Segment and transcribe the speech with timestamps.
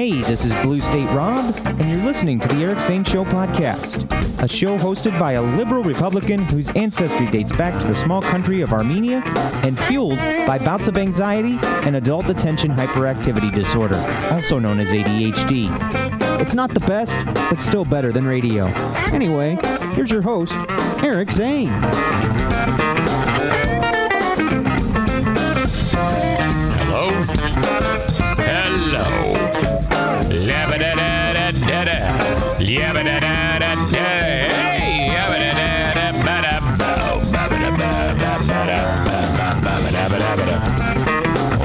[0.00, 4.10] Hey, this is Blue State Rob, and you're listening to the Eric Zane Show podcast,
[4.42, 8.62] a show hosted by a liberal Republican whose ancestry dates back to the small country
[8.62, 9.22] of Armenia
[9.62, 10.16] and fueled
[10.46, 15.68] by bouts of anxiety and adult attention hyperactivity disorder, also known as ADHD.
[16.40, 18.68] It's not the best, but still better than radio.
[19.12, 19.58] Anyway,
[19.92, 20.54] here's your host,
[21.04, 21.68] Eric Zane.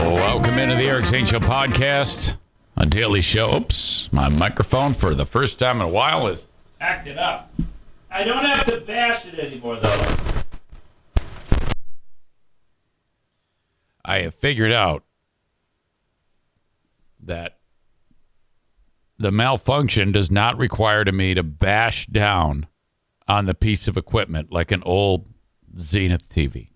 [0.02, 2.38] Welcome into the Eric Zane Podcast,
[2.78, 3.56] a daily show.
[3.56, 6.46] Oops, my microphone for the first time in a while is
[6.80, 7.52] acted up.
[8.12, 10.16] I don't have to bash it anymore though.
[14.06, 15.04] I have figured out
[17.24, 17.58] that
[19.26, 22.68] the malfunction does not require to me to bash down
[23.28, 25.26] on the piece of equipment like an old
[25.80, 26.70] Zenith TV.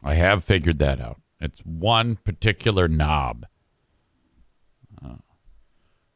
[0.00, 1.20] I have figured that out.
[1.40, 3.46] It's one particular knob.
[5.04, 5.16] Uh,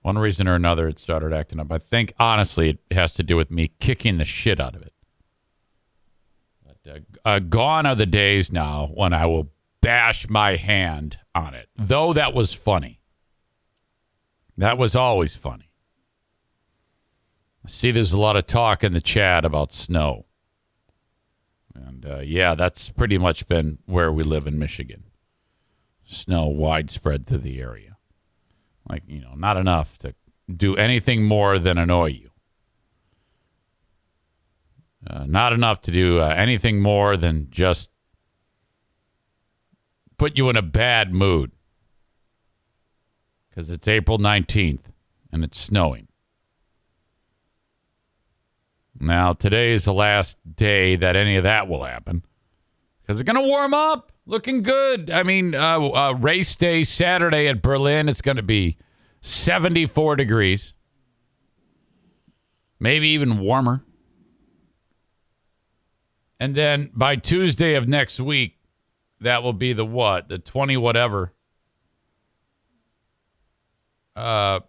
[0.03, 1.73] one reason or another, it started acting up.
[1.73, 4.93] I think, honestly, it has to do with me kicking the shit out of it.
[6.65, 11.55] But, uh, uh, gone are the days now when I will bash my hand on
[11.55, 13.01] it, though that was funny.
[14.57, 15.71] That was always funny.
[17.65, 20.27] I see, there's a lot of talk in the chat about snow.
[21.75, 25.05] And uh, yeah, that's pretty much been where we live in Michigan.
[26.05, 27.97] Snow widespread through the area.
[28.89, 30.15] Like, you know, not enough to
[30.55, 32.31] do anything more than annoy you.
[35.09, 37.91] Uh, not enough to do uh, anything more than just
[40.19, 41.53] put you in a bad mood
[43.57, 44.93] because it's April 19th
[45.33, 46.09] and it's snowing.
[49.01, 52.23] Now, today is the last day that any of that will happen
[53.01, 54.13] because it's going to warm up.
[54.27, 55.11] Looking good.
[55.11, 58.77] I mean, uh, uh, race day Saturday at Berlin, it's going to be
[59.21, 60.75] 74 degrees,
[62.81, 63.85] maybe even warmer.
[66.41, 68.59] And then by Tuesday of next week,
[69.21, 70.29] that will be the what?
[70.29, 71.33] The 20 whatever
[74.17, 74.61] uh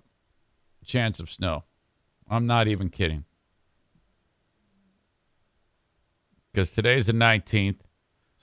[0.85, 1.63] chance of snow.
[2.29, 3.25] I'm not even kidding.
[6.51, 7.81] Because today's the 19th.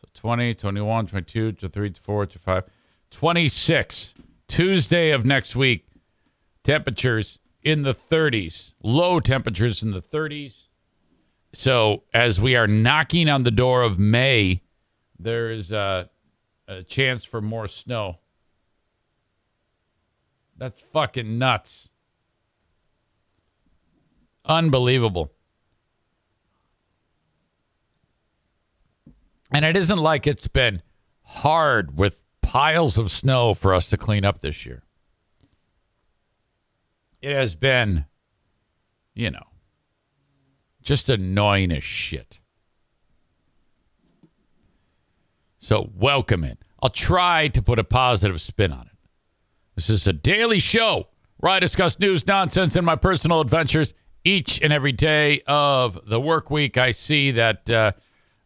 [0.00, 2.64] So 20, 21, 22, 23, 24, 25,
[3.10, 4.14] 26.
[4.46, 5.86] Tuesday of next week.
[6.62, 8.74] Temperatures in the 30s.
[8.82, 10.52] Low temperatures in the 30s.
[11.52, 14.62] So as we are knocking on the door of May,
[15.18, 16.10] there is a,
[16.68, 18.18] a chance for more snow.
[20.56, 21.88] That's fucking nuts.
[24.44, 25.32] Unbelievable.
[29.50, 30.82] And it isn't like it's been
[31.22, 34.82] hard with piles of snow for us to clean up this year.
[37.22, 38.04] It has been,
[39.14, 39.46] you know,
[40.82, 42.40] just annoying as shit.
[45.58, 46.58] So, welcome it.
[46.82, 48.93] I'll try to put a positive spin on it.
[49.74, 51.08] This is a daily show
[51.38, 53.92] where I discuss news, nonsense, and my personal adventures
[54.24, 56.78] each and every day of the work week.
[56.78, 57.92] I see that uh,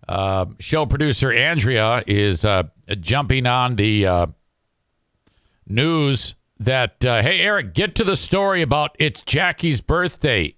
[0.08, 2.64] uh, show producer Andrea is uh,
[3.00, 4.26] jumping on the uh,
[5.66, 10.54] news that, uh, hey, Eric, get to the story about it's Jackie's birthday.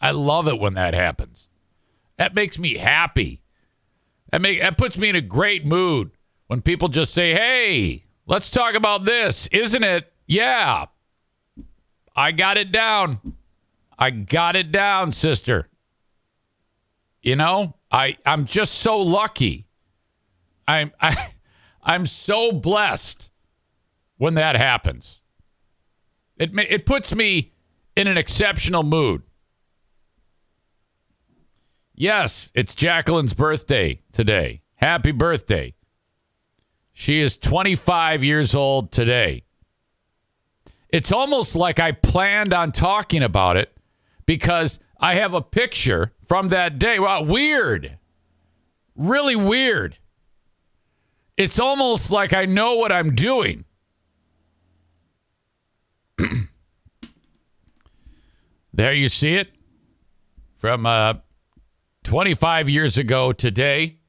[0.00, 1.46] I love it when that happens.
[2.16, 3.42] That makes me happy.
[4.30, 6.10] That make that puts me in a great mood
[6.46, 10.86] when people just say, "Hey, let's talk about this, isn't it?" Yeah.
[12.16, 13.34] I got it down.
[13.98, 15.68] I got it down, sister.
[17.22, 19.66] You know, I I'm just so lucky.
[20.66, 21.32] I'm I
[21.82, 23.30] I'm so blessed
[24.16, 25.20] when that happens.
[26.36, 27.52] It it puts me
[27.96, 29.22] in an exceptional mood.
[31.94, 34.62] Yes, it's Jacqueline's birthday today.
[34.76, 35.74] Happy birthday.
[37.00, 39.44] She is 25 years old today.
[40.90, 43.74] It's almost like I planned on talking about it
[44.26, 46.98] because I have a picture from that day.
[46.98, 47.96] Wow, weird.
[48.94, 49.96] Really weird.
[51.38, 53.64] It's almost like I know what I'm doing.
[58.74, 59.48] there you see it
[60.58, 61.14] from uh,
[62.04, 63.99] 25 years ago today.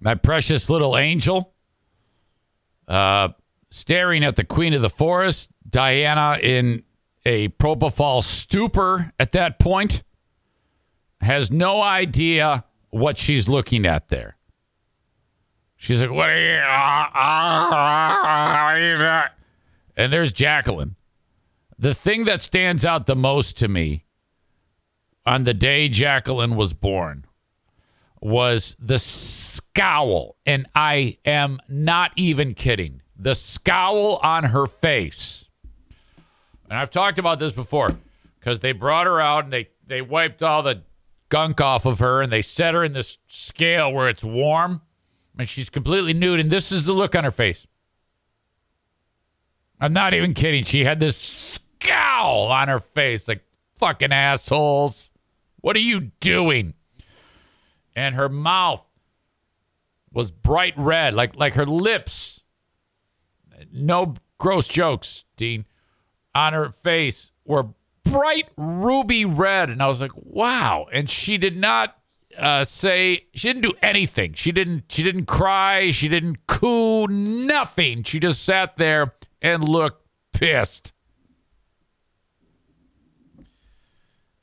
[0.00, 1.54] My precious little angel,
[2.86, 3.28] uh,
[3.70, 6.82] staring at the queen of the forest, Diana, in
[7.24, 10.02] a propofol stupor at that point,
[11.20, 14.36] has no idea what she's looking at there.
[15.76, 19.30] She's like, "What are you?" ah, ah, ah, what are you doing?"
[19.96, 20.96] And there's Jacqueline.
[21.78, 24.04] The thing that stands out the most to me
[25.24, 27.24] on the day Jacqueline was born
[28.20, 30.36] was the scowl.
[30.46, 33.02] And I am not even kidding.
[33.16, 35.46] The scowl on her face.
[36.68, 37.96] And I've talked about this before
[38.38, 40.82] because they brought her out and they, they wiped all the
[41.28, 44.82] gunk off of her and they set her in this scale where it's warm
[45.38, 46.40] and she's completely nude.
[46.40, 47.66] And this is the look on her face.
[49.80, 50.64] I'm not even kidding.
[50.64, 53.44] She had this scowl on her face like
[53.76, 55.10] fucking assholes.
[55.60, 56.74] What are you doing?
[57.98, 58.86] And her mouth
[60.12, 62.44] was bright red, like like her lips.
[63.72, 65.64] No gross jokes, Dean.
[66.32, 67.70] On her face were
[68.04, 71.96] bright ruby red, and I was like, "Wow!" And she did not
[72.38, 74.34] uh, say she didn't do anything.
[74.34, 74.84] She didn't.
[74.92, 75.90] She didn't cry.
[75.90, 77.08] She didn't coo.
[77.08, 78.04] Nothing.
[78.04, 80.92] She just sat there and looked pissed.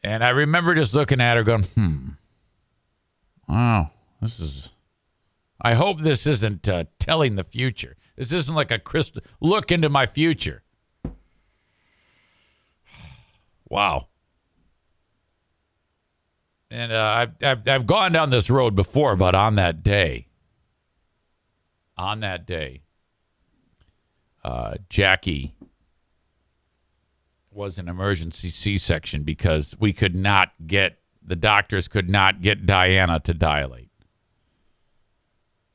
[0.03, 2.09] And I remember just looking at her, going, "Hmm,
[3.47, 4.71] wow, this is."
[5.61, 7.95] I hope this isn't uh, telling the future.
[8.15, 10.63] This isn't like a crystal look into my future.
[13.67, 14.09] Wow.
[16.69, 20.27] And uh, I've, I've I've gone down this road before, but on that day,
[21.97, 22.83] on that day,
[24.43, 25.55] uh, Jackie
[27.51, 33.19] was an emergency C-section because we could not get the doctors could not get Diana
[33.21, 33.91] to dilate,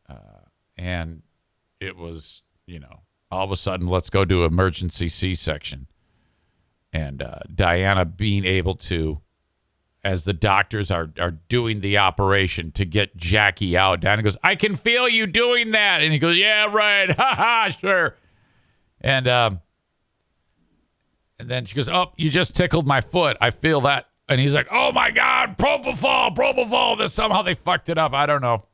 [0.08, 1.22] uh, and
[1.80, 3.00] it was you know
[3.30, 5.86] all of a sudden let's go do emergency C-section,
[6.92, 9.20] and uh, Diana being able to
[10.02, 14.00] as the doctors are are doing the operation to get Jackie out.
[14.00, 17.68] Diana goes, "I can feel you doing that," and he goes, "Yeah, right, ha ha,
[17.68, 18.16] sure."
[19.00, 19.60] And um,
[21.38, 23.36] and then she goes, "Oh, you just tickled my foot.
[23.40, 27.90] I feel that." And he's like, "Oh my God, propofol, propofol." This somehow they fucked
[27.90, 28.14] it up.
[28.14, 28.64] I don't know.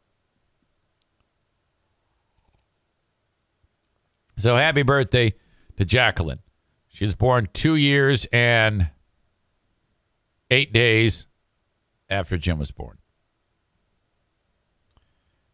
[4.37, 5.33] So happy birthday
[5.79, 6.41] to Jacqueline.
[6.89, 8.91] She was born two years and
[10.51, 11.27] eight days
[12.09, 12.99] after Jim was born.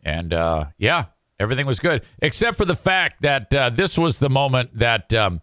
[0.03, 1.07] And uh, yeah,
[1.39, 5.41] everything was good, except for the fact that uh, this was the moment that, um,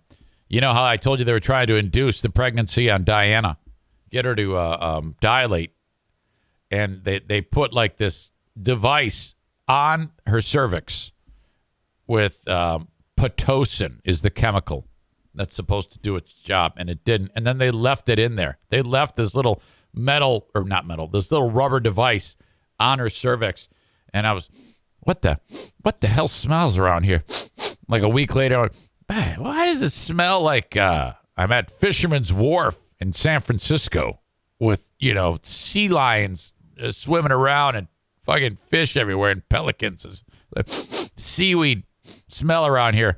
[0.50, 3.57] you know, how I told you they were trying to induce the pregnancy on Diana,
[4.09, 5.71] get her to uh, um, dilate.
[6.71, 9.33] And they, they put like this device
[9.67, 11.11] on her cervix
[12.07, 14.88] with um, Pitocin, is the chemical
[15.35, 17.31] that's supposed to do its job, and it didn't.
[17.35, 18.57] And then they left it in there.
[18.69, 19.61] They left this little
[19.94, 22.35] metal, or not metal, this little rubber device
[22.79, 23.69] on her cervix.
[24.13, 24.50] And I was,
[25.01, 25.39] what the,
[25.81, 27.23] what the hell smells around here?
[27.88, 28.75] Like a week later, went,
[29.07, 34.19] "Man, why does it smell like uh, I'm at Fisherman's Wharf in San Francisco
[34.59, 37.87] with, you know, sea lions uh, swimming around and
[38.21, 40.23] fucking fish everywhere and pelicans,
[41.18, 41.83] seaweed
[42.27, 43.18] smell around here.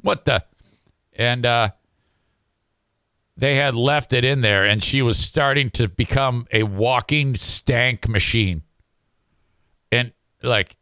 [0.00, 0.44] What the?
[1.16, 1.70] and uh,
[3.36, 8.08] they had left it in there, and she was starting to become a walking stank
[8.08, 8.62] machine.
[9.90, 10.12] And
[10.42, 10.76] like,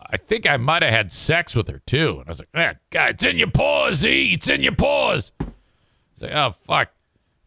[0.00, 2.18] I think I might have had sex with her too.
[2.18, 4.34] And I was like, "Man, God, it's in your paws, E.
[4.34, 6.92] It's in your paws." It's like, "Oh fuck!"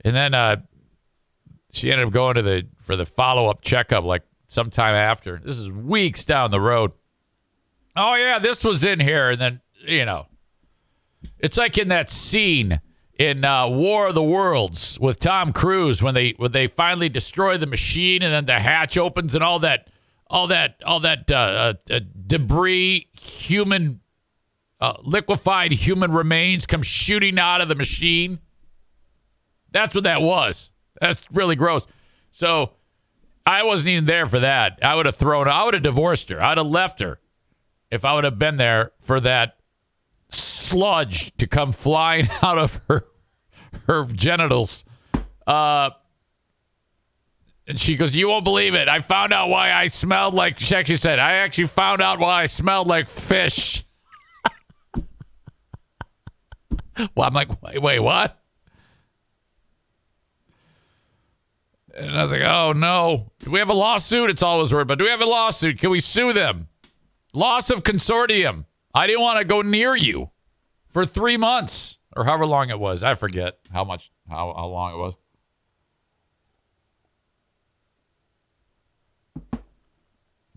[0.06, 0.58] And then uh,
[1.72, 5.42] she ended up going to the for the follow up checkup like sometime after.
[5.44, 6.94] This is weeks down the road.
[7.98, 10.28] Oh yeah, this was in here, and then you know
[11.40, 12.80] it's like in that scene
[13.18, 17.58] in uh, War of the Worlds with Tom Cruise when they when they finally destroy
[17.58, 19.90] the machine and then the hatch opens and all that
[20.28, 24.02] all that all that uh, uh, debris, human
[24.80, 28.40] uh, liquefied human remains come shooting out of the machine.
[29.76, 30.72] That's what that was.
[31.02, 31.86] That's really gross.
[32.32, 32.72] So
[33.46, 34.80] I wasn't even there for that.
[34.82, 35.50] I would have thrown.
[35.50, 36.42] I would have divorced her.
[36.42, 37.20] I'd have left her
[37.92, 39.58] if I would have been there for that
[40.30, 43.04] sludge to come flying out of her
[43.88, 44.86] her genitals.
[45.46, 45.90] Uh,
[47.68, 48.88] and she goes, "You won't believe it.
[48.88, 52.44] I found out why I smelled like." She actually said, "I actually found out why
[52.44, 53.84] I smelled like fish."
[54.96, 55.04] well,
[57.28, 58.42] I'm like, wait, wait, what?
[61.96, 64.98] And I was like, "Oh no, do we have a lawsuit?" It's always word, but
[64.98, 65.80] do we have a lawsuit?
[65.80, 66.68] Can we sue them?
[67.34, 68.66] Loss of consortium.
[68.94, 70.32] I didn't want to go near you
[70.90, 73.04] for three months or however long it was.
[73.04, 75.14] I forget how much, how, how long it was.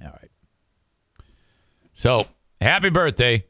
[0.01, 0.31] All right.
[1.93, 2.27] So
[2.61, 3.45] happy birthday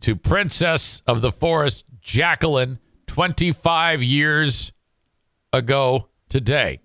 [0.00, 4.72] to Princess of the Forest, Jacqueline, 25 years
[5.50, 6.80] ago today.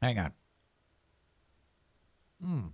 [0.00, 0.32] Hang on.
[2.44, 2.70] Mm.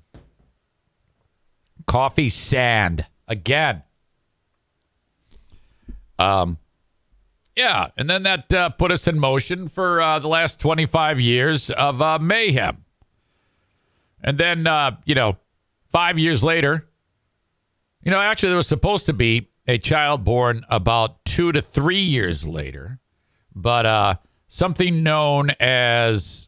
[1.87, 3.83] Coffee sand again.
[6.19, 6.59] Um,
[7.57, 11.71] yeah, and then that uh, put us in motion for uh, the last 25 years
[11.71, 12.85] of uh, mayhem.
[14.23, 15.37] And then, uh, you know,
[15.89, 16.89] five years later,
[18.03, 22.01] you know, actually, there was supposed to be a child born about two to three
[22.01, 23.01] years later,
[23.55, 24.15] but uh,
[24.49, 26.44] something known as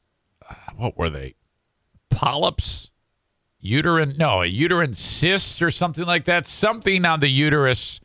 [0.77, 1.35] what were they?
[2.11, 2.91] Polyps,
[3.61, 4.15] uterine?
[4.17, 6.47] No, a uterine cyst or something like that.
[6.47, 8.01] Something on the uterus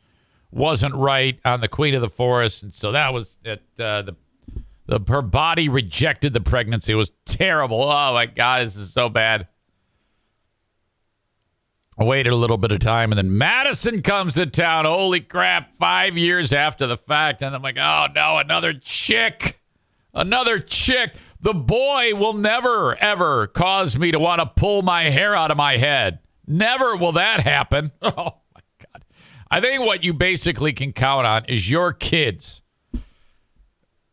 [0.50, 3.62] wasn't right on the Queen of the Forest, and so that was it.
[3.78, 4.16] Uh, the
[4.86, 6.92] the her body rejected the pregnancy.
[6.92, 7.82] It was terrible.
[7.82, 9.48] Oh my God, this is so bad.
[11.98, 14.86] I waited a little bit of time, and then Madison comes to town.
[14.86, 15.76] Holy crap!
[15.76, 19.60] Five years after the fact, and I'm like, oh no, another chick,
[20.14, 21.14] another chick.
[21.42, 25.56] The boy will never ever cause me to want to pull my hair out of
[25.56, 26.20] my head.
[26.46, 27.90] Never will that happen.
[28.02, 29.04] Oh my God.
[29.50, 32.62] I think what you basically can count on is your kids.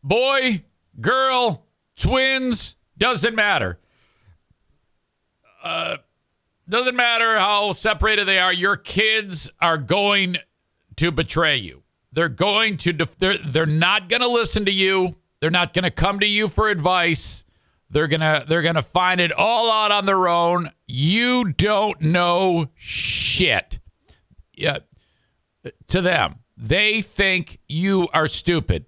[0.02, 0.64] Boy,
[1.00, 3.78] girl, twins, doesn't matter.
[5.62, 5.98] Uh,
[6.68, 8.52] doesn't matter how separated they are.
[8.52, 10.38] Your kids are going
[10.96, 11.82] to betray you.
[12.12, 12.92] They're going to.
[12.92, 15.16] Def- they're they're not going to listen to you.
[15.40, 17.44] They're not going to come to you for advice.
[17.92, 20.70] They're gonna they're gonna find it all out on their own.
[20.86, 23.80] You don't know shit.
[24.54, 24.78] Yeah,
[25.88, 26.36] to them.
[26.56, 28.84] They think you are stupid.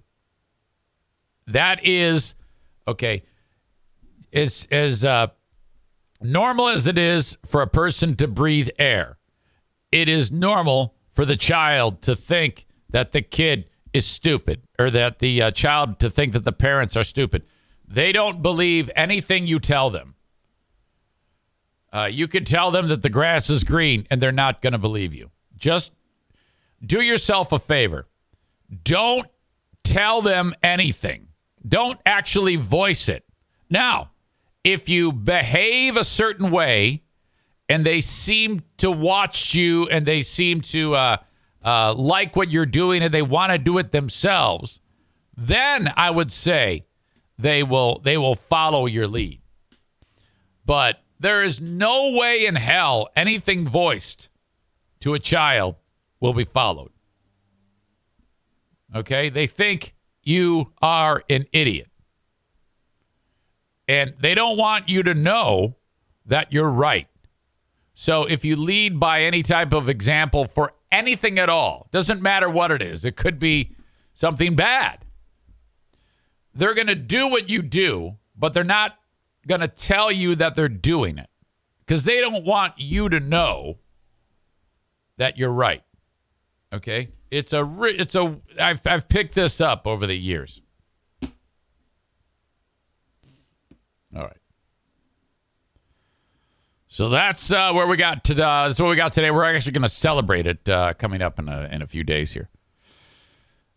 [1.49, 2.37] That is
[2.87, 3.25] okay.
[4.33, 5.29] As as uh,
[6.21, 9.19] normal as it is for a person to breathe air,
[9.91, 15.19] it is normal for the child to think that the kid is stupid, or that
[15.19, 17.45] the uh, child to think that the parents are stupid.
[17.87, 20.15] They don't believe anything you tell them.
[21.93, 24.79] Uh, you could tell them that the grass is green, and they're not going to
[24.79, 25.31] believe you.
[25.57, 25.93] Just
[26.85, 28.09] do yourself a favor.
[28.83, 29.29] Don't
[29.85, 31.29] tell them anything.
[31.67, 33.25] Don't actually voice it.
[33.69, 34.11] Now,
[34.65, 37.03] if you behave a certain way
[37.69, 41.17] and they seem to watch you and they seem to uh,
[41.65, 44.81] uh, like what you're doing and they want to do it themselves,
[45.37, 46.87] then I would say
[47.39, 49.41] they will they will follow your lead.
[50.65, 54.29] But there is no way in hell anything voiced
[55.01, 55.77] to a child
[56.21, 56.91] will be followed.
[58.95, 59.29] Okay?
[59.29, 61.89] They think you are an idiot.
[63.89, 65.77] And they don't want you to know
[66.25, 67.09] that you're right.
[67.95, 72.49] So if you lead by any type of example for anything at all, doesn't matter
[72.49, 73.75] what it is, it could be
[74.15, 75.05] something bad.
[76.55, 78.99] They're going to do what you do, but they're not
[79.47, 81.31] going to tell you that they're doing it
[81.81, 83.79] because they don't want you to know
[85.17, 85.83] that you're right.
[86.73, 90.61] Okay, it's a it's a I've I've picked this up over the years.
[94.15, 94.42] All right.
[96.93, 98.35] So that's uh, where we got to.
[98.35, 99.31] Uh, that's what we got today.
[99.31, 102.35] We're actually going to celebrate it uh, coming up in a in a few days
[102.35, 102.51] here.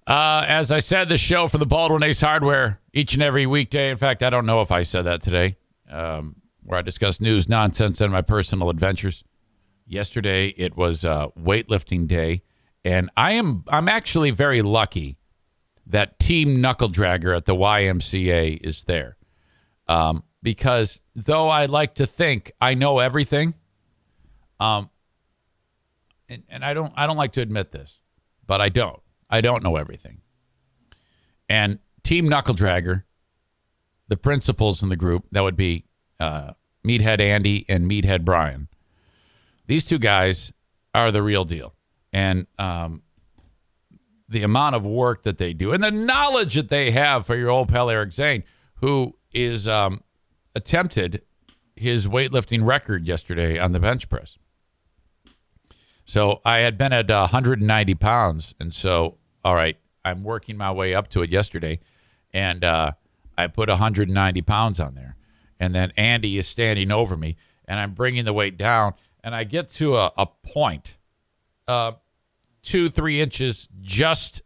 [0.05, 3.89] Uh, as I said, the show for the Baldwin Ace Hardware each and every weekday.
[3.89, 5.55] In fact, I don't know if I said that today,
[5.89, 9.23] um, where I discuss news, nonsense, and my personal adventures.
[9.87, 12.43] Yesterday, it was uh, weightlifting day.
[12.83, 15.19] And I am I'm actually very lucky
[15.87, 19.15] that Team Knuckle Dragger at the YMCA is there.
[19.87, 23.55] Um, because though I like to think I know everything,
[24.59, 24.91] um,
[26.29, 27.99] and, and I don't I don't like to admit this,
[28.45, 29.01] but I don't.
[29.27, 30.21] I don't know everything.
[31.49, 33.03] And Team Knuckle Dragger,
[34.07, 35.85] the principals in the group, that would be
[36.19, 36.51] uh,
[36.85, 38.67] Meathead Andy and Meathead Brian.
[39.65, 40.53] These two guys
[40.93, 41.73] are the real deal
[42.13, 43.01] and um,
[44.29, 47.49] the amount of work that they do and the knowledge that they have for your
[47.49, 48.43] old pal Eric Zane,
[48.75, 50.01] who is um,
[50.55, 51.21] attempted
[51.75, 54.37] his weightlifting record yesterday on the bench press.
[56.05, 60.71] So I had been at uh, 190 pounds, and so all right, I'm working my
[60.71, 61.79] way up to it yesterday,
[62.33, 62.93] and uh,
[63.37, 65.15] I put 190 pounds on there.
[65.59, 68.95] And then Andy is standing over me, and I'm bringing the weight down.
[69.23, 70.97] And I get to a, a point,
[71.67, 71.93] uh,
[72.63, 74.41] two, three inches just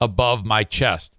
[0.00, 1.14] above my chest.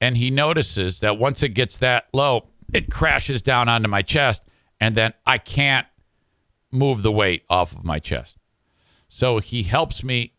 [0.00, 4.42] And he notices that once it gets that low, it crashes down onto my chest.
[4.80, 5.86] And then I can't
[6.70, 8.36] move the weight off of my chest.
[9.08, 10.34] So he helps me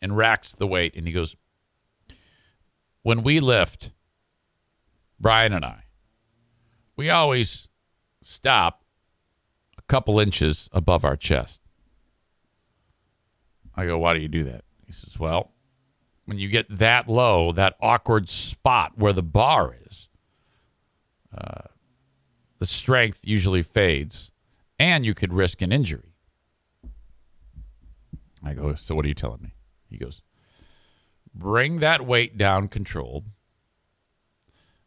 [0.00, 0.94] and racks the weight.
[0.96, 1.36] And he goes,
[3.02, 3.92] When we lift,
[5.18, 5.84] Brian and I,
[6.96, 7.68] we always
[8.22, 8.84] stop
[9.78, 11.60] a couple inches above our chest.
[13.74, 14.64] I go, Why do you do that?
[14.86, 15.52] He says, Well,
[16.24, 20.08] when you get that low, that awkward spot where the bar is,
[21.36, 21.68] uh,
[22.58, 24.30] the strength usually fades
[24.78, 26.14] and you could risk an injury.
[28.42, 29.54] I go, So what are you telling me?
[29.88, 30.22] He goes,
[31.34, 33.26] Bring that weight down controlled.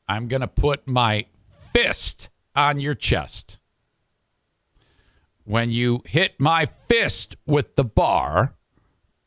[0.07, 1.27] I'm going to put my
[1.73, 3.59] fist on your chest.
[5.45, 8.55] When you hit my fist with the bar,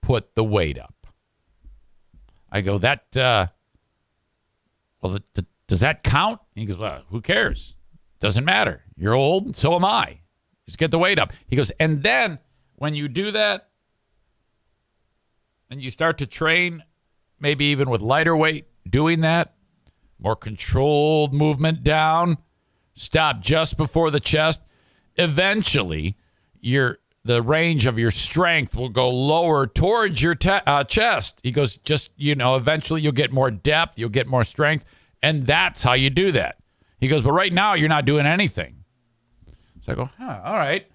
[0.03, 1.07] put the weight up.
[2.51, 3.49] I go, That, uh,
[5.01, 6.41] well, the, th- does that count?
[6.55, 7.75] He goes, Well, who cares?
[8.21, 8.85] Doesn't matter.
[8.97, 10.21] You're old, so am I.
[10.67, 11.33] Just get the weight up.
[11.47, 12.39] He goes, and then
[12.77, 13.69] when you do that
[15.71, 16.83] and you start to train,
[17.39, 19.55] maybe even with lighter weight, doing that,
[20.19, 22.39] more controlled movement down,
[22.95, 24.63] stop just before the chest,
[25.17, 26.17] eventually
[26.61, 31.41] your the range of your strength will go lower towards your te- uh, chest.
[31.43, 34.85] He goes, just, you know, eventually you'll get more depth, you'll get more strength.
[35.27, 36.59] And that's how you do that.
[37.01, 38.85] He goes, but right now you're not doing anything.
[39.81, 40.87] So I go, huh, all right,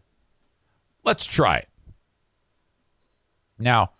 [1.04, 1.68] let's try it.
[3.60, 3.92] Now,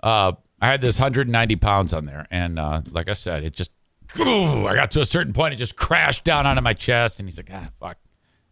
[0.00, 3.72] uh, I had this 190 pounds on there, and uh, like I said, it just,
[4.20, 7.28] ooh, I got to a certain point, it just crashed down onto my chest, and
[7.28, 7.98] he's like, ah, fuck,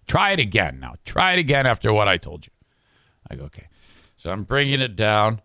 [0.09, 0.97] try it again now.
[1.05, 2.53] Try it again after what I told you.
[3.31, 3.69] I go, okay.
[4.17, 5.43] So I'm bringing it down,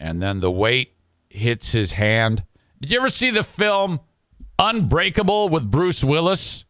[0.00, 0.94] and then the weight
[1.28, 2.42] hits his hand.
[2.80, 4.00] Did you ever see the film
[4.62, 6.64] Unbreakable with Bruce Willis?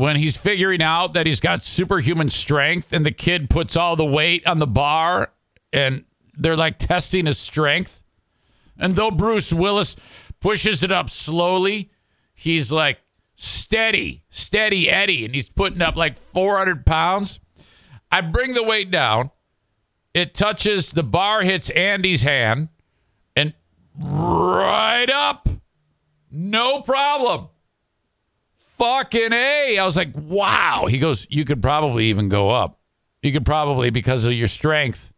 [0.00, 4.04] when he's figuring out that he's got superhuman strength and the kid puts all the
[4.04, 5.30] weight on the bar
[5.74, 6.04] and
[6.38, 8.02] they're like testing his strength.
[8.78, 9.96] And though Bruce Willis
[10.40, 11.90] pushes it up slowly,
[12.32, 12.96] he's like
[13.34, 17.38] steady, steady Eddie, and he's putting up like 400 pounds.
[18.10, 19.32] I bring the weight down.
[20.14, 22.70] It touches the bar, hits Andy's hand,
[23.36, 23.52] and
[23.98, 25.49] right up.
[26.30, 27.48] No problem
[28.80, 29.76] fucking A.
[29.78, 30.86] I was like, wow.
[30.88, 32.80] He goes, you could probably even go up.
[33.22, 35.12] You could probably, because of your strength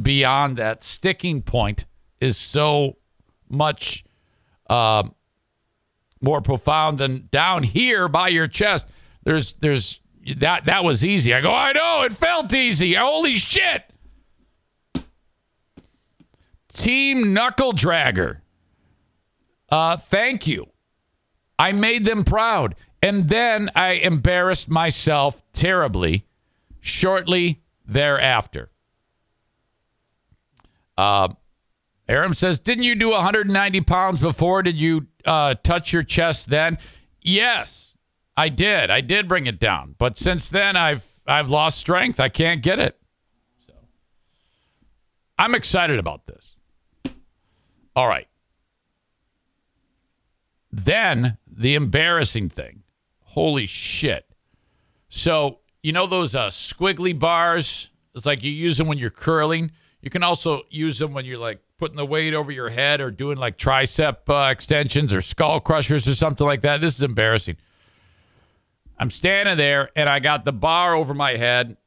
[0.00, 1.84] beyond that sticking point,
[2.20, 2.96] is so
[3.50, 4.04] much
[4.70, 5.02] uh,
[6.22, 8.88] more profound than down here by your chest.
[9.24, 10.00] There's, there's
[10.38, 11.34] that, that was easy.
[11.34, 12.94] I go, I know, it felt easy.
[12.94, 13.82] Holy shit.
[16.72, 18.38] Team Knuckle Dragger.
[19.72, 20.66] Uh, thank you.
[21.58, 22.74] I made them proud.
[23.02, 26.26] And then I embarrassed myself terribly
[26.78, 28.70] shortly thereafter.
[30.98, 31.28] Uh,
[32.06, 34.62] Aram says, Didn't you do 190 pounds before?
[34.62, 36.76] Did you uh, touch your chest then?
[37.22, 37.94] Yes,
[38.36, 38.90] I did.
[38.90, 39.94] I did bring it down.
[39.96, 42.20] But since then, I've, I've lost strength.
[42.20, 42.98] I can't get it.
[43.66, 43.72] So
[45.38, 46.56] I'm excited about this.
[47.96, 48.26] All right.
[50.72, 52.82] Then the embarrassing thing
[53.32, 54.26] Holy shit.
[55.08, 57.88] So, you know those uh, squiggly bars?
[58.14, 59.72] It's like you use them when you're curling.
[60.02, 63.10] You can also use them when you're like putting the weight over your head or
[63.10, 66.82] doing like tricep uh, extensions or skull crushers or something like that.
[66.82, 67.56] This is embarrassing.
[68.98, 71.78] I'm standing there and I got the bar over my head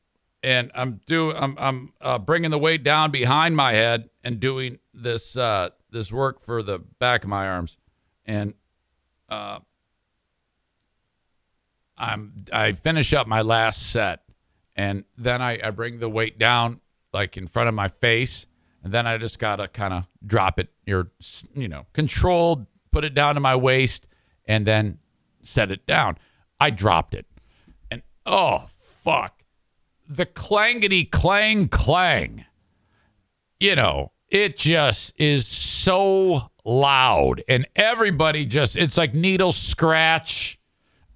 [0.41, 4.79] and I'm doing I'm I'm uh, bringing the weight down behind my head and doing
[4.95, 7.77] this uh, this work for the back of my arms
[8.25, 8.55] and
[9.29, 9.59] uh,
[11.97, 14.21] I'm I finish up my last set,
[14.75, 16.81] and then I, I bring the weight down
[17.13, 18.45] like in front of my face,
[18.83, 20.69] and then I just gotta kind of drop it.
[20.85, 21.11] You're
[21.55, 24.05] you know controlled, put it down to my waist,
[24.45, 24.99] and then
[25.41, 26.17] set it down.
[26.59, 27.25] I dropped it,
[27.89, 29.43] and oh fuck,
[30.07, 32.45] the clangity clang clang.
[33.57, 40.59] You know, it just is so loud, and everybody just it's like needle scratch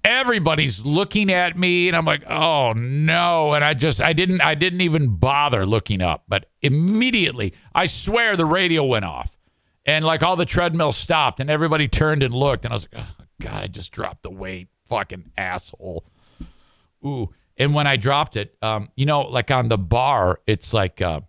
[0.04, 4.54] everybody's looking at me and I'm like, "Oh no." And I just I didn't I
[4.54, 9.38] didn't even bother looking up, but immediately, I swear the radio went off.
[9.86, 13.02] And like all the treadmills stopped and everybody turned and looked and I was like,
[13.04, 14.68] oh, God, I just dropped the weight.
[14.84, 16.04] Fucking asshole.
[17.04, 17.30] Ooh.
[17.56, 21.20] And when I dropped it, um, you know, like on the bar, it's like uh,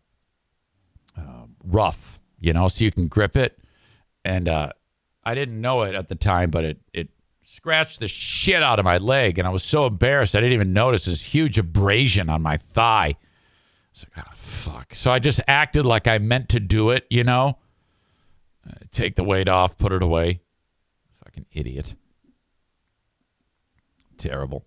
[1.17, 3.57] uh, rough, you know, so you can grip it.
[4.23, 4.69] And uh,
[5.23, 7.09] I didn't know it at the time, but it it
[7.43, 10.73] scratched the shit out of my leg, and I was so embarrassed I didn't even
[10.73, 13.15] notice this huge abrasion on my thigh.
[13.17, 13.17] I
[13.93, 14.95] was like, oh, fuck.
[14.95, 17.57] So I just acted like I meant to do it, you know?
[18.65, 20.41] Uh, take the weight off, put it away.
[21.25, 21.95] Fucking idiot.
[24.17, 24.65] Terrible.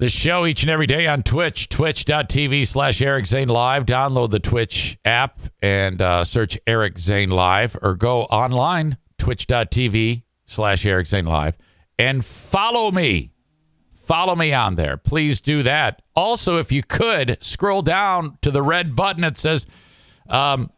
[0.00, 3.84] The show each and every day on Twitch, twitch.tv slash Eric Zane Live.
[3.84, 10.86] Download the Twitch app and uh, search Eric Zane Live or go online, twitch.tv slash
[10.86, 11.58] Eric Zane Live,
[11.98, 13.32] and follow me.
[13.94, 14.96] Follow me on there.
[14.96, 16.00] Please do that.
[16.16, 19.66] Also, if you could, scroll down to the red button that says
[20.30, 20.70] um,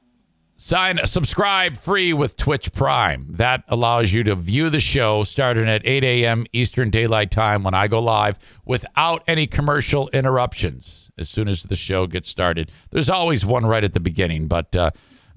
[0.62, 3.27] sign subscribe free with Twitch Prime.
[3.31, 6.46] That allows you to view the show starting at 8 a.m.
[6.53, 11.75] Eastern Daylight Time when I go live without any commercial interruptions as soon as the
[11.75, 12.70] show gets started.
[12.90, 14.90] There's always one right at the beginning, but uh,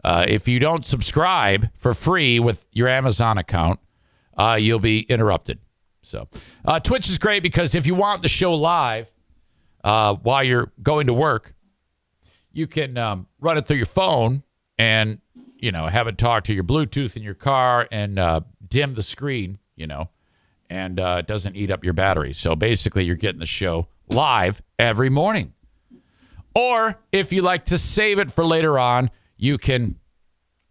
[0.04, 3.80] uh, if you don't subscribe for free with your Amazon account,
[4.38, 5.60] uh, you'll be interrupted.
[6.04, 6.30] So,
[6.64, 9.08] uh, Twitch is great because if you want the show live
[9.84, 11.56] uh, while you're going to work,
[12.54, 14.44] you can um, run it through your phone
[14.78, 15.20] and
[15.58, 19.02] you know have it talk to your Bluetooth in your car and uh, dim the
[19.02, 20.10] screen, you know,
[20.70, 22.34] and uh, it doesn't eat up your battery.
[22.34, 25.54] So basically, you're getting the show live every morning.
[26.54, 30.00] Or if you like to save it for later on, you can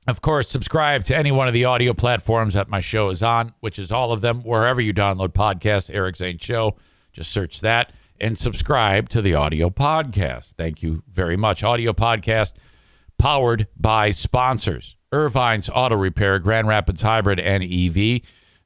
[0.06, 3.54] of course, subscribe to any one of the audio platforms that my show is on,
[3.60, 4.42] which is all of them.
[4.42, 6.76] Wherever you download podcasts, Eric Zane Show,
[7.12, 7.90] just search that
[8.20, 10.52] and subscribe to the audio podcast.
[10.58, 11.64] Thank you very much.
[11.64, 12.52] Audio podcast
[13.18, 18.20] powered by sponsors Irvine's Auto Repair, Grand Rapids Hybrid, and EV.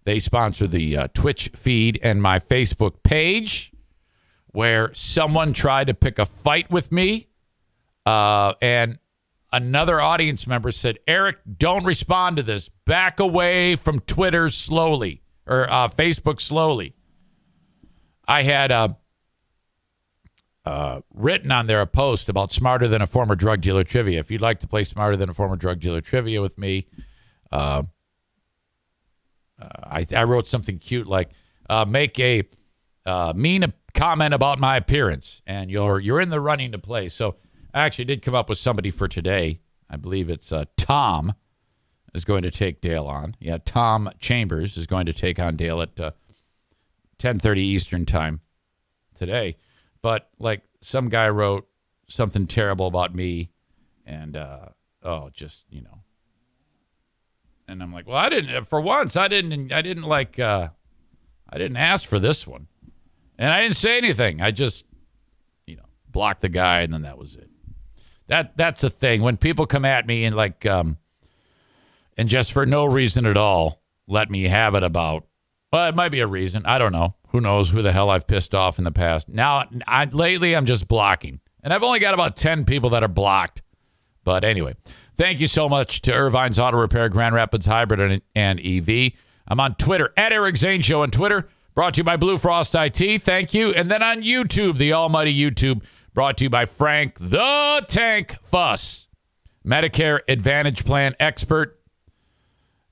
[0.05, 3.73] They sponsor the uh, Twitch feed and my Facebook page,
[4.49, 7.29] where someone tried to pick a fight with me.
[8.07, 8.99] Uh, and
[9.53, 12.71] another audience member said, Eric, don't respond to this.
[12.87, 16.95] Back away from Twitter slowly or uh, Facebook slowly.
[18.27, 18.89] I had uh,
[20.69, 24.21] uh, written on there a post about smarter than a former drug dealer trivia.
[24.21, 26.87] If you'd like to play smarter than a former drug dealer trivia with me,
[27.51, 27.85] uh,
[29.59, 31.31] uh, I, I, wrote something cute like
[31.71, 32.43] uh, make a
[33.35, 37.09] mean comment about my appearance, and you're you're in the running to play.
[37.09, 37.37] So
[37.73, 39.61] I actually did come up with somebody for today.
[39.89, 41.33] I believe it's uh, Tom
[42.13, 43.37] is going to take Dale on.
[43.41, 46.11] Yeah, Tom Chambers is going to take on Dale at uh,
[47.19, 48.41] 10:30 Eastern time
[49.15, 49.57] today.
[50.03, 51.67] But like some guy wrote
[52.09, 53.51] something terrible about me,
[54.07, 54.67] and uh,
[55.03, 56.03] oh, just you know.
[57.67, 58.65] And I'm like, well, I didn't.
[58.65, 59.73] For once, I didn't.
[59.73, 60.39] I didn't like.
[60.39, 60.69] Uh,
[61.51, 62.69] I didn't ask for this one,
[63.39, 64.41] and I didn't say anything.
[64.41, 64.87] I just,
[65.67, 67.51] you know, blocked the guy, and then that was it.
[68.29, 69.23] That that's the thing.
[69.23, 70.99] When people come at me and like um
[72.17, 75.28] and just for no reason at all, let me have it about
[75.73, 76.65] well, it might be a reason.
[76.67, 77.15] I don't know.
[77.29, 79.29] Who knows who the hell I've pissed off in the past.
[79.29, 81.41] Now I lately I'm just blocking.
[81.63, 83.63] And I've only got about 10 people that are blocked.
[84.25, 84.75] But anyway,
[85.17, 89.13] thank you so much to Irvine's Auto Repair, Grand Rapids Hybrid and, and EV.
[89.47, 91.49] I'm on Twitter at Eric Zane Show on Twitter.
[91.75, 93.23] Brought to you by Blue Frost IT.
[93.23, 93.73] Thank you.
[93.73, 95.83] And then on YouTube, the almighty YouTube
[96.19, 99.07] Brought to you by Frank the Tank Fuss,
[99.65, 101.81] Medicare Advantage Plan expert.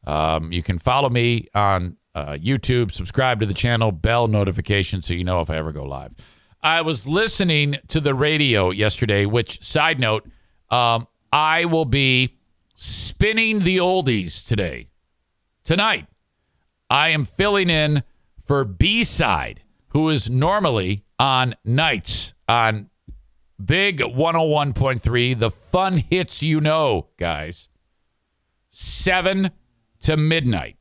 [0.07, 5.13] Um, you can follow me on uh, YouTube, subscribe to the channel, bell notification so
[5.13, 6.13] you know if I ever go live.
[6.63, 10.27] I was listening to the radio yesterday, which, side note,
[10.71, 12.39] um, I will be
[12.75, 14.89] spinning the oldies today.
[15.63, 16.07] Tonight,
[16.89, 18.03] I am filling in
[18.43, 22.89] for B Side, who is normally on nights on
[23.63, 27.69] Big 101.3, the fun hits you know, guys.
[28.71, 29.51] 7
[30.01, 30.76] to midnight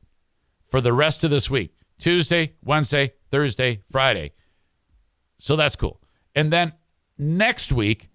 [0.66, 4.32] for the rest of this week Tuesday, Wednesday, Thursday, Friday.
[5.38, 6.00] So that's cool.
[6.34, 6.72] And then
[7.18, 8.08] next week,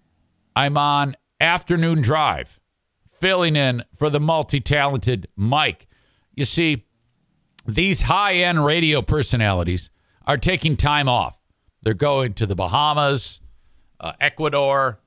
[0.54, 2.60] I'm on Afternoon Drive,
[3.08, 5.88] filling in for the multi talented Mike.
[6.34, 6.86] You see,
[7.66, 9.90] these high end radio personalities
[10.26, 11.40] are taking time off.
[11.82, 13.40] They're going to the Bahamas
[13.98, 15.00] uh, Ecuador,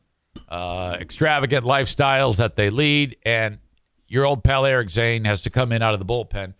[0.49, 3.59] uh, extravagant lifestyles that they lead, and
[4.07, 6.53] your old pal Eric Zane has to come in out of the bullpen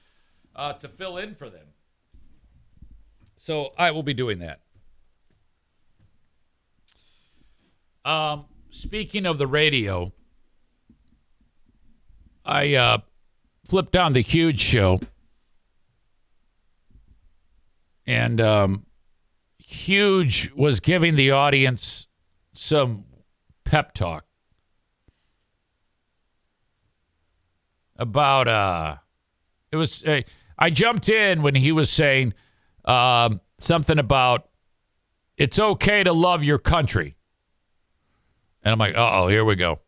[0.56, 1.68] uh, to fill in for them.
[3.36, 4.62] So I will be doing that.
[8.04, 10.14] Um, speaking of the radio,
[12.46, 12.98] I uh,
[13.68, 15.00] flipped on the huge show
[18.06, 18.86] and um,
[19.58, 22.08] huge was giving the audience
[22.54, 23.06] some
[23.64, 24.26] pep talk
[27.98, 28.98] about uh
[29.72, 30.22] it was uh,
[30.58, 32.34] I jumped in when he was saying
[32.86, 34.50] um, something about
[35.38, 37.16] it's okay to love your country.
[38.64, 39.80] And I'm like, oh, here we go.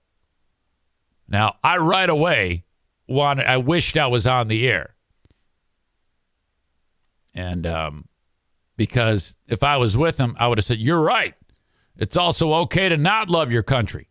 [1.27, 2.65] Now, I right away
[3.07, 4.95] wanted, I wished I was on the air.
[7.33, 8.07] And um,
[8.75, 11.35] because if I was with him, I would have said, you're right.
[11.97, 14.09] It's also okay to not love your country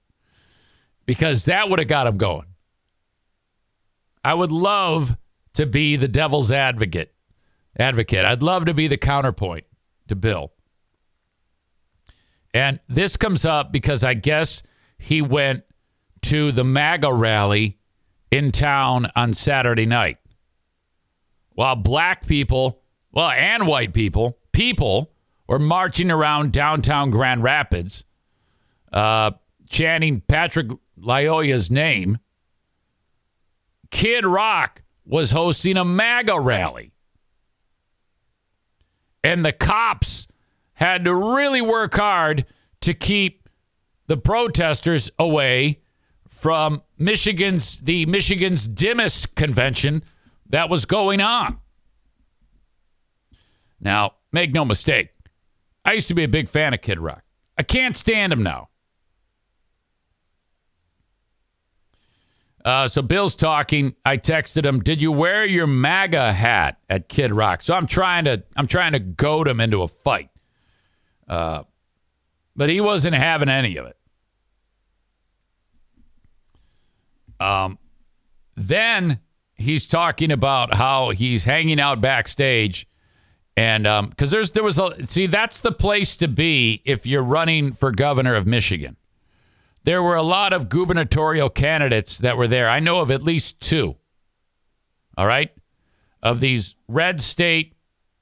[1.07, 2.47] because that would have got him going.
[4.25, 5.17] I would love
[5.57, 7.15] to be the devil's advocate.
[7.79, 8.25] Advocate.
[8.25, 9.65] I'd love to be the counterpoint
[10.09, 10.53] to Bill.
[12.55, 14.63] And this comes up because I guess
[14.99, 15.65] he went
[16.23, 17.79] to the MAGA rally
[18.31, 20.19] in town on Saturday night.
[21.51, 25.13] While black people, well, and white people, people
[25.47, 28.05] were marching around downtown Grand Rapids,
[28.93, 29.33] uh,
[29.69, 32.19] chanting Patrick Lyoya's name.
[33.91, 36.93] Kid Rock was hosting a MAGA rally.
[39.23, 40.27] And the cops
[40.75, 42.45] had to really work hard
[42.83, 43.49] to keep
[44.07, 45.81] the protesters away
[46.29, 50.03] from Michigan's the Michigan's dimmest convention
[50.49, 51.59] that was going on.
[53.81, 55.11] Now, make no mistake,
[55.85, 57.23] I used to be a big fan of Kid Rock.
[57.57, 58.69] I can't stand him now.
[62.67, 63.95] Uh, so Bill's talking.
[64.05, 68.25] I texted him, "Did you wear your MAGA hat at Kid Rock?" So I'm trying
[68.25, 70.31] to I'm trying to goad him into a fight.
[71.29, 71.63] Uh,
[72.57, 73.97] but he wasn't having any of it.
[77.39, 77.79] Um,
[78.57, 79.21] then
[79.55, 82.89] he's talking about how he's hanging out backstage,
[83.57, 87.23] and um, because there's there was a see that's the place to be if you're
[87.23, 88.97] running for governor of Michigan
[89.87, 92.69] there were a lot of gubernatorial candidates that were there.
[92.69, 93.97] I know of at least two.
[95.17, 95.51] All right?
[96.23, 97.75] Of these red state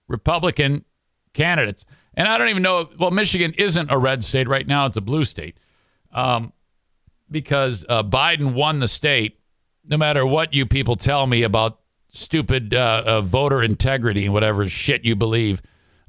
[0.07, 0.85] Republican
[1.33, 1.87] candidates.
[2.13, 5.01] And I don't even know, well, Michigan isn't a red state right now, it's a
[5.01, 5.59] blue state.
[6.13, 6.53] Um,
[7.31, 9.41] because uh, Biden won the state,
[9.87, 14.69] no matter what you people tell me about stupid uh, uh, voter integrity and whatever
[14.69, 15.63] shit you believe.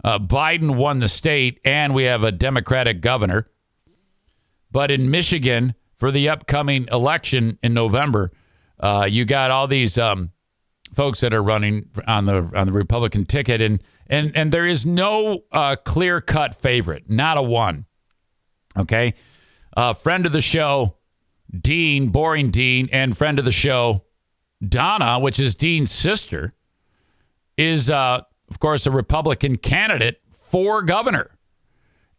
[0.03, 3.47] Uh, Biden won the state, and we have a Democratic governor.
[4.75, 8.29] But in Michigan, for the upcoming election in November,
[8.77, 10.31] uh, you got all these um,
[10.93, 14.85] folks that are running on the on the Republican ticket, and and and there is
[14.85, 17.85] no uh, clear cut favorite, not a one.
[18.77, 19.13] Okay,
[19.77, 20.97] uh, friend of the show,
[21.57, 24.03] Dean, boring Dean, and friend of the show,
[24.67, 26.51] Donna, which is Dean's sister,
[27.57, 31.31] is uh, of course a Republican candidate for governor,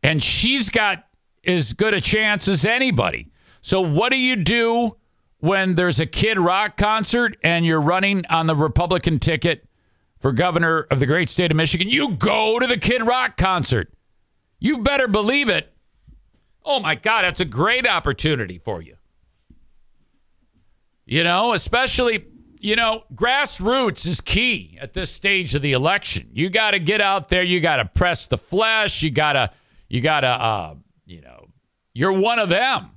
[0.03, 1.06] and she's got
[1.47, 3.29] as good a chance as anybody.
[3.61, 4.97] So, what do you do
[5.39, 9.67] when there's a Kid Rock concert and you're running on the Republican ticket
[10.19, 11.89] for governor of the great state of Michigan?
[11.89, 13.93] You go to the Kid Rock concert.
[14.59, 15.73] You better believe it.
[16.65, 18.97] Oh my God, that's a great opportunity for you.
[21.05, 22.25] You know, especially,
[22.59, 26.29] you know, grassroots is key at this stage of the election.
[26.33, 27.45] You got to get out there.
[27.45, 29.05] You got to press the flesh.
[29.05, 29.51] You got to,
[29.89, 30.75] you got to, uh,
[31.07, 31.47] you know,
[31.95, 32.91] you're one of them.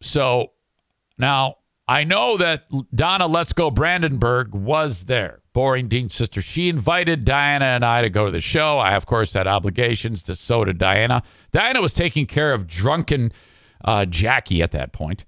[0.00, 0.52] So
[1.18, 1.56] now
[1.88, 2.64] I know that
[2.94, 6.40] Donna Let's Go Brandenburg was there, Boring Dean's sister.
[6.40, 8.78] She invited Diana and I to go to the show.
[8.78, 11.22] I, of course, had obligations to so did Diana.
[11.50, 13.32] Diana was taking care of drunken
[13.84, 15.24] uh, Jackie at that point.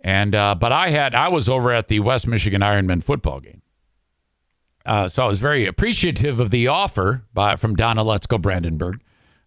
[0.00, 3.62] And uh, but I had I was over at the West Michigan Ironman football game.
[4.84, 9.00] Uh, so I was very appreciative of the offer by, from Donna Let's Go Brandenburg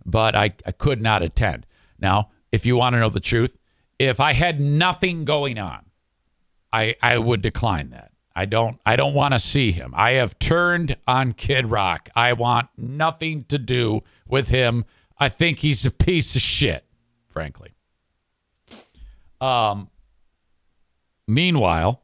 [0.10, 1.66] but I, I could not attend.
[2.00, 3.58] Now, if you want to know the truth,
[3.98, 5.86] if I had nothing going on,
[6.72, 8.12] I I would decline that.
[8.36, 9.94] I don't I don't want to see him.
[9.96, 12.10] I have turned on Kid Rock.
[12.16, 14.86] I want nothing to do with him.
[15.18, 16.86] I think he's a piece of shit,
[17.28, 17.74] frankly.
[19.42, 19.90] Um
[21.28, 22.02] meanwhile,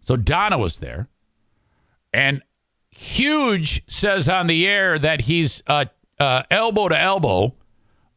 [0.00, 1.08] so Donna was there
[2.12, 2.42] and
[2.96, 5.84] Huge says on the air that he's uh,
[6.18, 7.54] uh, elbow to elbow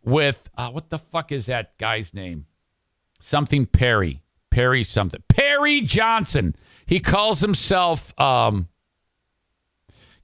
[0.03, 2.45] with uh, what the fuck is that guy's name?
[3.19, 4.21] Something Perry.
[4.49, 5.21] Perry something.
[5.27, 6.55] Perry Johnson.
[6.85, 8.19] He calls himself.
[8.19, 8.67] Um,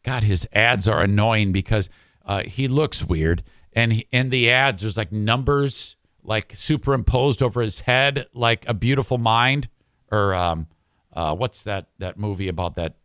[0.03, 1.89] God, his ads are annoying because
[2.25, 7.61] uh, he looks weird, and he, in the ads there's like numbers like superimposed over
[7.61, 9.67] his head, like a beautiful mind,
[10.11, 10.67] or um,
[11.13, 12.95] uh, what's that that movie about that?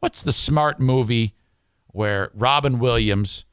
[0.00, 1.34] What's the smart movie
[1.88, 3.44] where Robin Williams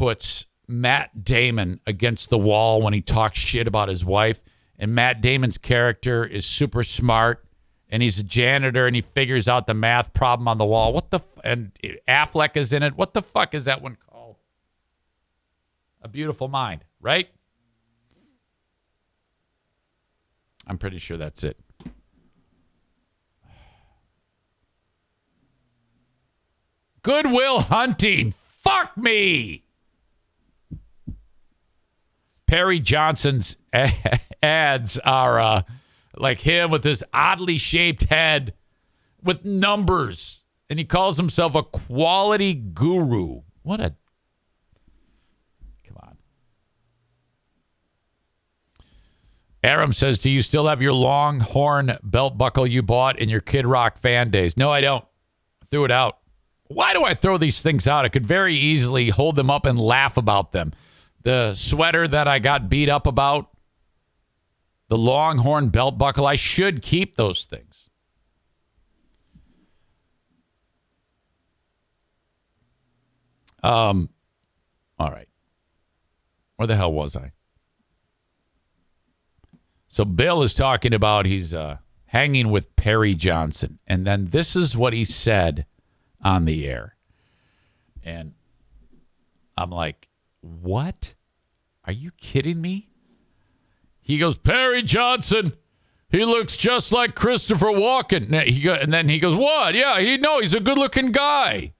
[0.00, 4.40] puts Matt Damon against the wall when he talks shit about his wife.
[4.78, 7.44] And Matt Damon's character is super smart
[7.90, 10.94] and he's a janitor and he figures out the math problem on the wall.
[10.94, 11.72] What the f- and
[12.08, 12.96] Affleck is in it.
[12.96, 14.36] What the fuck is that one called?
[16.00, 17.28] A Beautiful Mind, right?
[20.66, 21.58] I'm pretty sure that's it.
[27.02, 28.32] Good Will Hunting.
[28.48, 29.64] Fuck me.
[32.50, 33.56] Perry Johnson's
[34.42, 35.62] ads are uh,
[36.16, 38.54] like him with his oddly shaped head
[39.22, 40.42] with numbers.
[40.68, 43.42] And he calls himself a quality guru.
[43.62, 43.94] What a.
[45.86, 46.16] Come on.
[49.62, 53.64] Aram says, Do you still have your longhorn belt buckle you bought in your Kid
[53.64, 54.56] Rock fan days?
[54.56, 55.04] No, I don't.
[55.70, 56.18] Threw it out.
[56.66, 58.04] Why do I throw these things out?
[58.04, 60.72] I could very easily hold them up and laugh about them.
[61.22, 63.50] The sweater that I got beat up about,
[64.88, 67.90] the Longhorn belt buckle, I should keep those things.
[73.62, 74.08] Um,
[74.98, 75.28] all right.
[76.56, 77.32] Where the hell was I?
[79.88, 84.76] So Bill is talking about he's uh, hanging with Perry Johnson, and then this is
[84.76, 85.66] what he said
[86.22, 86.96] on the air.
[88.04, 88.34] And
[89.56, 90.09] I'm like,
[90.40, 91.14] what?
[91.84, 92.90] Are you kidding me?
[94.00, 95.52] He goes, Perry Johnson.
[96.10, 98.32] He looks just like Christopher Walken.
[98.32, 99.74] And, he go, and then he goes, What?
[99.74, 101.74] Yeah, he no, he's a good looking guy.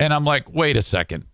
[0.00, 1.26] And I'm like, wait a second.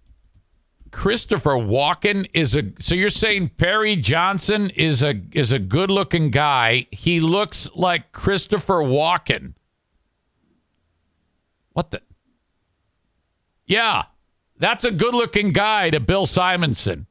[0.90, 6.30] Christopher Walken is a so you're saying Perry Johnson is a is a good looking
[6.30, 6.86] guy.
[6.90, 9.54] He looks like Christopher Walken.
[11.72, 12.02] What the?
[13.66, 14.04] Yeah,
[14.58, 17.06] that's a good looking guy to Bill Simonson.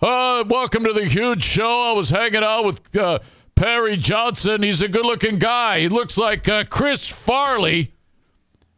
[0.00, 1.90] Uh, welcome to the huge show.
[1.90, 3.18] I was hanging out with uh,
[3.54, 4.62] Perry Johnson.
[4.62, 5.80] He's a good looking guy.
[5.80, 7.92] He looks like uh, Chris Farley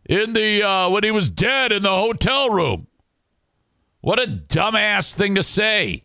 [0.05, 2.89] in the uh, when he was dead in the hotel room.
[4.01, 6.05] What a dumbass thing to say.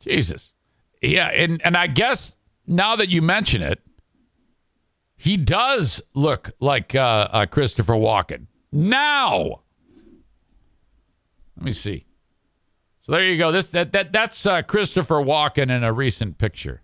[0.00, 0.54] Jesus.
[1.00, 3.80] Yeah, and, and I guess now that you mention it,
[5.28, 8.46] he does look like uh, uh, Christopher Walken.
[8.72, 9.60] Now,
[11.54, 12.06] let me see.
[13.00, 13.52] So there you go.
[13.52, 16.80] This that that that's uh, Christopher Walken in a recent picture.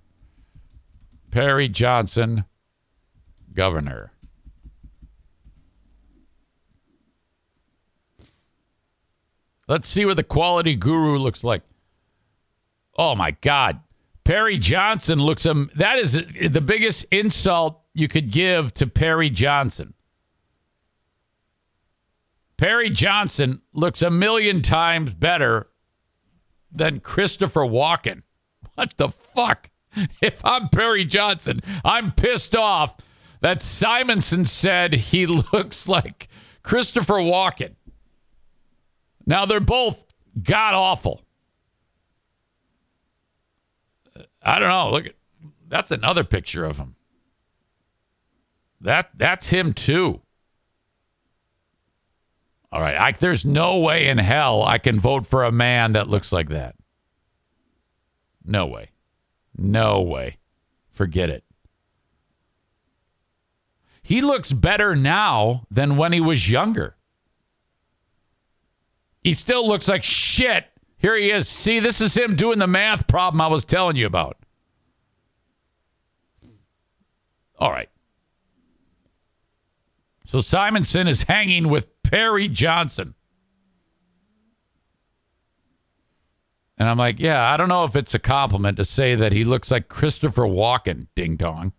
[1.31, 2.45] Perry Johnson,
[3.55, 4.13] governor.
[9.67, 11.63] Let's see what the quality guru looks like.
[12.99, 13.81] Oh my God.
[14.25, 16.13] Perry Johnson looks um that is
[16.49, 19.95] the biggest insult you could give to Perry Johnson.
[22.57, 25.69] Perry Johnson looks a million times better
[26.73, 28.23] than Christopher Walken.
[28.75, 29.71] What the fuck?
[30.21, 32.97] If I'm Perry Johnson, I'm pissed off
[33.43, 36.29] that Simonson said he looks like
[36.65, 37.77] Christopher Walken.
[39.25, 40.05] Now they're both
[40.43, 41.24] god awful.
[44.45, 44.91] I don't know.
[44.91, 45.15] Look at
[45.69, 46.95] that's another picture of him.
[48.81, 50.21] That that's him too.
[52.71, 56.09] All right, I, there's no way in hell I can vote for a man that
[56.09, 56.75] looks like that.
[58.45, 58.91] No way.
[59.57, 60.39] No way.
[60.91, 61.45] Forget it.
[64.03, 66.97] He looks better now than when he was younger.
[69.23, 70.67] He still looks like shit.
[71.05, 71.47] Here he is.
[71.47, 74.39] See, this is him doing the math problem I was telling you about.
[77.59, 77.91] All right.
[80.25, 83.13] So Simonson is hanging with Perry Johnson.
[86.79, 89.45] And I'm like, yeah, I don't know if it's a compliment to say that he
[89.45, 91.75] looks like Christopher Walken, ding dong.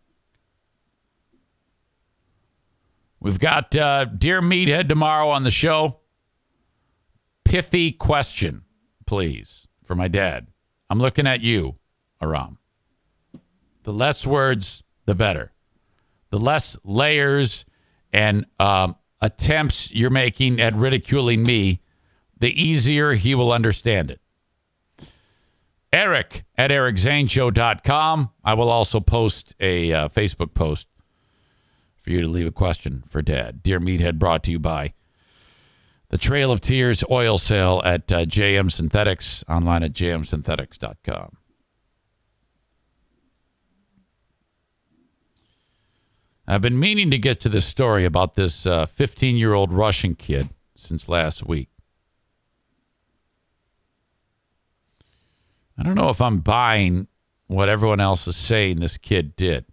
[3.19, 6.01] We've got uh, Dear Meathead tomorrow on the show.
[7.43, 8.64] Pithy question,
[9.05, 10.47] please, for my dad.
[10.89, 11.75] I'm looking at you,
[12.21, 12.57] Aram.
[13.83, 15.53] The less words, the better.
[16.29, 17.65] The less layers
[18.11, 21.81] and um, attempts you're making at ridiculing me,
[22.37, 24.21] the easier he will understand it.
[25.93, 28.31] Eric at ericzaneshow.com.
[28.43, 30.87] I will also post a uh, Facebook post
[32.01, 33.63] for you to leave a question for Dad.
[33.63, 34.93] Dear Meathead, brought to you by
[36.09, 41.37] the Trail of Tears oil sale at uh, JM Synthetics, online at jmsynthetics.com.
[46.47, 50.13] I've been meaning to get to this story about this 15 uh, year old Russian
[50.15, 51.69] kid since last week.
[55.77, 57.07] I don't know if I'm buying
[57.47, 59.65] what everyone else is saying this kid did.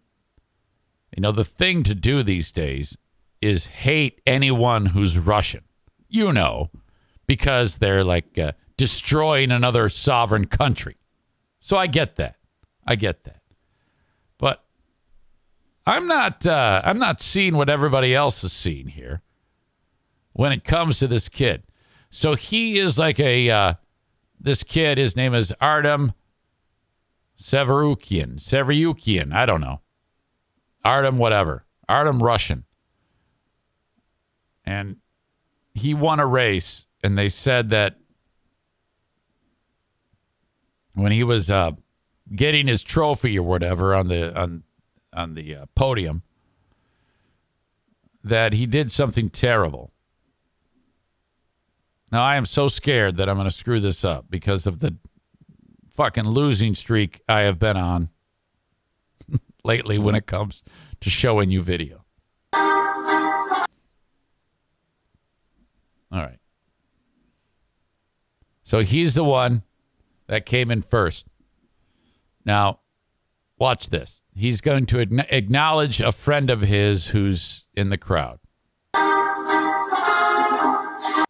[1.15, 2.97] You know, the thing to do these days
[3.41, 5.65] is hate anyone who's Russian.
[6.13, 6.71] You know,
[7.27, 10.99] because they're like uh, destroying another sovereign country.
[11.59, 12.37] So I get that.
[12.87, 13.41] I get that.
[14.39, 14.63] But
[15.87, 19.23] I'm not uh, I'm not seeing what everybody else is seeing here
[20.33, 21.63] when it comes to this kid.
[22.11, 23.75] So he is like a uh,
[24.39, 24.99] this kid.
[24.99, 26.13] His name is Artem
[27.39, 28.39] Severukian.
[28.39, 29.33] Severukian.
[29.33, 29.81] I don't know.
[30.85, 31.65] Artem, whatever.
[31.89, 32.65] Artem Russian.
[34.65, 34.97] And
[35.75, 37.97] he won a race, and they said that
[40.95, 41.73] when he was uh,
[42.35, 44.63] getting his trophy or whatever on the on
[45.15, 46.23] on the uh, podium,
[48.23, 49.93] that he did something terrible.
[52.11, 54.97] Now I am so scared that I'm going to screw this up because of the
[55.97, 58.11] fucking losing streak I have been on
[59.65, 60.63] lately when it comes
[61.01, 62.02] to showing you video.
[66.21, 66.39] Right.
[68.63, 69.63] So he's the one
[70.27, 71.27] that came in first.
[72.45, 72.81] Now,
[73.59, 74.23] watch this.
[74.35, 78.39] He's going to acknowledge a friend of his who's in the crowd.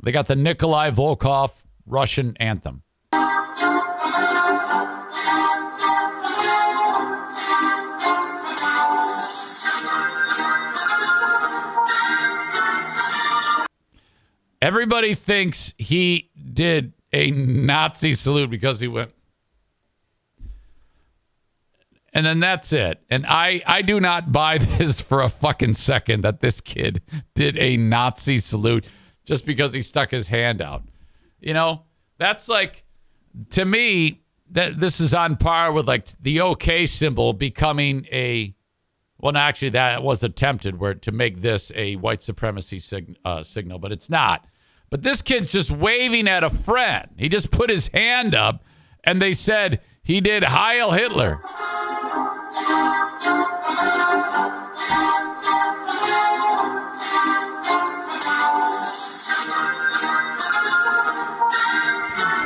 [0.02, 2.82] They got the Nikolai Volkoff Russian anthem.
[14.62, 19.10] Everybody thinks he did a Nazi salute because he went.
[22.12, 23.02] And then that's it.
[23.10, 27.02] And I, I do not buy this for a fucking second that this kid
[27.34, 28.86] did a Nazi salute
[29.24, 30.84] just because he stuck his hand out.
[31.40, 31.82] You know,
[32.18, 32.84] that's like,
[33.50, 34.20] to me,
[34.52, 38.54] that this is on par with like the OK symbol becoming a
[39.18, 43.44] well, no, actually, that was attempted where to make this a white supremacy sig- uh,
[43.44, 44.44] signal, but it's not.
[44.92, 47.08] But this kid's just waving at a friend.
[47.16, 48.62] He just put his hand up
[49.02, 51.40] and they said he did Heil Hitler.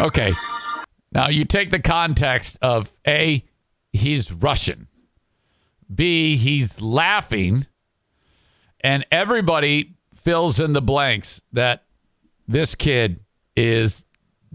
[0.01, 0.31] Okay.
[1.11, 3.43] Now you take the context of A,
[3.93, 4.87] he's Russian.
[5.93, 7.67] B, he's laughing.
[8.83, 11.86] And everybody fills in the blanks that
[12.49, 13.25] this kid
[13.57, 14.05] is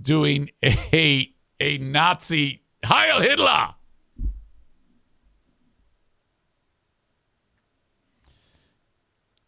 [0.02, 3.76] doing a a Nazi Heil Hitler.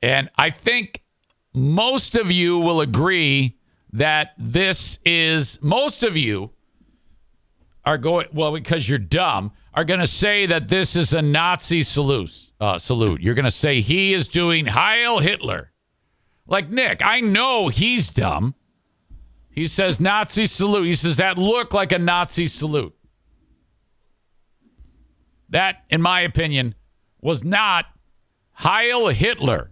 [0.02, 1.02] And I think
[1.54, 3.58] most of you will agree
[3.94, 6.52] that this is most of you
[7.86, 11.82] are going well because you're dumb are going to say that this is a Nazi
[11.84, 12.52] salute.
[12.60, 13.22] Uh, salute.
[13.22, 15.73] You're going to say he is doing Heil Hitler.
[16.46, 18.56] Like Nick, I know he's dumb.
[19.50, 20.86] He says Nazi salute.
[20.86, 22.96] He says that looked like a Nazi salute.
[25.50, 26.74] That, in my opinion,
[27.22, 27.86] was not
[28.54, 29.70] Heil Hitler.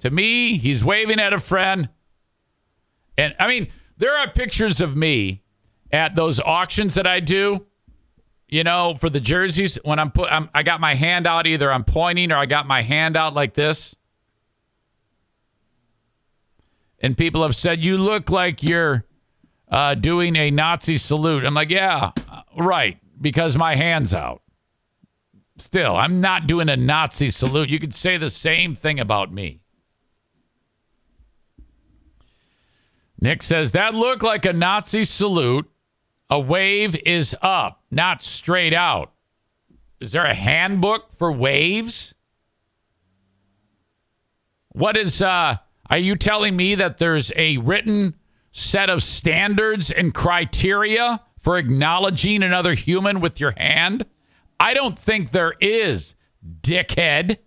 [0.00, 1.88] To me, he's waving at a friend.
[3.16, 5.42] And I mean, there are pictures of me
[5.92, 7.66] at those auctions that I do,
[8.48, 11.72] you know, for the jerseys when I'm put I'm, I got my hand out either
[11.72, 13.94] I'm pointing or I got my hand out like this
[17.00, 19.04] and people have said you look like you're
[19.70, 21.44] uh, doing a Nazi salute.
[21.44, 22.12] I'm like, yeah,
[22.56, 24.42] right, because my hand's out.
[25.58, 27.70] Still, I'm not doing a Nazi salute.
[27.70, 29.60] You could say the same thing about me.
[33.18, 35.70] Nick says that looked like a Nazi salute.
[36.28, 39.12] A wave is up, not straight out.
[40.00, 42.14] Is there a handbook for waves?
[44.70, 45.56] What is uh
[45.90, 48.14] are you telling me that there's a written
[48.52, 54.06] set of standards and criteria for acknowledging another human with your hand?
[54.58, 56.14] I don't think there is,
[56.62, 57.38] dickhead.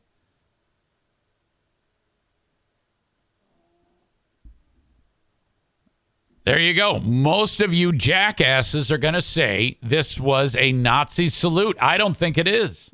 [6.45, 6.99] There you go.
[6.99, 11.77] Most of you jackasses are going to say this was a Nazi salute.
[11.79, 12.89] I don't think it is.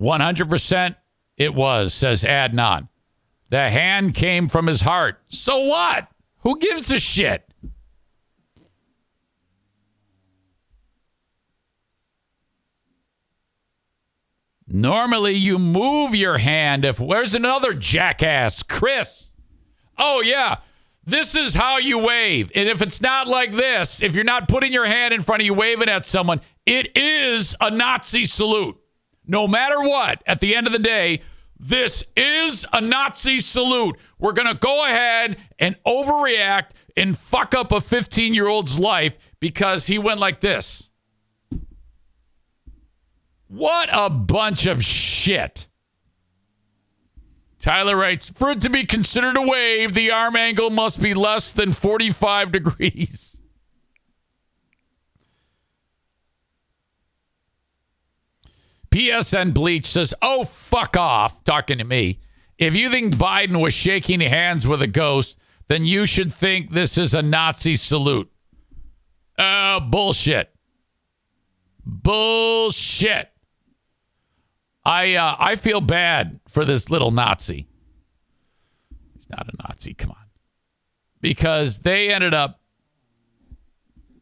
[0.00, 0.96] 100%
[1.40, 2.88] it was, says Adnan.
[3.48, 5.22] The hand came from his heart.
[5.28, 6.06] So what?
[6.40, 7.50] Who gives a shit?
[14.68, 16.84] Normally, you move your hand.
[16.84, 19.30] If where's another jackass, Chris?
[19.96, 20.56] Oh, yeah.
[21.06, 22.52] This is how you wave.
[22.54, 25.46] And if it's not like this, if you're not putting your hand in front of
[25.46, 28.76] you waving at someone, it is a Nazi salute.
[29.26, 31.20] No matter what, at the end of the day,
[31.58, 33.96] this is a Nazi salute.
[34.18, 39.32] We're going to go ahead and overreact and fuck up a 15 year old's life
[39.40, 40.90] because he went like this.
[43.46, 45.66] What a bunch of shit.
[47.58, 51.52] Tyler writes For it to be considered a wave, the arm angle must be less
[51.52, 53.29] than 45 degrees.
[58.92, 62.18] PSN Bleach says, Oh, fuck off, talking to me.
[62.58, 65.38] If you think Biden was shaking hands with a ghost,
[65.68, 68.30] then you should think this is a Nazi salute.
[69.38, 70.52] Oh, bullshit.
[71.86, 73.30] Bullshit.
[74.84, 77.68] I uh, I feel bad for this little Nazi.
[79.14, 80.16] He's not a Nazi, come on.
[81.20, 82.60] Because they ended up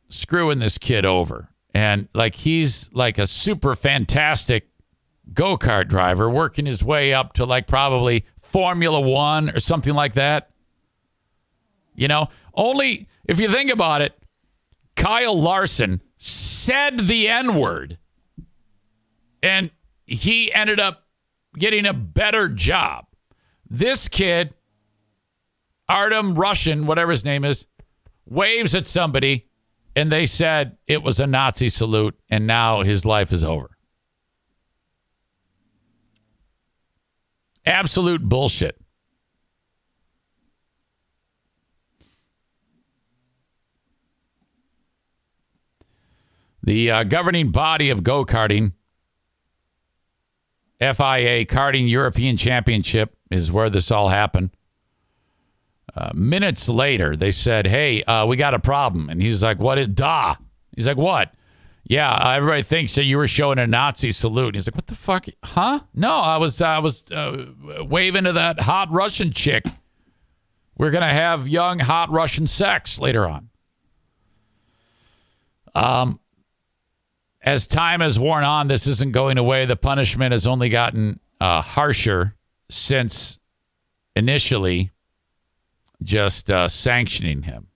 [0.09, 1.51] screwing this kid over.
[1.79, 4.67] And like he's like a super fantastic
[5.33, 10.51] go-kart driver working his way up to like probably Formula 1 or something like that.
[11.95, 14.21] You know, only if you think about it,
[14.97, 17.99] Kyle Larson said the N-word.
[19.41, 19.71] And
[20.05, 21.07] he ended up
[21.57, 23.07] getting a better job.
[23.71, 24.53] This kid,
[25.89, 27.67] Artem Russian, whatever his name is,
[28.27, 29.47] waves at somebody
[29.99, 33.77] and they said it was a Nazi salute and now his life is over.
[37.67, 38.81] Absolute bullshit.
[46.63, 48.75] The uh, governing body of go karting
[50.79, 54.51] FIA Karting European Championship is where this all happened.
[55.99, 59.79] Uh, minutes later, they said, "Hey, uh, we got a problem," and he's like, "What
[59.79, 60.37] is da?"
[60.77, 61.35] He's like, "What?"
[61.83, 64.49] Yeah, uh, everybody thinks that you were showing a Nazi salute.
[64.49, 65.27] And he's like, "What the fuck?
[65.43, 65.81] Huh?
[65.95, 67.47] No, I was I was uh,
[67.81, 69.65] waving to that hot Russian chick.
[70.77, 73.49] We're gonna have young hot Russian sex later on."
[75.75, 76.21] Um,
[77.43, 79.67] as time has worn on, this isn't going away.
[79.67, 82.37] The punishment has only gotten uh, harsher
[82.71, 83.41] since
[84.15, 84.93] initially
[86.03, 87.69] just uh, sanctioning him.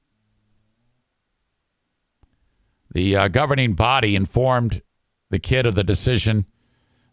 [2.93, 4.83] The uh, governing body informed
[5.31, 6.47] the kid of the decision.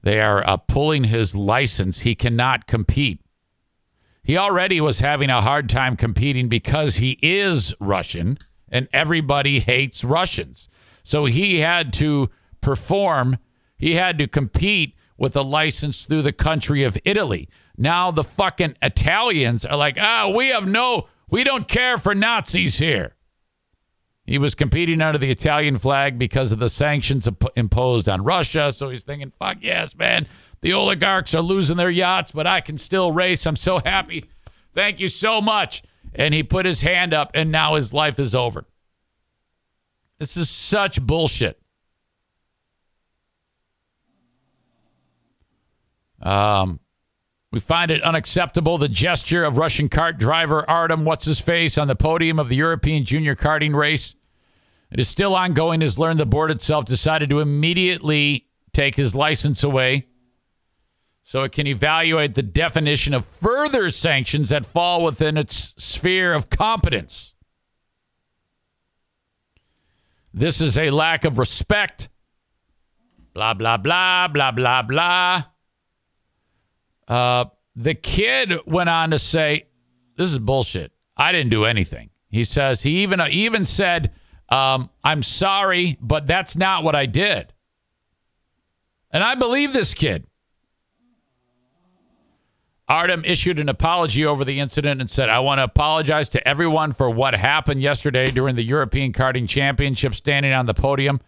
[0.03, 2.01] They are uh, pulling his license.
[2.01, 3.21] He cannot compete.
[4.23, 8.37] He already was having a hard time competing because he is Russian
[8.71, 10.69] and everybody hates Russians.
[11.03, 12.29] So he had to
[12.61, 13.37] perform,
[13.77, 17.49] he had to compete with a license through the country of Italy.
[17.81, 22.77] Now the fucking Italians are like, ah, we have no, we don't care for Nazis
[22.77, 23.15] here.
[24.25, 28.73] He was competing under the Italian flag because of the sanctions imposed on Russia.
[28.73, 30.27] So he's thinking, fuck yes, man.
[30.59, 33.47] The oligarchs are losing their yachts, but I can still race.
[33.47, 34.25] I'm so happy.
[34.73, 35.81] Thank you so much.
[36.13, 38.65] And he put his hand up, and now his life is over.
[40.17, 41.59] This is such bullshit.
[46.21, 46.81] Um,
[47.51, 51.87] we find it unacceptable the gesture of Russian kart driver Artem What's His Face on
[51.87, 54.15] the podium of the European Junior Karting race.
[54.91, 59.63] It is still ongoing as learned the board itself decided to immediately take his license
[59.63, 60.07] away
[61.23, 66.49] so it can evaluate the definition of further sanctions that fall within its sphere of
[66.49, 67.33] competence.
[70.33, 72.09] This is a lack of respect.
[73.33, 75.43] Blah, blah, blah, blah, blah, blah.
[77.09, 77.45] Uh,
[77.75, 79.65] the kid went on to say,
[80.15, 80.91] "This is bullshit.
[81.17, 84.11] I didn't do anything." He says he even even said,
[84.49, 87.53] um, "I'm sorry, but that's not what I did."
[89.11, 90.27] And I believe this kid.
[92.89, 96.91] Artem issued an apology over the incident and said, I want to apologize to everyone
[96.91, 101.21] for what happened yesterday during the European Karting Championship standing on the podium.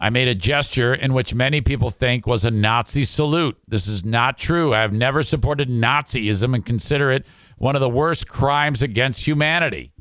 [0.00, 3.58] I made a gesture in which many people think was a Nazi salute.
[3.66, 4.72] This is not true.
[4.72, 7.26] I have never supported Nazism and consider it
[7.56, 9.92] one of the worst crimes against humanity.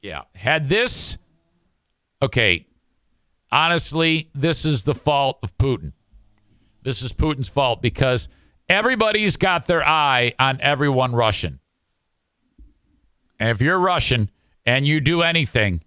[0.00, 0.22] Yeah.
[0.34, 1.16] Had this,
[2.20, 2.66] okay,
[3.52, 5.92] honestly, this is the fault of Putin.
[6.82, 8.28] This is Putin's fault because
[8.68, 11.60] everybody's got their eye on everyone Russian.
[13.38, 14.30] And if you're Russian
[14.66, 15.82] and you do anything,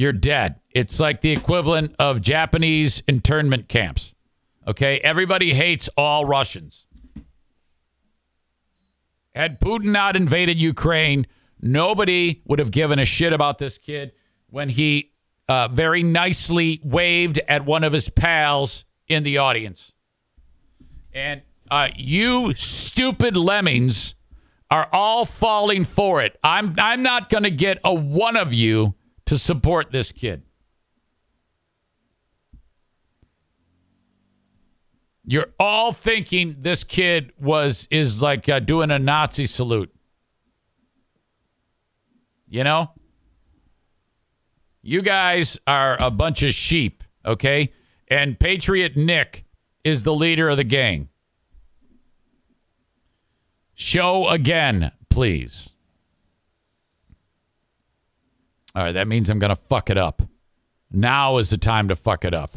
[0.00, 0.54] you're dead.
[0.70, 4.14] It's like the equivalent of Japanese internment camps.
[4.66, 6.86] Okay, everybody hates all Russians.
[9.34, 11.26] Had Putin not invaded Ukraine,
[11.60, 14.12] nobody would have given a shit about this kid
[14.48, 15.12] when he
[15.48, 19.92] uh, very nicely waved at one of his pals in the audience.
[21.12, 24.14] And uh, you stupid lemmings
[24.70, 26.38] are all falling for it.
[26.42, 28.94] I'm I'm not going to get a one of you
[29.30, 30.42] to support this kid.
[35.24, 39.94] You're all thinking this kid was is like uh, doing a Nazi salute.
[42.48, 42.90] You know?
[44.82, 47.72] You guys are a bunch of sheep, okay?
[48.08, 49.44] And Patriot Nick
[49.84, 51.08] is the leader of the gang.
[53.76, 55.69] Show again, please.
[58.74, 60.22] All right, that means I'm going to fuck it up.
[60.92, 62.52] Now is the time to fuck it up.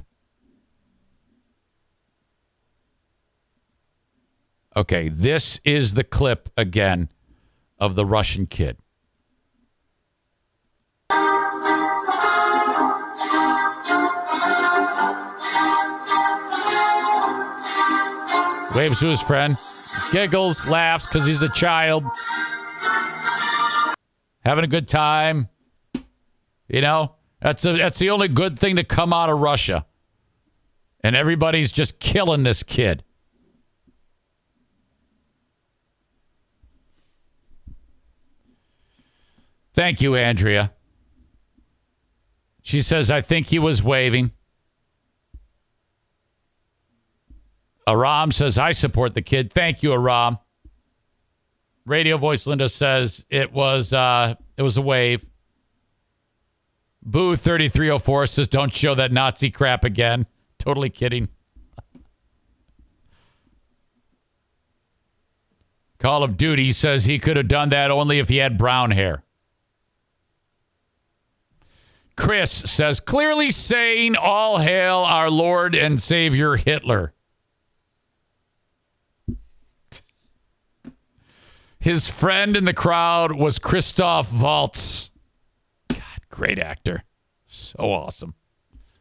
[4.76, 7.10] Okay, this is the clip again
[7.80, 8.78] of the Russian kid.
[18.76, 19.54] Waves to his friend,
[20.12, 22.04] giggles, laughs because he's a child,
[24.44, 25.48] having a good time.
[26.68, 29.86] You know, that's a, that's the only good thing to come out of Russia,
[31.02, 33.04] and everybody's just killing this kid.
[39.74, 40.72] Thank you, Andrea.
[42.62, 44.32] She says, I think he was waving.
[47.88, 49.52] Aram says, I support the kid.
[49.52, 50.38] Thank you, Aram.
[51.86, 55.26] Radio voice Linda says it was uh it was a wave.
[57.06, 60.26] Boo 3304 says, Don't show that Nazi crap again.
[60.60, 61.28] Totally kidding.
[66.00, 69.24] Call of Duty says he could have done that only if he had brown hair.
[72.16, 77.14] Chris says, clearly saying, All hail our Lord and Savior Hitler.
[81.80, 84.93] His friend in the crowd was Christoph Waltz.
[86.44, 87.04] Great actor.
[87.48, 88.36] So awesome.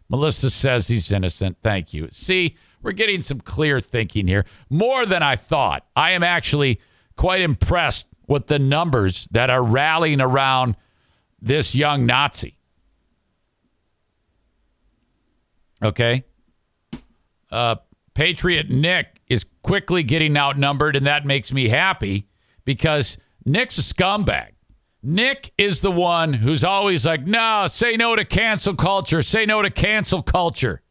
[0.08, 1.56] Melissa says he's innocent.
[1.60, 2.06] Thank you.
[2.12, 4.46] See, we're getting some clear thinking here.
[4.70, 5.84] More than I thought.
[5.96, 6.80] I am actually
[7.16, 10.76] quite impressed with the numbers that are rallying around
[11.40, 12.58] this young Nazi.
[15.82, 16.22] Okay.
[17.50, 17.74] Uh,
[18.14, 22.28] Patriot Nick is quickly getting outnumbered, and that makes me happy
[22.64, 24.51] because Nick's a scumbag.
[25.02, 29.60] Nick is the one who's always like, no, say no to cancel culture, say no
[29.62, 30.82] to cancel culture.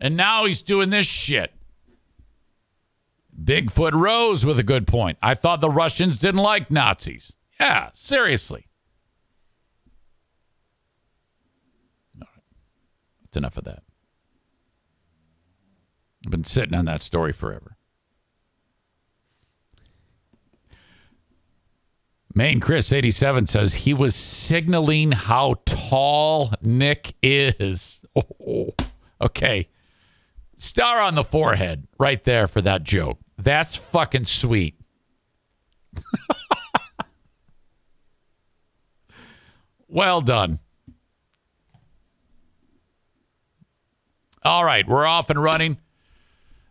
[0.00, 1.52] And now he's doing this shit.
[3.42, 5.18] Bigfoot Rose with a good point.
[5.20, 7.34] I thought the Russians didn't like Nazis.
[7.58, 8.68] Yeah, seriously.
[12.20, 12.42] All right.
[13.22, 13.82] That's enough of that.
[16.24, 17.73] I've been sitting on that story forever.
[22.36, 28.00] Main Chris 87 says he was signaling how tall Nick is.
[28.46, 28.72] Oh,
[29.20, 29.68] okay.
[30.56, 33.18] Star on the forehead right there for that joke.
[33.36, 34.78] That's fucking sweet.
[39.88, 40.60] well done.
[44.44, 45.78] All right, we're off and running.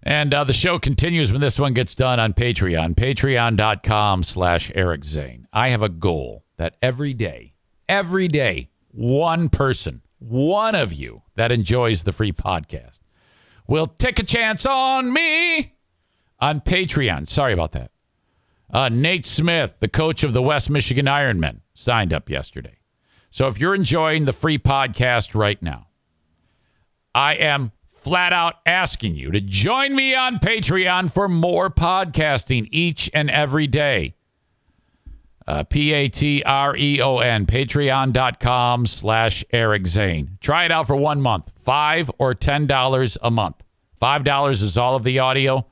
[0.06, 5.06] And uh, the show continues when this one gets done on Patreon, patreon.com slash Eric
[5.06, 5.48] Zane.
[5.54, 7.54] I have a goal that every day,
[7.88, 13.00] every day, one person, one of you that enjoys the free podcast
[13.68, 15.74] will take a chance on me
[16.40, 17.28] on Patreon.
[17.28, 17.92] Sorry about that.
[18.70, 22.80] Uh, Nate Smith, the coach of the West Michigan Ironmen, signed up yesterday.
[23.30, 25.88] So if you're enjoying the free podcast right now,
[27.16, 27.72] I am
[28.04, 33.66] flat out asking you to join me on Patreon for more podcasting each and every
[33.66, 34.16] day.
[35.48, 40.38] Uh, P A T R E O N, patreon.com slash Eric Zane.
[40.42, 43.64] Try it out for one month, five or ten dollars a month.
[43.96, 45.66] Five dollars is all of the audio,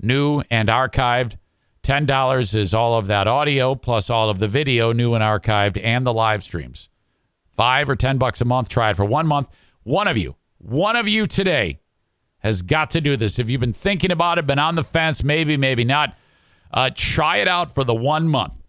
[0.00, 1.36] new and archived.
[1.82, 5.80] Ten dollars is all of that audio plus all of the video, new and archived,
[5.82, 6.88] and the live streams.
[7.52, 8.68] Five or ten bucks a month.
[8.68, 9.48] Try it for one month.
[9.84, 11.80] One of you one of you today
[12.38, 13.38] has got to do this.
[13.38, 16.16] If you've been thinking about it, been on the fence, maybe, maybe not,
[16.72, 18.60] uh, try it out for the one month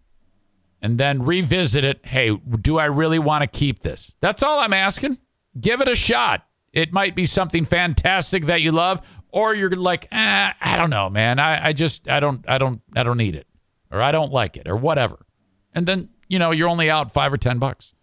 [0.81, 2.05] and then revisit it.
[2.05, 4.13] Hey, do I really want to keep this?
[4.19, 5.17] That's all I'm asking.
[5.59, 6.45] give it a shot.
[6.73, 11.09] It might be something fantastic that you love, or you're like, eh, I don't know,
[11.09, 11.39] man.
[11.39, 13.47] I, I just I don't I don't I don't need it,
[13.91, 15.25] or I don't like it, or whatever.
[15.73, 17.93] And then you know you're only out five or ten bucks.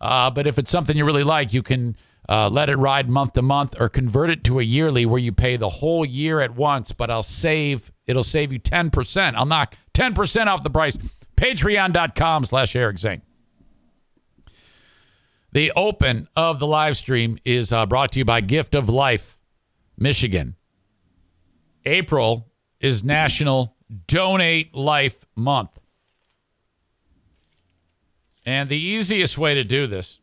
[0.00, 1.96] Uh, but if it's something you really like, you can
[2.28, 5.32] uh, let it ride month to month or convert it to a yearly where you
[5.32, 6.92] pay the whole year at once.
[6.92, 9.36] But I'll save it'll save you ten percent.
[9.36, 10.98] I'll knock ten percent off the price.
[11.36, 13.22] Patreon.com slash Eric Zane.
[15.52, 19.38] The open of the live stream is uh, brought to you by Gift of Life,
[19.96, 20.56] Michigan.
[21.84, 22.50] April
[22.80, 25.78] is National Donate Life Month.
[28.44, 30.20] And the easiest way to do this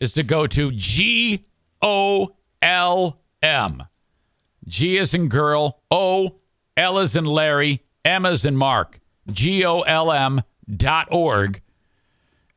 [0.00, 1.44] is to go to G
[1.82, 2.30] O
[2.62, 3.84] L M.
[4.66, 6.36] G is in girl, O,
[6.76, 9.00] L is in Larry, M is in Mark.
[9.30, 11.62] G O L M dot org.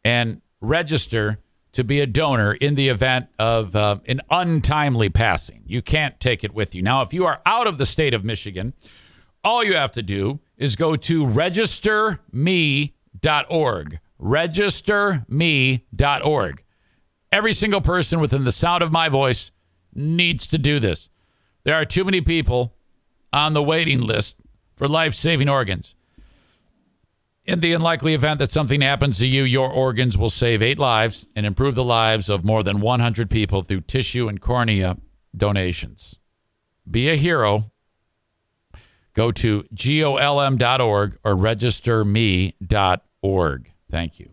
[0.04, 1.39] And register
[1.74, 5.64] to be a donor in the event of uh, an untimely passing.
[5.66, 6.82] You can't take it with you.
[6.82, 8.74] Now, if you are out of the state of Michigan,
[9.44, 14.00] all you have to do is go to registerme.org.
[14.22, 16.64] Registerme.org.
[17.32, 19.52] Every single person within the sound of my voice
[19.94, 21.10] needs to do this.
[21.64, 22.74] There are too many people
[23.32, 24.38] on the waiting list
[24.76, 25.96] for life saving organs.
[27.46, 31.28] In the unlikely event that something happens to you, your organs will save eight lives
[31.36, 34.98] and improve the lives of more than 100 people through tissue and cornea
[35.36, 36.20] donations.
[36.90, 37.72] Be a hero.
[39.14, 43.72] Go to golm.org or registerme.org.
[43.90, 44.31] Thank you.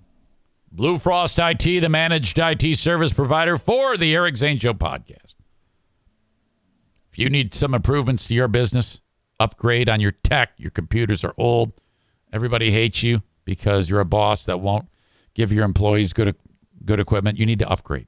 [0.70, 5.34] Blue Frost IT, the managed IT service provider for the Eric Zane Show podcast.
[7.10, 9.00] If you need some improvements to your business,
[9.40, 11.72] upgrade on your tech, your computers are old
[12.32, 14.86] Everybody hates you because you're a boss that won't
[15.34, 16.36] give your employees good
[16.84, 17.38] good equipment.
[17.38, 18.06] You need to upgrade.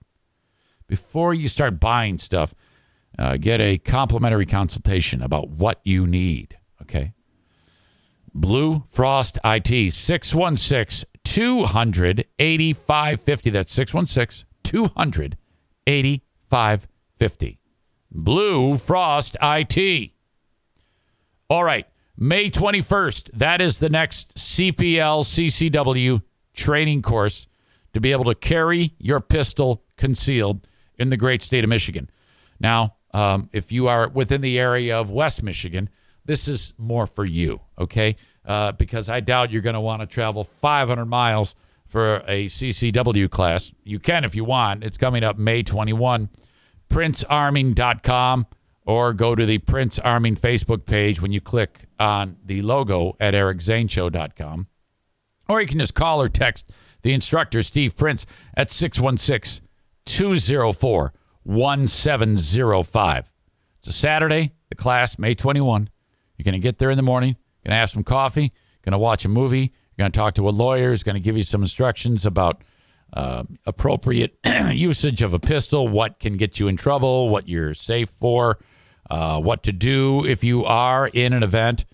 [0.86, 2.54] Before you start buying stuff,
[3.18, 6.58] uh, get a complimentary consultation about what you need.
[6.82, 7.12] Okay.
[8.32, 13.50] Blue Frost IT 616 200 8550.
[13.50, 15.36] That's 616 200
[15.86, 17.60] 8550.
[18.10, 20.10] Blue Frost IT.
[21.48, 21.86] All right.
[22.16, 26.20] May 21st, that is the next CPL CCW
[26.52, 27.46] training course
[27.94, 30.66] to be able to carry your pistol concealed
[30.98, 32.10] in the great state of Michigan.
[32.58, 35.88] Now, um, if you are within the area of West Michigan,
[36.24, 38.16] this is more for you, okay?
[38.50, 41.54] Uh, because I doubt you're going to want to travel 500 miles
[41.86, 43.72] for a CCW class.
[43.84, 44.82] You can if you want.
[44.82, 46.28] It's coming up May 21.
[46.88, 48.46] PrinceArming.com
[48.84, 53.34] or go to the Prince Arming Facebook page when you click on the logo at
[53.34, 54.66] ericzaneshow.com.
[55.48, 56.72] Or you can just call or text
[57.02, 58.26] the instructor, Steve Prince,
[58.56, 59.64] at 616
[60.06, 61.12] 204
[61.44, 63.32] 1705.
[63.78, 65.88] It's a Saturday, the class, May 21.
[66.36, 68.52] You're going to get there in the morning, going to have some coffee,
[68.82, 71.36] going to watch a movie, going to talk to a lawyer who's going to give
[71.36, 72.62] you some instructions about
[73.12, 74.38] uh, appropriate
[74.72, 78.58] usage of a pistol, what can get you in trouble, what you're safe for,
[79.10, 81.84] uh, what to do if you are in an event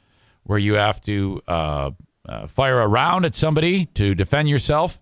[0.45, 1.91] where you have to uh,
[2.29, 5.01] uh, fire a round at somebody to defend yourself.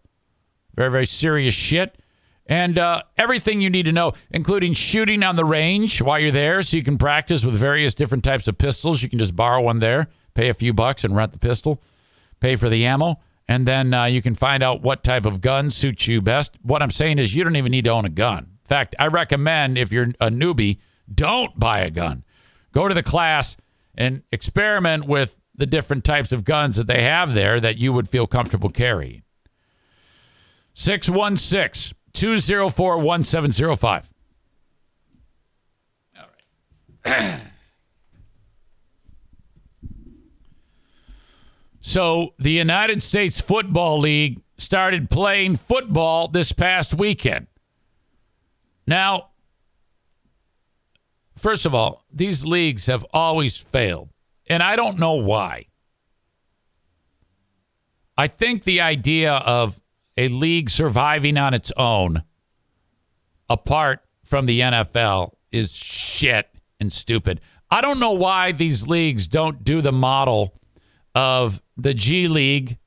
[0.74, 1.98] Very, very serious shit.
[2.46, 6.62] And uh, everything you need to know, including shooting on the range while you're there,
[6.62, 9.02] so you can practice with various different types of pistols.
[9.02, 11.80] You can just borrow one there, pay a few bucks, and rent the pistol,
[12.40, 15.70] pay for the ammo, and then uh, you can find out what type of gun
[15.70, 16.52] suits you best.
[16.62, 18.38] What I'm saying is, you don't even need to own a gun.
[18.38, 20.78] In fact, I recommend if you're a newbie
[21.12, 22.24] don't buy a gun.
[22.72, 23.56] Go to the class
[23.94, 28.08] and experiment with the different types of guns that they have there that you would
[28.08, 29.22] feel comfortable carrying.
[30.72, 34.10] 616 204 1705.
[36.16, 36.24] All
[37.04, 37.40] right.
[41.86, 47.46] so, the United States Football League started playing football this past weekend.
[48.86, 49.30] Now,
[51.36, 54.10] First of all, these leagues have always failed,
[54.46, 55.66] and I don't know why.
[58.16, 59.80] I think the idea of
[60.16, 62.22] a league surviving on its own
[63.50, 67.40] apart from the NFL is shit and stupid.
[67.70, 70.54] I don't know why these leagues don't do the model
[71.14, 72.78] of the G League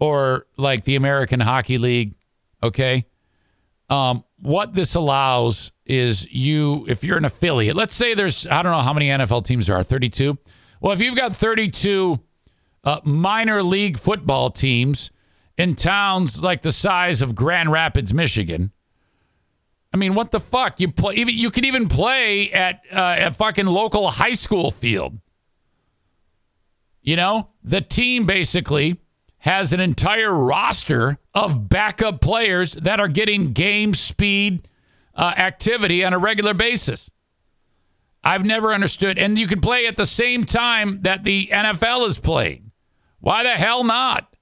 [0.00, 2.14] or like the American Hockey League,
[2.62, 3.06] okay?
[3.90, 8.72] Um, what this allows is you, if you're an affiliate, let's say there's, I don't
[8.72, 10.36] know how many NFL teams there are, 32.
[10.80, 12.20] Well, if you've got 32
[12.84, 15.10] uh, minor league football teams
[15.56, 18.72] in towns like the size of Grand Rapids, Michigan,
[19.92, 20.80] I mean, what the fuck?
[20.80, 21.14] You play.
[21.16, 25.18] You could even play at uh, a fucking local high school field.
[27.08, 29.00] You know, the team basically
[29.38, 34.68] has an entire roster of backup players that are getting game speed
[35.14, 37.10] uh, activity on a regular basis.
[38.22, 39.18] I've never understood.
[39.18, 42.72] And you can play at the same time that the NFL is playing.
[43.20, 44.36] Why the hell not?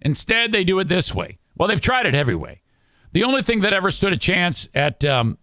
[0.00, 1.38] Instead, they do it this way.
[1.56, 2.60] Well, they've tried it every way.
[3.12, 5.38] The only thing that ever stood a chance at um,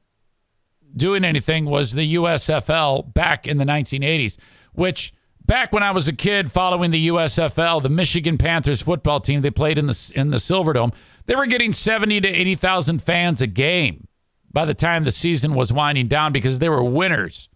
[0.93, 4.37] doing anything was the USFL back in the 1980s,
[4.73, 5.13] which
[5.49, 9.49] back when I was a kid following the USFL, the Michigan Panthers football team, they
[9.49, 10.93] played in the in the Silverdome.
[11.25, 14.07] They were getting 70 to 80,000 fans a game
[14.53, 17.49] by the time the season was winding down because they were winners.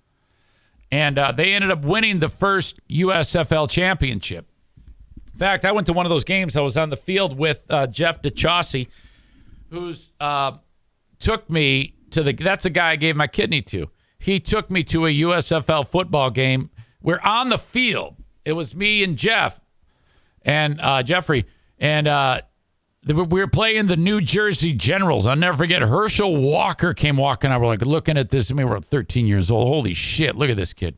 [0.91, 4.47] And uh, they ended up winning the first USFL championship.
[5.31, 6.55] In fact, I went to one of those games.
[6.55, 8.87] I was on the field with uh, Jeff DeChaussey
[9.69, 10.57] who's uh,
[11.19, 12.33] took me to the.
[12.33, 13.89] That's the guy I gave my kidney to.
[14.19, 16.69] He took me to a USFL football game.
[17.03, 18.15] We're on the field.
[18.45, 19.61] It was me and Jeff
[20.41, 21.45] and uh, Jeffrey,
[21.77, 22.41] and uh,
[23.05, 25.27] we were playing the New Jersey Generals.
[25.27, 25.81] I'll never forget.
[25.81, 27.61] Herschel Walker came walking out.
[27.61, 28.49] We're like looking at this.
[28.49, 29.67] I mean, we're 13 years old.
[29.67, 30.35] Holy shit!
[30.35, 30.97] Look at this kid.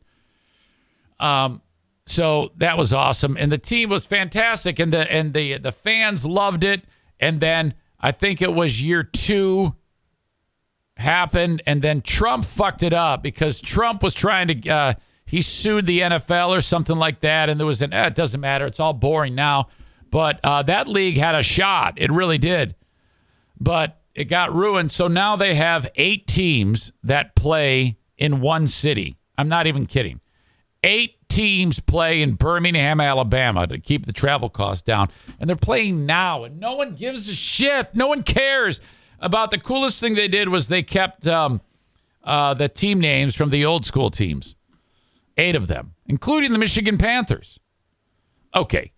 [1.20, 1.62] Um,
[2.06, 6.26] so that was awesome, and the team was fantastic, and the and the the fans
[6.26, 6.84] loved it.
[7.20, 9.76] And then I think it was year two
[10.98, 14.70] happened, and then Trump fucked it up because Trump was trying to.
[14.70, 14.94] Uh,
[15.36, 17.92] he sued the NFL or something like that, and there was an.
[17.92, 18.66] Eh, it doesn't matter.
[18.68, 19.68] It's all boring now.
[20.10, 21.96] But uh, that league had a shot.
[21.98, 22.74] It really did.
[23.60, 24.94] But it got ruined.
[24.94, 29.18] So now they have eight teams that play in one city.
[29.38, 30.22] I'm not even kidding.
[30.82, 35.10] Eight teams play in Birmingham, Alabama to keep the travel costs down.
[35.38, 37.94] And they're playing now, and no one gives a shit.
[37.94, 38.80] No one cares
[39.20, 41.60] about the coolest thing they did was they kept um,
[42.24, 44.56] uh, the team names from the old school teams,
[45.38, 47.60] eight of them, including the Michigan Panthers.
[48.56, 48.92] Okay,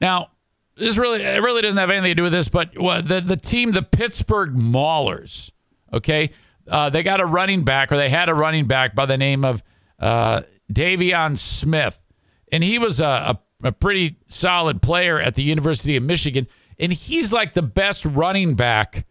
[0.00, 0.28] now
[0.76, 3.70] this really it really doesn't have anything to do with this, but the the team,
[3.70, 5.50] the Pittsburgh Maulers.
[5.92, 6.30] Okay,
[6.68, 9.44] uh, they got a running back, or they had a running back by the name
[9.44, 9.62] of
[10.00, 10.42] uh,
[10.72, 12.04] De'Veon Smith,
[12.50, 13.04] and he was a,
[13.62, 18.04] a, a pretty solid player at the University of Michigan, and he's like the best
[18.04, 19.06] running back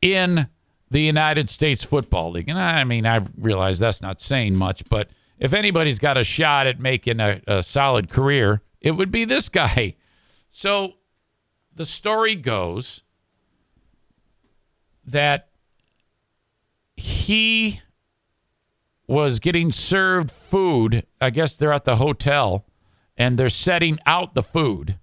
[0.00, 0.48] in
[0.90, 2.48] the United States Football League.
[2.48, 5.08] And I mean, I realize that's not saying much, but
[5.40, 9.48] if anybody's got a shot at making a, a solid career, it would be this
[9.48, 9.96] guy.
[10.52, 10.94] So
[11.76, 13.04] the story goes
[15.04, 15.50] that
[16.96, 17.80] he
[19.06, 21.06] was getting served food.
[21.20, 22.66] I guess they're at the hotel
[23.16, 24.98] and they're setting out the food.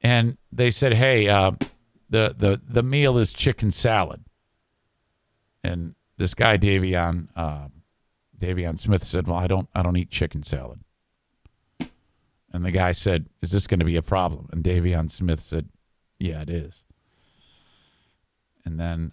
[0.00, 1.52] And they said, "Hey, uh,
[2.10, 4.24] the the the meal is chicken salad."
[5.62, 7.68] And this guy De'Veon uh,
[8.38, 10.80] De'Veon Smith said, "Well, I don't I don't eat chicken salad."
[12.52, 15.68] And the guy said, "Is this going to be a problem?" And De'Veon Smith said,
[16.18, 16.84] "Yeah, it is."
[18.64, 19.12] And then,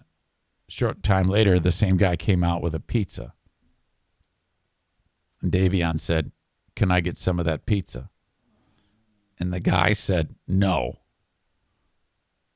[0.68, 3.34] short time later, the same guy came out with a pizza
[5.42, 6.32] and De'Veon said,
[6.74, 8.10] Can I get some of that pizza?
[9.38, 11.00] And the guy said, No.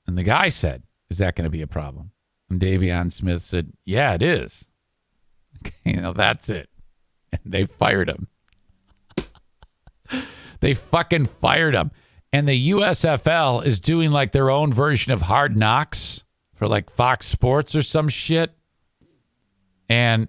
[0.07, 2.13] And the guy said, Is that going to be a problem?
[2.49, 4.67] And De'Veon Smith said, Yeah, it is.
[5.67, 6.71] Okay, now that's it.
[7.33, 8.29] And they fired him.
[10.61, 11.91] they fucking fired him.
[12.33, 16.25] And the USFL is doing like their own version of Hard Knocks
[16.55, 18.53] for like Fox Sports or some shit.
[19.89, 20.29] And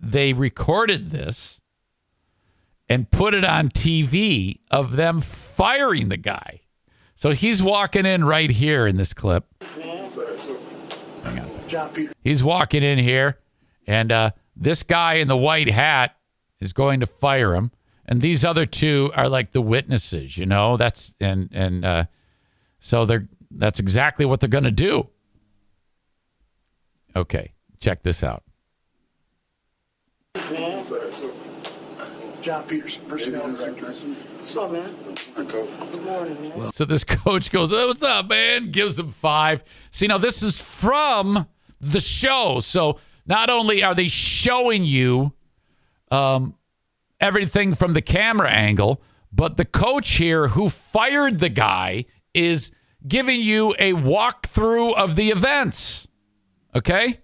[0.00, 1.60] they recorded this
[2.88, 6.60] and put it on TV of them firing the guy.
[7.14, 9.46] So he's walking in right here in this clip.
[11.74, 12.14] On a second.
[12.22, 13.38] He's walking in here,
[13.86, 16.16] and uh, this guy in the white hat
[16.60, 17.70] is going to fire him,
[18.06, 20.36] and these other two are like the witnesses.
[20.36, 22.04] You know, that's and and uh,
[22.78, 25.08] so they're that's exactly what they're going to do.
[27.14, 28.42] Okay, check this out.
[32.46, 33.86] John Peterson, personnel director.
[33.86, 34.94] What's up, man?
[35.34, 35.68] Hi, Coach.
[35.90, 36.70] Good morning, man.
[36.70, 39.64] So this coach goes, hey, "What's up, man?" Gives him five.
[39.90, 41.48] See, now this is from
[41.80, 42.58] the show.
[42.60, 45.32] So not only are they showing you
[46.10, 46.54] um,
[47.20, 49.02] everything from the camera angle,
[49.32, 52.70] but the coach here who fired the guy is
[53.06, 56.08] giving you a walkthrough of the events.
[56.74, 57.20] Okay.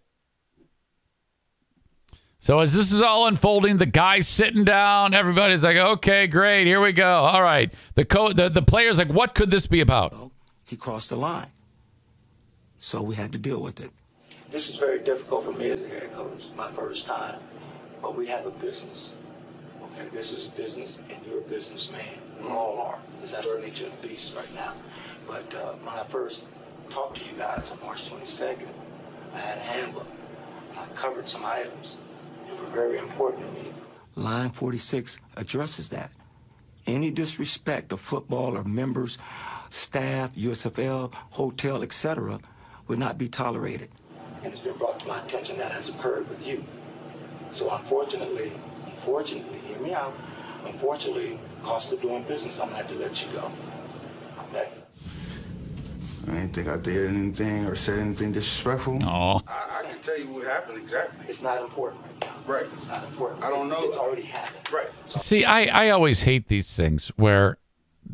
[2.38, 5.14] So as this is all unfolding, the guy's sitting down.
[5.14, 7.08] Everybody's like, "Okay, great, here we go.
[7.08, 10.32] All right." The co- the, the player's like, "What could this be about?"
[10.64, 11.52] He crossed the line.
[12.80, 13.92] So we had to deal with it.
[14.52, 17.40] This is very difficult for me as a head coach, my first time.
[18.02, 19.14] But we have a business.
[19.82, 22.18] Okay, this is business, and you're a businessman.
[22.38, 24.74] We all are, because that's the nature of the beast right now.
[25.26, 26.42] But uh, when I first
[26.90, 28.68] talked to you guys on March 22nd,
[29.34, 30.06] I had a handbook.
[30.76, 31.96] I covered some items
[32.46, 33.72] that were very important to me.
[34.16, 36.10] Line 46 addresses that.
[36.86, 39.16] Any disrespect of football or members,
[39.70, 42.38] staff, USFL, hotel, etc.,
[42.86, 43.88] would not be tolerated.
[44.42, 46.64] And it's been brought to my attention that has occurred with you.
[47.50, 48.52] So unfortunately,
[48.86, 50.14] unfortunately, hear me out.
[50.64, 53.50] Unfortunately, cost of doing business, I'm gonna have to let you go.
[54.50, 54.68] Okay?
[56.28, 58.94] I didn't think I did anything or said anything disrespectful.
[59.00, 59.40] No.
[59.46, 61.26] I, I can tell you what happened exactly.
[61.28, 62.52] It's not important right now.
[62.52, 62.66] Right.
[62.72, 63.42] It's not important.
[63.42, 63.84] I don't know.
[63.84, 64.72] It's already happened.
[64.72, 64.88] Right.
[65.06, 67.58] see, I, I always hate these things where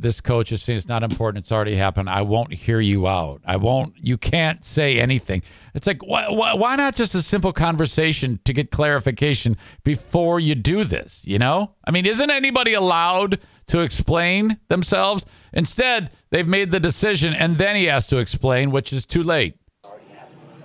[0.01, 1.45] this coach is saying it's not important.
[1.45, 2.09] It's already happened.
[2.09, 3.41] I won't hear you out.
[3.45, 3.95] I won't.
[3.97, 5.43] You can't say anything.
[5.75, 10.55] It's like why, why, why not just a simple conversation to get clarification before you
[10.55, 11.27] do this?
[11.27, 15.27] You know, I mean, isn't anybody allowed to explain themselves?
[15.53, 19.57] Instead, they've made the decision, and then he has to explain, which is too late.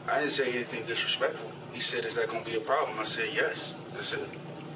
[0.07, 1.49] I didn't say anything disrespectful.
[1.71, 4.27] He said, "Is that going to be a problem?" I said, "Yes." That's it.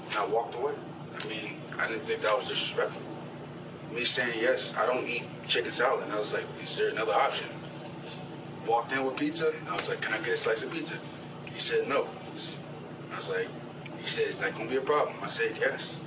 [0.09, 0.73] And I walked away.
[1.19, 3.01] I mean, I didn't think that was disrespectful.
[3.93, 6.03] Me saying yes, I don't eat chicken salad.
[6.03, 7.47] And I was like, "Is there another option?"
[8.67, 10.97] Walked in with pizza, and I was like, "Can I get a slice of pizza?"
[11.45, 12.07] He said, "No."
[13.11, 13.47] I was like,
[13.97, 15.97] "He said, it's not going to be a problem?" I said, "Yes."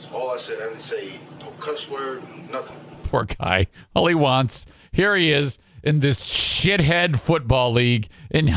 [0.00, 0.62] That's all I said.
[0.62, 2.76] I didn't say no cuss word, nothing.
[3.02, 3.66] Poor guy.
[3.94, 8.50] All he wants, here he is in this shithead football league, and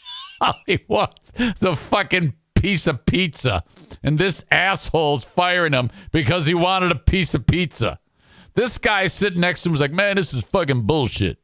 [0.40, 3.62] all he wants the fucking piece of pizza.
[4.02, 7.98] And this asshole's firing him because he wanted a piece of pizza.
[8.56, 11.36] This guy sitting next to him is like, man, this is fucking bullshit.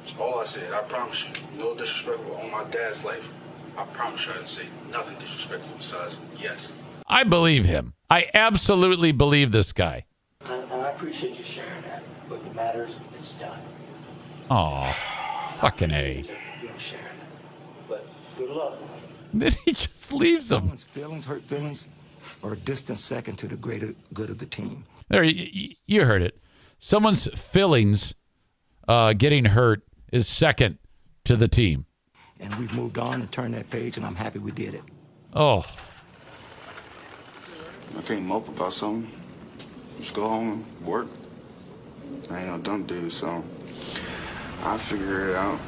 [0.00, 0.70] That's all I said.
[0.74, 1.30] I promise you.
[1.58, 3.30] No disrespectful on my dad's life.
[3.78, 6.74] I promise you I didn't say nothing disrespectful besides yes.
[7.06, 7.94] I believe him.
[8.10, 10.04] I absolutely believe this guy.
[10.44, 12.02] And, and I appreciate you sharing that.
[12.28, 13.58] But the matters, it's done.
[14.50, 14.94] Oh,
[15.60, 16.26] fucking A.
[16.60, 17.12] You sharing it.
[17.88, 18.06] But
[18.36, 18.74] good luck.
[19.32, 20.60] Then he just leaves him.
[20.60, 21.88] Someone's feelings, hurt feelings,
[22.42, 24.84] are a distant second to the greater good of the team.
[25.08, 26.38] There, y- y- you heard it.
[26.78, 28.14] Someone's feelings
[28.86, 29.82] uh, getting hurt
[30.12, 30.78] is second
[31.24, 31.86] to the team.
[32.40, 34.82] And we've moved on and turned that page, and I'm happy we did it.
[35.34, 35.64] Oh,
[37.96, 39.10] I can't mope about something.
[39.96, 41.08] Just go home and work.
[42.30, 43.42] I ain't no dumb dude, so
[44.62, 45.58] I'll figure it out.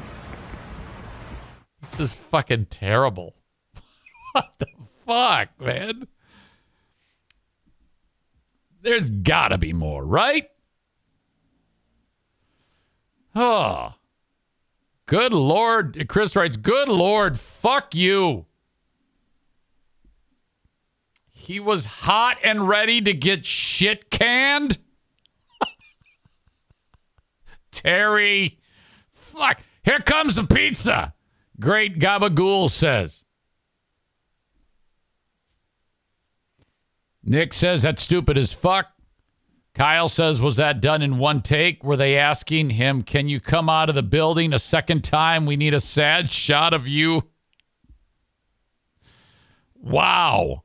[1.81, 3.35] this is fucking terrible.
[4.31, 4.67] what the
[5.05, 6.07] fuck, man?
[8.81, 10.49] There's gotta be more, right?
[13.35, 13.93] Oh.
[15.05, 16.05] Good Lord.
[16.07, 18.45] Chris writes, Good Lord, fuck you.
[21.29, 24.77] He was hot and ready to get shit canned.
[27.71, 28.59] Terry.
[29.11, 29.61] Fuck.
[29.83, 31.13] Here comes the pizza.
[31.59, 33.20] Great Gabagool says.
[37.23, 38.87] Nick says that's stupid as fuck.
[39.73, 41.83] Kyle says, was that done in one take?
[41.83, 45.45] Were they asking him, can you come out of the building a second time?
[45.45, 47.23] We need a sad shot of you.
[49.75, 50.63] Wow.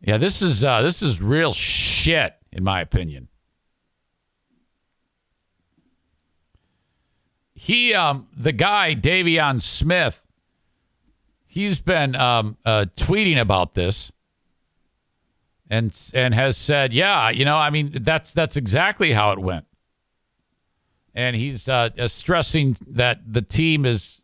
[0.00, 3.28] Yeah, this is uh, this is real shit, in my opinion.
[7.52, 10.26] He, um, the guy De'Veon Smith,
[11.46, 14.10] he's been um, uh, tweeting about this,
[15.70, 19.66] and and has said, yeah, you know, I mean, that's that's exactly how it went.
[21.14, 24.20] And he's uh, uh, stressing that the team is.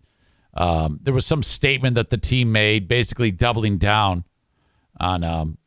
[0.54, 4.24] Um, there was some statement that the team made, basically doubling down
[4.98, 5.58] on um,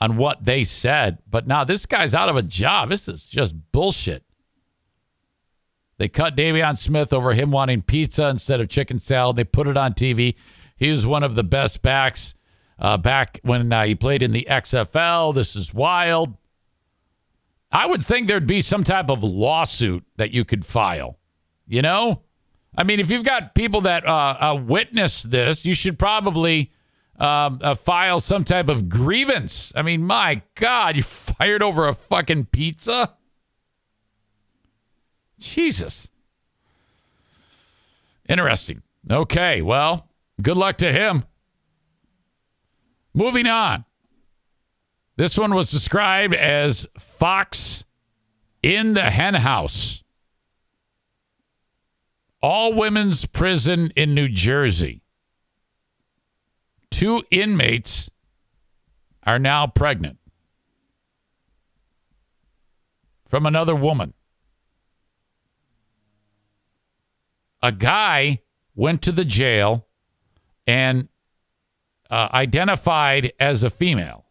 [0.00, 1.18] on what they said.
[1.28, 2.90] But now this guy's out of a job.
[2.90, 4.22] This is just bullshit.
[5.96, 9.36] They cut De'Veon Smith over him wanting pizza instead of chicken salad.
[9.36, 10.36] They put it on TV.
[10.76, 12.34] He was one of the best backs
[12.78, 15.34] uh, back when uh, he played in the XFL.
[15.34, 16.36] This is wild.
[17.70, 21.18] I would think there'd be some type of lawsuit that you could file.
[21.66, 22.22] You know,
[22.76, 26.72] I mean, if you've got people that uh, uh, witness this, you should probably
[27.18, 29.72] um, uh, file some type of grievance.
[29.74, 33.14] I mean, my God, you fired over a fucking pizza?
[35.38, 36.08] Jesus.
[38.28, 38.82] Interesting.
[39.10, 40.08] Okay, well,
[40.40, 41.24] good luck to him.
[43.14, 43.84] Moving on.
[45.16, 47.84] This one was described as Fox
[48.62, 50.02] in the hen house.
[52.44, 55.00] all women's prison in New Jersey.
[56.90, 58.10] Two inmates
[59.22, 60.18] are now pregnant
[63.26, 64.12] from another woman.
[67.62, 68.42] A guy
[68.74, 69.86] went to the jail
[70.66, 71.08] and
[72.14, 74.24] uh, identified as a female.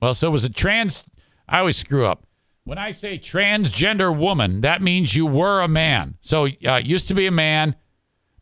[0.00, 1.04] Well, so it was a trans.
[1.46, 2.26] I always screw up.
[2.64, 6.14] When I say transgender woman, that means you were a man.
[6.22, 7.76] So uh, used to be a man,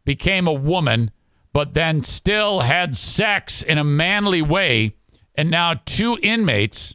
[0.05, 1.11] became a woman,
[1.53, 4.95] but then still had sex in a manly way.
[5.35, 6.95] And now two inmates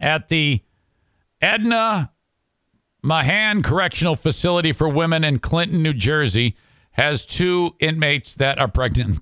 [0.00, 0.62] at the
[1.42, 2.12] Edna
[3.02, 6.56] Mahan Correctional Facility for Women in Clinton, New Jersey,
[6.92, 9.20] has two inmates that are pregnant.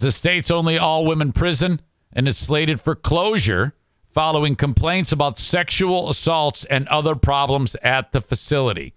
[0.00, 1.80] The state's only all women prison
[2.10, 3.74] and is slated for closure
[4.06, 8.94] following complaints about sexual assaults and other problems at the facility.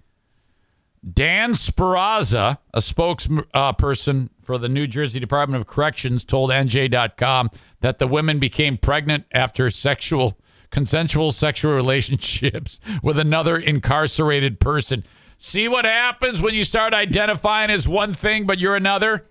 [1.07, 7.49] Dan Sperrazza, a spokesperson uh, for the New Jersey Department of Corrections, told NJ.com
[7.81, 10.39] that the women became pregnant after sexual
[10.71, 15.03] consensual sexual relationships with another incarcerated person.
[15.37, 19.25] See what happens when you start identifying as one thing but you're another?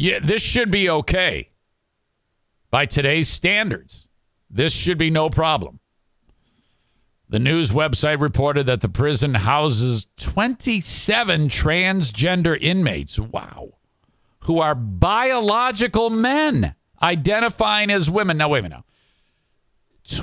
[0.00, 1.50] Yeah, this should be okay.
[2.70, 4.06] By today's standards,
[4.48, 5.80] this should be no problem.
[7.28, 13.18] The news website reported that the prison houses 27 transgender inmates.
[13.18, 13.70] Wow.
[14.44, 18.36] Who are biological men identifying as women.
[18.36, 18.76] Now, wait a minute.
[18.76, 18.84] Now.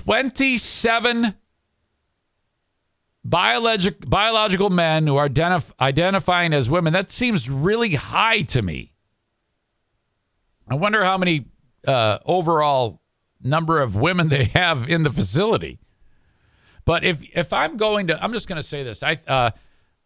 [0.04, 1.36] 27
[3.26, 6.94] biologic, biological men who are identif- identifying as women.
[6.94, 8.94] That seems really high to me.
[10.68, 11.46] I wonder how many
[11.88, 13.02] uh, overall
[13.42, 15.80] number of women they have in the facility.
[16.86, 19.02] But if if I'm going to, I'm just going to say this.
[19.02, 19.52] I uh,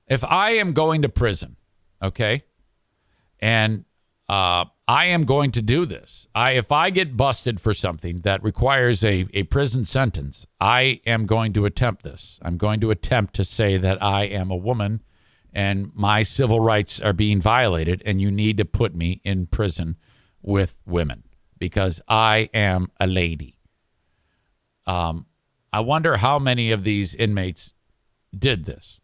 [0.07, 1.57] if I am going to prison,
[2.01, 2.43] okay,
[3.39, 3.83] and
[4.29, 6.27] uh, I am going to do this.
[6.33, 11.25] I if I get busted for something that requires a, a prison sentence, I am
[11.25, 12.39] going to attempt this.
[12.41, 15.01] I'm going to attempt to say that I am a woman
[15.51, 19.97] and my civil rights are being violated and you need to put me in prison
[20.41, 21.23] with women
[21.57, 23.57] because I am a lady.
[24.87, 25.25] Um,
[25.71, 27.73] I wonder how many of these inmates
[28.37, 28.99] did this.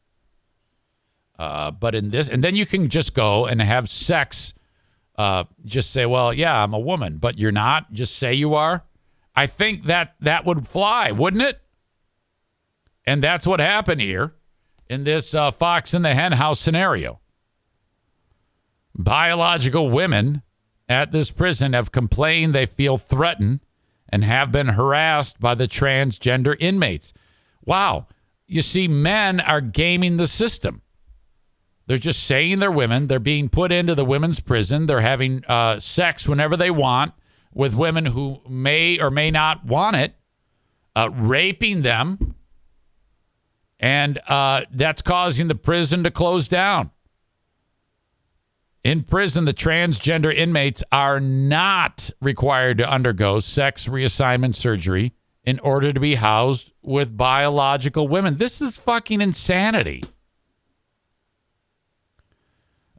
[1.37, 4.53] Uh, but in this, and then you can just go and have sex.
[5.17, 7.91] Uh, just say, well, yeah, I'm a woman, but you're not.
[7.91, 8.83] Just say you are.
[9.35, 11.59] I think that that would fly, wouldn't it?
[13.05, 14.33] And that's what happened here
[14.89, 17.19] in this uh, Fox in the Hen House scenario.
[18.95, 20.41] Biological women
[20.87, 23.61] at this prison have complained they feel threatened
[24.09, 27.13] and have been harassed by the transgender inmates.
[27.63, 28.07] Wow.
[28.47, 30.81] You see, men are gaming the system.
[31.87, 33.07] They're just saying they're women.
[33.07, 34.85] They're being put into the women's prison.
[34.85, 37.13] They're having uh, sex whenever they want
[37.53, 40.15] with women who may or may not want it,
[40.95, 42.35] uh, raping them.
[43.79, 46.91] And uh, that's causing the prison to close down.
[48.85, 55.11] In prison, the transgender inmates are not required to undergo sex reassignment surgery
[55.43, 58.35] in order to be housed with biological women.
[58.35, 60.03] This is fucking insanity.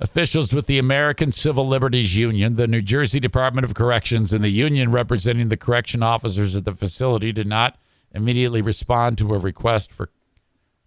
[0.00, 4.50] Officials with the American Civil Liberties Union, the New Jersey Department of Corrections, and the
[4.50, 7.78] union representing the correction officers at the facility did not
[8.10, 10.10] immediately respond to a request for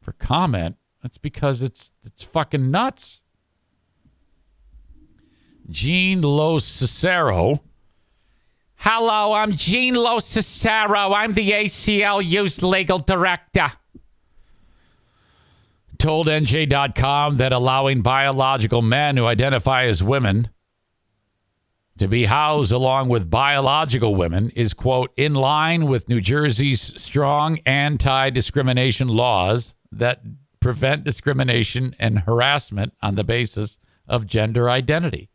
[0.02, 0.76] for comment.
[1.02, 3.24] That's because it's it's fucking nuts.
[5.70, 7.60] Jeanne LoCicero.
[8.78, 11.14] Hello, I'm Jeanne LoCicero.
[11.14, 13.72] I'm the ACLU's legal director.
[15.98, 20.50] Told NJ.com that allowing biological men who identify as women
[21.98, 27.60] to be housed along with biological women is, quote, in line with New Jersey's strong
[27.66, 30.22] anti discrimination laws that
[30.62, 33.78] prevent discrimination and harassment on the basis
[34.08, 35.30] of gender identity.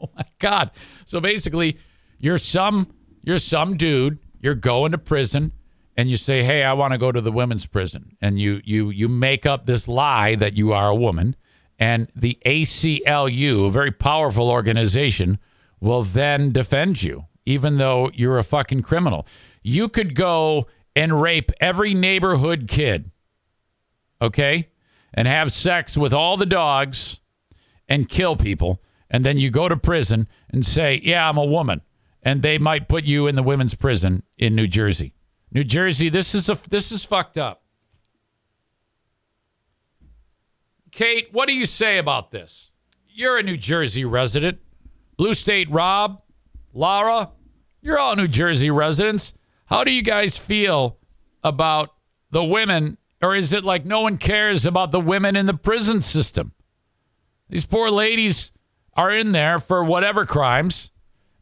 [0.02, 0.70] Oh my God.
[1.04, 1.76] So basically,
[2.18, 2.88] you're some
[3.22, 5.52] you're some dude, you're going to prison
[5.96, 8.88] and you say, "Hey, I want to go to the women's prison." And you you
[8.88, 11.36] you make up this lie that you are a woman,
[11.78, 15.38] and the ACLU, a very powerful organization,
[15.80, 19.26] will then defend you even though you're a fucking criminal.
[19.62, 23.10] You could go and rape every neighborhood kid.
[24.20, 24.68] Okay?
[25.12, 27.18] And have sex with all the dogs
[27.88, 31.82] and kill people and then you go to prison and say, "Yeah, I'm a woman,"
[32.22, 35.14] and they might put you in the women's prison in New Jersey
[35.52, 37.62] New Jersey, this is a this is fucked up.
[40.92, 42.72] Kate, what do you say about this?
[43.08, 44.58] You're a New Jersey resident.
[45.16, 46.22] Blue State Rob,
[46.72, 47.30] Laura,
[47.82, 49.34] you're all New Jersey residents.
[49.66, 50.98] How do you guys feel
[51.44, 51.90] about
[52.30, 56.00] the women, or is it like no one cares about the women in the prison
[56.00, 56.52] system?
[57.48, 58.52] These poor ladies
[59.00, 60.90] are in there for whatever crimes,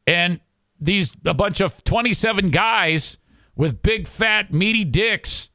[0.06, 0.39] and
[0.78, 3.18] these a bunch of 27 guys
[3.56, 5.51] with big fat meaty dicks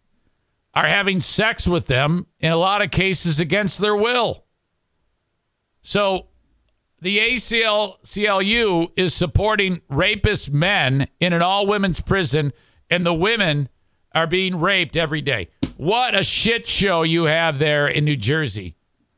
[0.74, 4.44] are having sex with them in a lot of cases against their will.
[5.82, 6.28] So
[7.00, 12.52] the ACLU is supporting rapist men in an all women's prison,
[12.90, 13.70] and the women
[14.14, 15.48] are being raped every day.
[15.78, 18.76] What a shit show you have there in New Jersey.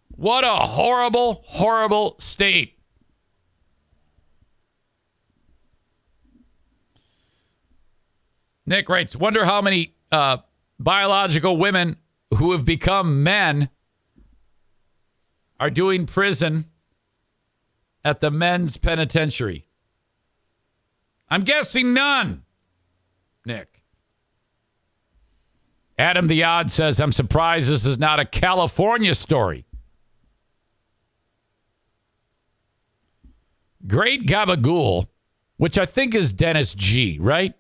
[0.09, 2.74] What a horrible, horrible state.
[8.65, 10.37] Nick writes, wonder how many uh,
[10.79, 11.97] biological women
[12.33, 13.69] who have become men
[15.59, 16.65] are doing prison
[18.03, 19.67] at the men's penitentiary.
[21.29, 22.43] I'm guessing none,
[23.45, 23.81] Nick.
[25.97, 29.65] Adam the Odd says, I'm surprised this is not a California story.
[33.87, 35.07] Great Gabagool,
[35.57, 37.53] which I think is Dennis G, right?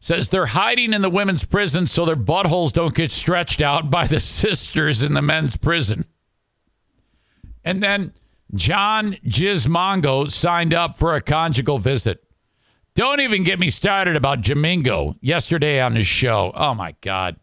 [0.00, 4.06] Says they're hiding in the women's prison so their buttholes don't get stretched out by
[4.06, 6.04] the sisters in the men's prison.
[7.64, 8.12] And then
[8.54, 12.24] John Gizmongo signed up for a conjugal visit.
[12.94, 16.52] Don't even get me started about Jamingo yesterday on his show.
[16.54, 17.36] Oh my God.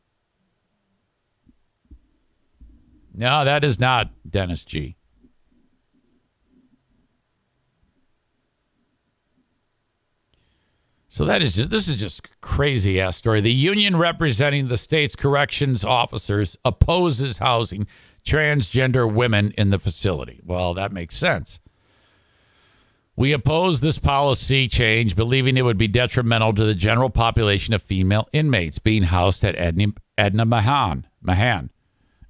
[3.14, 4.98] No, that is not Dennis G.
[11.16, 13.40] So that is just this is just crazy ass story.
[13.40, 17.88] The union representing the state's corrections officers opposes housing
[18.26, 20.42] transgender women in the facility.
[20.44, 21.62] Well, that makes sense.
[23.16, 27.82] We oppose this policy change, believing it would be detrimental to the general population of
[27.82, 31.08] female inmates being housed at Edna, Edna Mahan.
[31.22, 31.70] Mahan.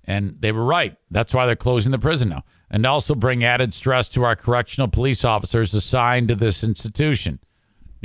[0.04, 0.96] And they were right.
[1.10, 2.44] That's why they're closing the prison now.
[2.70, 7.40] And also bring added stress to our correctional police officers assigned to this institution.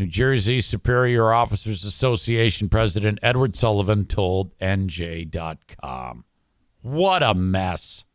[0.00, 6.24] New Jersey Superior Officers Association President Edward Sullivan told NJ.com.
[6.80, 8.06] What a mess.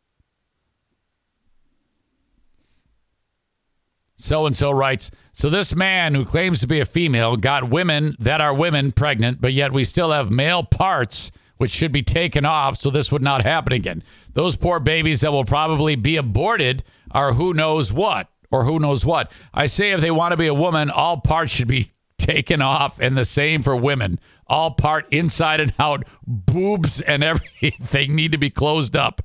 [4.16, 8.16] So and so writes So this man who claims to be a female got women
[8.18, 12.44] that are women pregnant, but yet we still have male parts which should be taken
[12.44, 14.02] off so this would not happen again.
[14.34, 16.82] Those poor babies that will probably be aborted
[17.12, 19.30] are who knows what or who knows what.
[19.52, 23.00] I say if they want to be a woman, all parts should be taken off,
[23.00, 24.18] and the same for women.
[24.46, 29.22] All part inside and out, boobs and everything need to be closed up.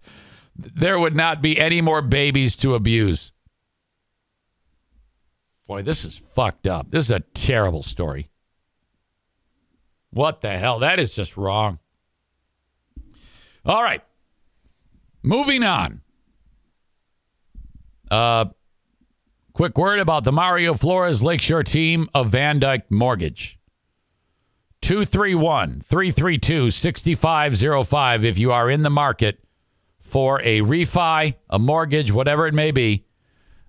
[0.55, 3.31] There would not be any more babies to abuse.
[5.67, 6.91] Boy, this is fucked up.
[6.91, 8.29] This is a terrible story.
[10.09, 10.79] What the hell?
[10.79, 11.79] That is just wrong.
[13.65, 14.03] All right.
[15.23, 16.01] Moving on.
[18.09, 18.45] Uh,
[19.53, 23.59] Quick word about the Mario Flores Lakeshore team of VanDyk Mortgage.
[24.81, 29.43] 231 332 6505 if you are in the market
[29.99, 33.05] for a refi, a mortgage, whatever it may be.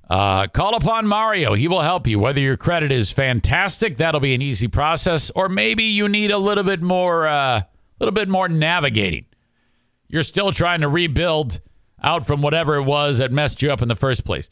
[0.08, 1.54] Uh, call upon Mario.
[1.54, 2.20] He will help you.
[2.20, 6.38] Whether your credit is fantastic, that'll be an easy process, or maybe you need a
[6.38, 7.60] little bit more, a uh,
[7.98, 9.26] little bit more navigating.
[10.06, 11.60] You're still trying to rebuild
[12.02, 14.48] out from whatever it was that messed you up in the first place.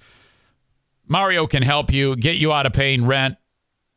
[1.11, 3.37] Mario can help you get you out of paying rent.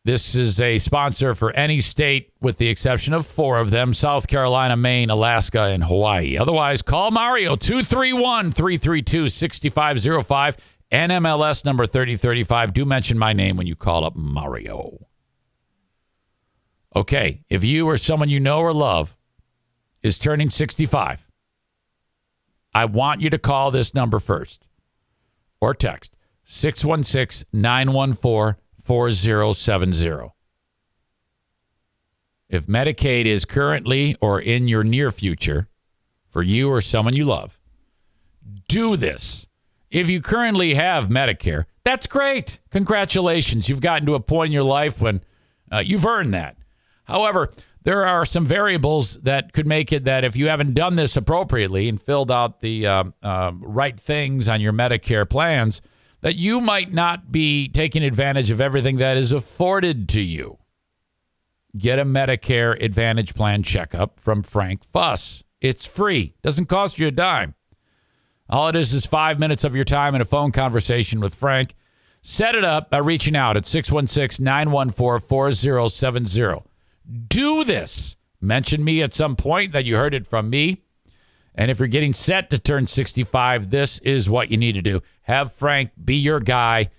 [0.03, 4.27] This is a sponsor for any state with the exception of four of them South
[4.27, 6.37] Carolina, Maine, Alaska, and Hawaii.
[6.39, 10.57] Otherwise, call Mario 231 332 6505,
[10.91, 12.73] NMLS number 3035.
[12.73, 15.05] Do mention my name when you call up Mario.
[16.95, 19.15] Okay, if you or someone you know or love
[20.01, 21.27] is turning 65,
[22.73, 24.67] I want you to call this number first
[25.61, 26.13] or text
[26.45, 30.33] 616 914 4070.
[32.49, 35.69] If Medicaid is currently or in your near future
[36.27, 37.59] for you or someone you love,
[38.67, 39.47] do this.
[39.89, 42.59] If you currently have Medicare, that's great.
[42.71, 43.69] Congratulations.
[43.69, 45.21] You've gotten to a point in your life when
[45.71, 46.57] uh, you've earned that.
[47.05, 47.51] However,
[47.83, 51.89] there are some variables that could make it that if you haven't done this appropriately
[51.89, 55.81] and filled out the uh, uh, right things on your Medicare plans,
[56.23, 60.57] that you might not be taking advantage of everything that is afforded to you.
[61.77, 65.43] get a Medicare Advantage Plan checkup from Frank Fuss.
[65.59, 67.55] It's free, doesn't cost you a dime.
[68.49, 71.73] All it is is five minutes of your time in a phone conversation with Frank.
[72.21, 76.63] Set it up by reaching out at 616 914 4070.
[77.27, 78.15] Do this.
[78.39, 80.82] Mention me at some point that you heard it from me.
[81.55, 85.01] And if you're getting set to turn 65, this is what you need to do.
[85.23, 86.89] Have Frank be your guy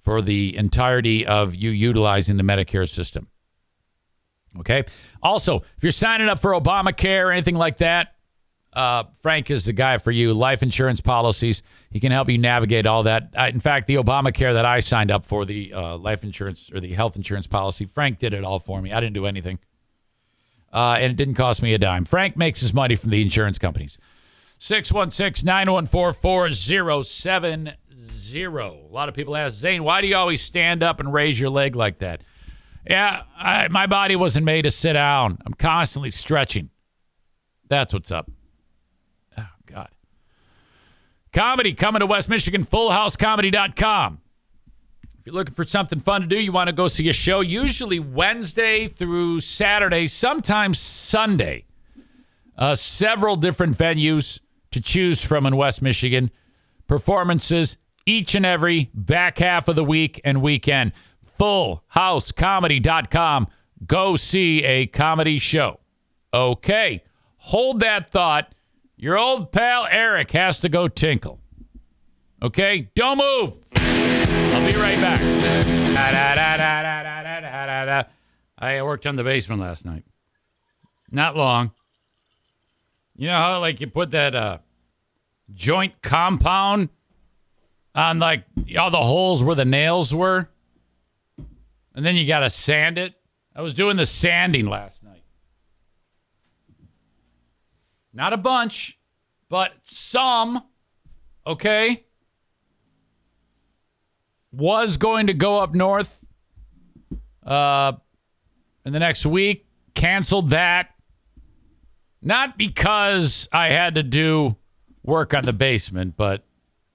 [0.00, 3.28] for the entirety of you utilizing the Medicare system.
[4.60, 4.84] Okay.
[5.22, 8.14] Also, if you're signing up for Obamacare or anything like that,
[8.72, 10.32] uh, Frank is the guy for you.
[10.32, 11.62] Life insurance policies.
[11.90, 13.34] He can help you navigate all that.
[13.36, 16.80] I, in fact, the Obamacare that I signed up for, the uh, life insurance or
[16.80, 18.92] the health insurance policy, Frank did it all for me.
[18.92, 19.58] I didn't do anything.
[20.74, 22.04] Uh, and it didn't cost me a dime.
[22.04, 23.96] Frank makes his money from the insurance companies.
[24.58, 27.72] 616 914 4070.
[28.36, 28.48] A
[28.90, 31.76] lot of people ask, Zane, why do you always stand up and raise your leg
[31.76, 32.22] like that?
[32.88, 35.38] Yeah, I, my body wasn't made to sit down.
[35.46, 36.70] I'm constantly stretching.
[37.68, 38.28] That's what's up.
[39.38, 39.90] Oh, God.
[41.32, 44.20] Comedy coming to West Michigan, fullhousecomedy.com.
[45.24, 47.40] If you're looking for something fun to do, you want to go see a show,
[47.40, 51.64] usually Wednesday through Saturday, sometimes Sunday.
[52.58, 54.40] Uh, several different venues
[54.70, 56.30] to choose from in West Michigan.
[56.86, 60.92] Performances each and every back half of the week and weekend.
[61.26, 63.48] Fullhousecomedy.com.
[63.86, 65.80] Go see a comedy show.
[66.34, 67.02] Okay.
[67.38, 68.54] Hold that thought.
[68.98, 71.40] Your old pal Eric has to go tinkle.
[72.42, 72.90] Okay?
[72.94, 73.58] Don't move.
[74.84, 75.20] Right back.
[78.58, 80.04] I worked on the basement last night.
[81.10, 81.72] Not long.
[83.16, 84.58] You know how like you put that uh,
[85.54, 86.90] joint compound
[87.94, 88.44] on like
[88.78, 90.50] all the holes where the nails were,
[91.94, 93.14] and then you got to sand it.
[93.56, 95.22] I was doing the sanding last night.
[98.12, 98.98] Not a bunch,
[99.48, 100.62] but some.
[101.46, 102.04] Okay.
[104.56, 106.24] Was going to go up north
[107.44, 107.92] uh,
[108.84, 109.66] in the next week.
[109.94, 110.90] Canceled that.
[112.22, 114.56] Not because I had to do
[115.02, 116.44] work on the basement, but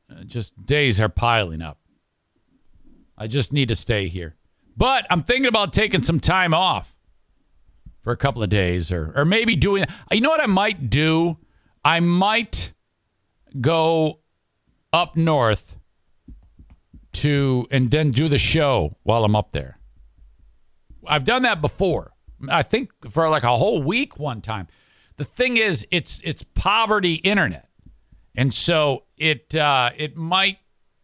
[0.10, 1.80] uh, just days are piling up.
[3.18, 4.36] I just need to stay here.
[4.76, 6.96] But I'm thinking about taking some time off
[8.02, 11.38] for a couple of days or or maybe doing you know what I might do?
[11.84, 12.74] I might
[13.60, 14.22] go
[14.94, 15.79] up north
[17.14, 19.80] to and then do the show while I'm up there.
[21.08, 22.12] I've done that before.
[22.50, 24.68] I think for like a whole week one time.
[25.18, 27.68] The thing is it's it's poverty internet.
[28.36, 30.60] And so it uh, it might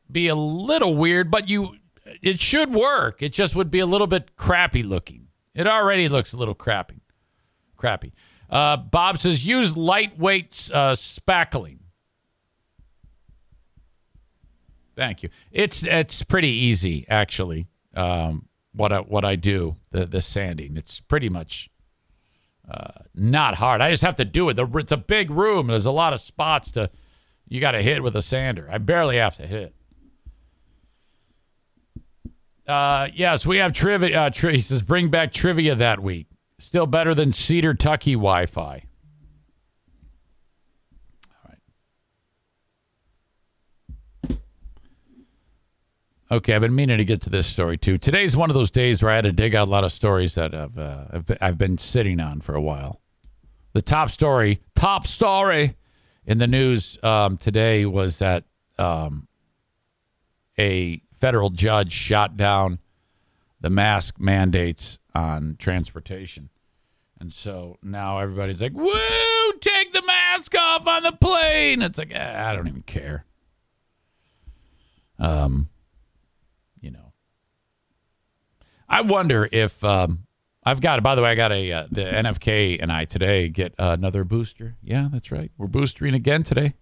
[0.09, 1.75] be a little weird, but you
[2.21, 3.21] it should work.
[3.21, 5.27] It just would be a little bit crappy looking.
[5.53, 7.01] It already looks a little crappy.
[7.75, 8.13] Crappy.
[8.49, 11.79] Uh, Bob says use lightweight uh, spackling.
[14.95, 15.29] Thank you.
[15.51, 17.67] It's it's pretty easy actually.
[17.93, 20.77] Um, what I, what I do the the sanding.
[20.77, 21.69] It's pretty much
[22.69, 23.81] uh, not hard.
[23.81, 24.55] I just have to do it.
[24.55, 25.67] The, it's a big room.
[25.67, 26.89] There's a lot of spots to
[27.47, 28.67] you got to hit with a sander.
[28.71, 29.75] I barely have to hit.
[32.67, 34.19] Uh, yes, we have trivia.
[34.19, 36.27] Uh, tri- he says, bring back trivia that week.
[36.57, 38.85] Still better than Cedar Tucky Wi Fi.
[46.35, 47.97] Okay, I've been meaning to get to this story too.
[47.97, 50.35] Today's one of those days where I had to dig out a lot of stories
[50.35, 51.05] that I've, uh,
[51.39, 52.99] I've, been, sitting on for a while.
[53.71, 55.77] The top story, top story
[56.25, 58.43] in the news um, today was that
[58.77, 59.29] um,
[60.59, 62.79] a federal judge shot down
[63.61, 66.49] the mask mandates on transportation.
[67.17, 71.81] And so now everybody's like, woo, take the mask off on the plane.
[71.81, 73.23] It's like, eh, I don't even care.
[75.17, 75.69] Um,
[76.85, 77.11] you know,
[78.87, 80.25] I wonder if um,
[80.63, 83.73] I've got, by the way, I got a, uh, the NFK and I today get
[83.77, 84.75] another booster.
[84.81, 85.51] Yeah, that's right.
[85.57, 86.73] We're boostering again today.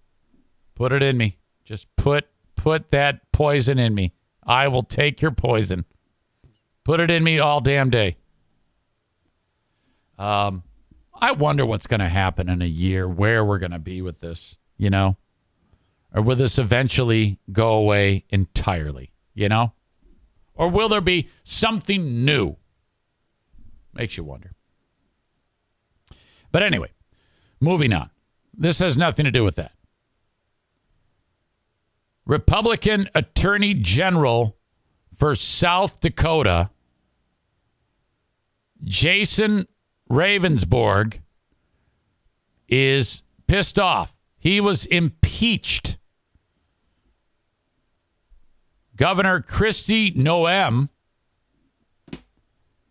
[0.76, 1.38] Put it in me.
[1.66, 4.14] Just put, put that poison in me.
[4.46, 5.86] I will take your poison.
[6.84, 8.18] Put it in me all damn day.
[10.18, 10.64] Um,
[11.14, 14.20] I wonder what's going to happen in a year, where we're going to be with
[14.20, 15.18] this, you know?
[16.14, 19.74] Or will this eventually go away entirely, you know?
[20.56, 22.58] Or will there be something new?
[23.94, 24.52] Makes you wonder.
[26.52, 26.92] But anyway,
[27.60, 28.10] moving on.
[28.56, 29.72] This has nothing to do with that.
[32.26, 34.58] Republican Attorney General
[35.16, 36.70] for South Dakota
[38.84, 39.68] Jason
[40.10, 41.20] Ravnsborg
[42.68, 44.16] is pissed off.
[44.38, 45.98] He was impeached.
[49.04, 50.88] Governor Kristi Noem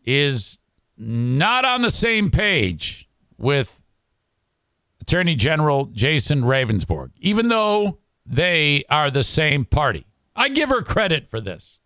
[0.05, 0.59] is
[0.98, 3.09] not on the same page
[3.39, 3.82] with
[5.01, 10.05] Attorney General Jason Ravnsborg, even though they are the same party.
[10.36, 11.78] I give her credit for this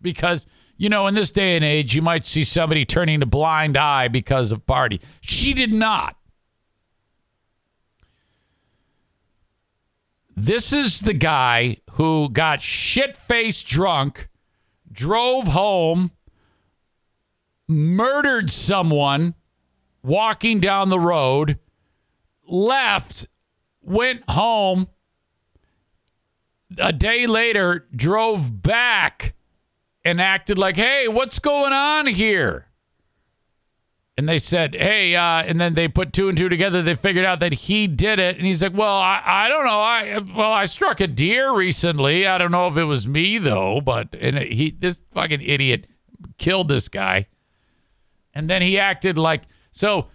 [0.00, 3.76] because, you know, in this day and age, you might see somebody turning a blind
[3.76, 5.00] eye because of party.
[5.20, 6.15] She did not.
[10.38, 14.28] This is the guy who got shit faced drunk,
[14.92, 16.10] drove home,
[17.66, 19.34] murdered someone
[20.02, 21.58] walking down the road,
[22.46, 23.26] left,
[23.80, 24.88] went home.
[26.76, 29.34] A day later, drove back
[30.04, 32.65] and acted like, hey, what's going on here?
[34.18, 36.80] And they said, hey, uh, and then they put two and two together.
[36.80, 38.36] They figured out that he did it.
[38.36, 39.80] And he's like, well, I, I don't know.
[39.80, 42.26] I Well, I struck a deer recently.
[42.26, 43.82] I don't know if it was me, though.
[43.82, 45.86] But and he, this fucking idiot
[46.38, 47.26] killed this guy.
[48.32, 50.06] And then he acted like, so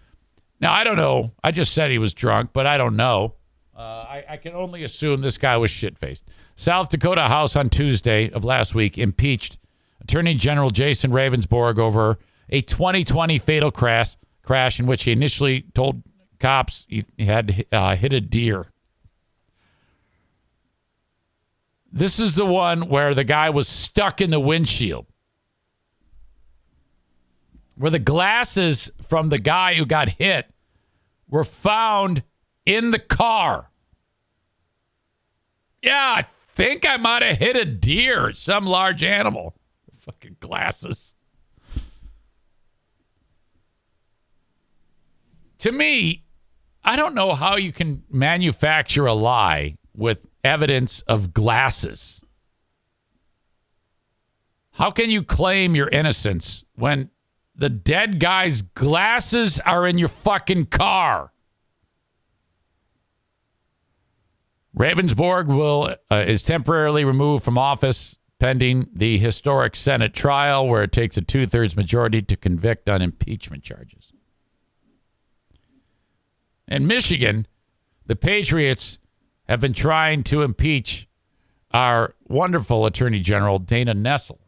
[0.60, 1.34] now I don't know.
[1.44, 3.36] I just said he was drunk, but I don't know.
[3.76, 6.28] Uh, I, I can only assume this guy was shit faced.
[6.56, 9.58] South Dakota House on Tuesday of last week impeached
[10.02, 12.20] Attorney General Jason Ravnsborg over
[12.52, 16.04] a 2020 fatal crash crash in which he initially told
[16.40, 18.68] cops he had uh, hit a deer.
[21.92, 25.06] This is the one where the guy was stuck in the windshield.
[27.76, 30.54] Where the glasses from the guy who got hit
[31.30, 32.24] were found
[32.66, 33.72] in the car.
[35.82, 39.56] Yeah, I think I might have hit a deer, some large animal.
[40.00, 41.14] Fucking glasses.
[45.62, 46.24] To me,
[46.84, 52.20] I don't know how you can manufacture a lie with evidence of glasses.
[54.72, 57.12] How can you claim your innocence when
[57.56, 61.32] the dead guy's glasses are in your fucking car?
[64.76, 70.92] Ravnsborg will uh, is temporarily removed from office pending the historic Senate trial, where it
[70.92, 74.01] takes a two thirds majority to convict on impeachment charges.
[76.72, 77.48] In Michigan,
[78.06, 78.98] the Patriots
[79.50, 81.06] have been trying to impeach
[81.72, 84.40] our wonderful Attorney General, Dana Nessel.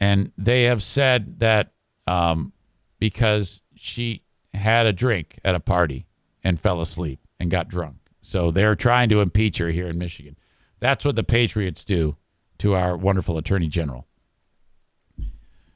[0.00, 1.72] And they have said that
[2.08, 2.52] um,
[2.98, 6.06] because she had a drink at a party
[6.42, 7.98] and fell asleep and got drunk.
[8.20, 10.36] So they're trying to impeach her here in Michigan.
[10.80, 12.16] That's what the Patriots do
[12.58, 14.08] to our wonderful Attorney General.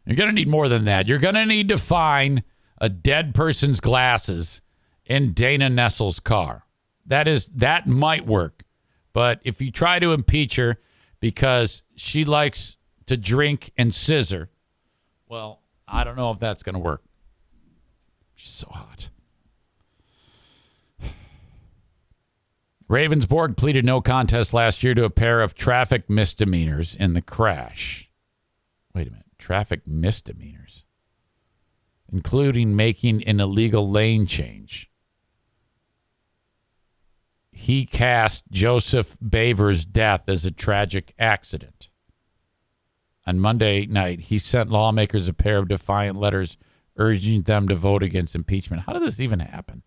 [0.05, 1.07] You're going to need more than that.
[1.07, 2.43] You're going to need to find
[2.78, 4.61] a dead person's glasses
[5.06, 6.64] in Dana Nessel's car.
[7.06, 8.64] That is that might work.
[9.12, 10.78] But if you try to impeach her
[11.20, 12.76] because she likes
[13.06, 14.51] to drink and scissor,
[15.28, 17.02] well, I don't know if that's going to work.
[18.35, 19.10] She's so hot.
[22.89, 28.10] Ravnsborg pleaded no contest last year to a pair of traffic misdemeanors in the crash.
[28.94, 29.26] Wait a minute.
[29.39, 30.85] Traffic misdemeanors,
[32.12, 34.90] including making an illegal lane change
[37.65, 41.89] he cast Joseph Boever's death as a tragic accident.
[43.27, 46.59] On Monday night, he sent lawmakers a pair of defiant letters
[46.99, 48.82] urging them to vote against impeachment.
[48.82, 49.82] How did this even happen?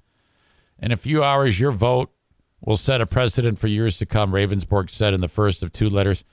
[0.80, 2.12] In a few hours, your vote
[2.62, 5.88] will set a precedent for years to come, Ravnsborg said in the first of two
[5.88, 6.24] letters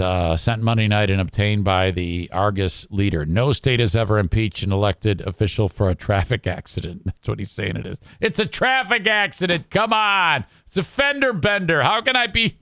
[0.00, 3.24] uh, sent Monday night and obtained by the Argus leader.
[3.24, 7.02] No state has ever impeached an elected official for a traffic accident.
[7.04, 8.00] That's what he's saying it is.
[8.20, 9.70] It's a traffic accident.
[9.70, 10.44] Come on.
[10.66, 11.82] It's a fender bender.
[11.82, 12.58] How can I be?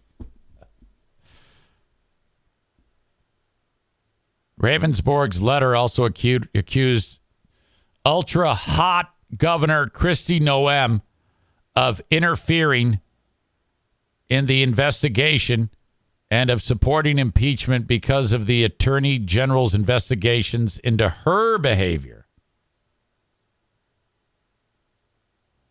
[4.60, 7.18] Ravnsborg's letter also accused, accused
[8.04, 11.02] ultra hot Governor Kristi Noem
[11.74, 13.00] of interfering
[14.28, 15.70] in the investigation
[16.34, 22.26] and of supporting impeachment because of the attorney general's investigations into her behavior.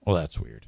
[0.05, 0.67] Well, that's weird.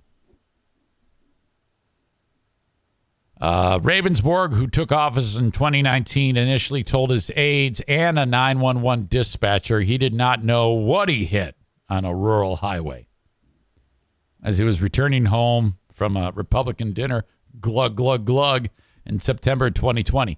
[3.39, 9.79] Uh, Ravnsborg, who took office in 2019, initially told his aides and a 911 dispatcher
[9.79, 11.55] he did not know what he hit
[11.89, 13.07] on a rural highway.
[14.43, 17.23] As he was returning home from a Republican dinner,
[17.61, 18.67] glug, glug, glug,
[19.05, 20.37] in September 2020.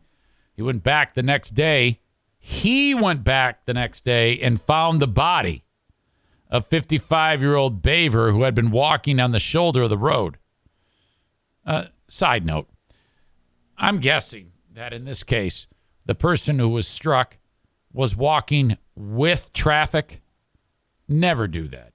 [0.53, 1.99] He went back the next day.
[2.39, 5.63] He went back the next day and found the body
[6.49, 10.37] of 55 year old Boever who had been walking on the shoulder of the road.
[11.65, 12.69] Uh, side note
[13.77, 15.67] I'm guessing that in this case,
[16.05, 17.37] the person who was struck
[17.93, 20.21] was walking with traffic.
[21.07, 21.93] Never do that.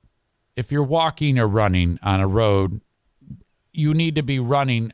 [0.54, 2.80] If you're walking or running on a road,
[3.72, 4.92] you need to be running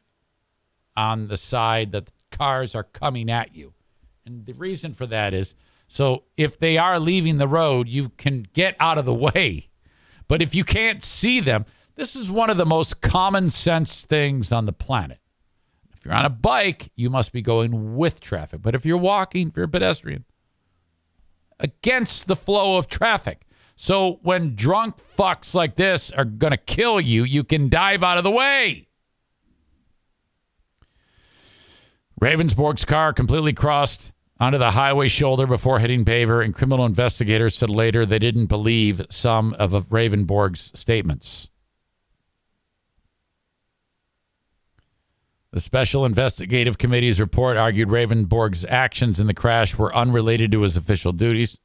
[0.98, 3.72] on the side that cars are coming at you.
[4.26, 5.54] And the reason for that is
[5.86, 9.68] so if they are leaving the road, you can get out of the way.
[10.26, 11.64] But if you can't see them,
[11.94, 15.20] this is one of the most common sense things on the planet.
[15.96, 18.60] If you're on a bike, you must be going with traffic.
[18.60, 20.24] But if you're walking, if you're a pedestrian,
[21.60, 23.42] against the flow of traffic.
[23.76, 28.18] So when drunk fucks like this are going to kill you, you can dive out
[28.18, 28.87] of the way.
[32.20, 37.70] Ravnsborg's car completely crossed onto the highway shoulder before hitting Boever, and criminal investigators said
[37.70, 41.48] later they didn't believe some of Ravnsborg's statements.
[45.50, 50.76] The Special Investigative Committee's report argued Ravnsborg's actions in the crash were unrelated to his
[50.76, 51.58] official duties.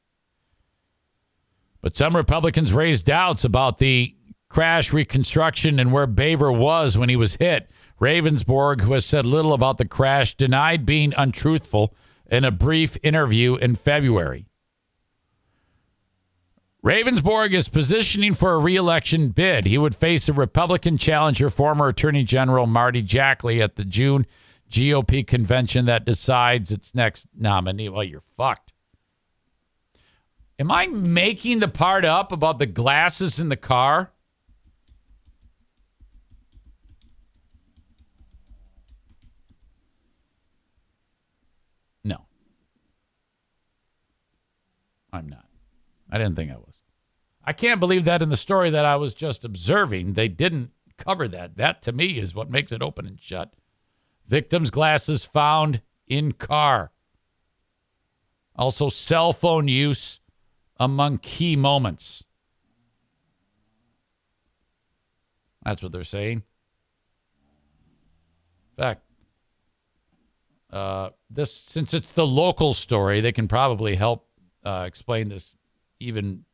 [1.82, 4.16] But some Republicans raised doubts about the
[4.48, 7.68] crash reconstruction and where Boever was when he was hit.
[8.04, 11.94] Ravnsborg, who has said little about the crash, denied being untruthful
[12.30, 14.44] in a brief interview in February.
[16.84, 19.64] Ravnsborg is positioning for a reelection bid.
[19.64, 24.26] He would face a Republican challenger, former Attorney General Marty Jackley, at the June
[24.70, 27.88] GOP convention that decides its next nominee.
[27.88, 28.74] Well, you're fucked.
[30.58, 34.10] Am I making the part up about the glasses in the car?
[42.04, 42.26] No.
[45.14, 45.46] I'm not.
[46.10, 46.80] I didn't think I was.
[47.44, 51.28] I can't believe that in the story that I was just observing, they didn't cover
[51.28, 51.56] that.
[51.56, 53.54] That to me is what makes it open and shut.
[54.26, 56.90] Victim's glasses found in car.
[58.56, 60.20] Also, cell phone use
[60.78, 62.24] among key moments.
[65.64, 66.42] That's what they're saying.
[68.76, 69.02] In fact,
[70.70, 74.26] uh, this since it's the local story, they can probably help
[74.64, 75.56] uh, explain this
[76.00, 76.44] even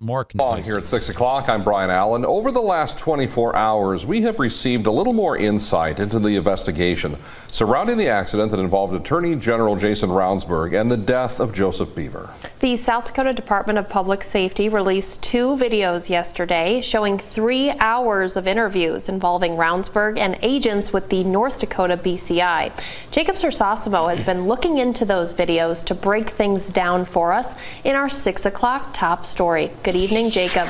[0.00, 0.62] more concisely.
[0.62, 2.24] Here at 6 o'clock, I'm Brian Allen.
[2.24, 7.18] Over the last 24 hours, we have received a little more insight into the investigation
[7.50, 12.30] surrounding the accident that involved Attorney General Jason Ravnsborg and the death of Joseph Boever.
[12.60, 18.46] The South Dakota Department of Public Safety released two videos yesterday showing three hours of
[18.46, 22.72] interviews involving Ravnsborg and agents with the North Dakota BCI.
[23.10, 27.54] Jacob Sersosimo has been looking into those videos to break things down for us
[27.84, 29.70] in our 6 o'clock top story.
[29.82, 30.68] Good Good evening, Jacob.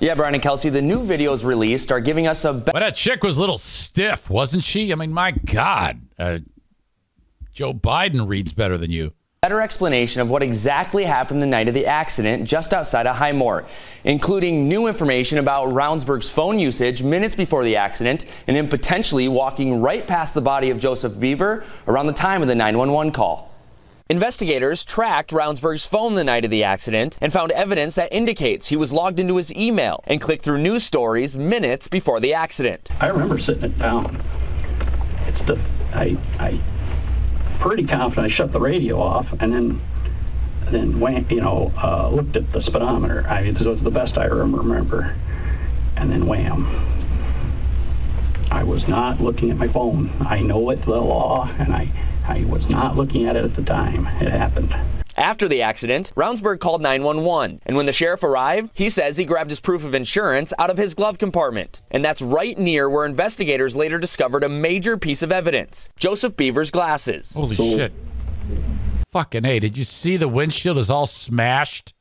[0.00, 2.54] Yeah, Brian and Kelsey, the new videos released are giving us a.
[2.54, 4.90] Be- but that chick was a little stiff, wasn't she?
[4.90, 6.00] I mean, my God.
[6.18, 6.40] Uh,
[7.52, 9.12] Joe Biden reads better than you.
[9.42, 13.64] Better explanation of what exactly happened the night of the accident just outside of Highmore,
[14.02, 19.80] including new information about Ravnsborg's phone usage minutes before the accident and him potentially walking
[19.80, 23.55] right past the body of Joseph Boever around the time of the 911 call.
[24.08, 28.76] Investigators tracked Ravnsborg's phone the night of the accident and found evidence that indicates he
[28.76, 32.88] was logged into his email and clicked through news stories minutes before the accident.
[33.00, 34.14] I remember sitting it down.
[35.26, 35.56] It's the
[35.92, 39.80] I I pretty confident I shut the radio off and then
[40.70, 43.26] then went you know uh, looked at the speedometer.
[43.26, 45.02] I mean, this was the best I remember,
[45.96, 46.92] and then wham.
[48.52, 50.10] I was not looking at my phone.
[50.24, 51.90] I know it's the law, and I
[52.28, 54.72] I was not looking at it at the time it happened.
[55.16, 59.50] After the accident, Ravnsborg called 911, and when the sheriff arrived, he says he grabbed
[59.50, 61.80] his proof of insurance out of his glove compartment.
[61.90, 66.70] And that's right near where investigators later discovered a major piece of evidence Joseph Boever's
[66.70, 67.34] glasses.
[67.34, 67.92] Holy shit.
[69.08, 71.94] Fucking hey, did you see the windshield is all smashed?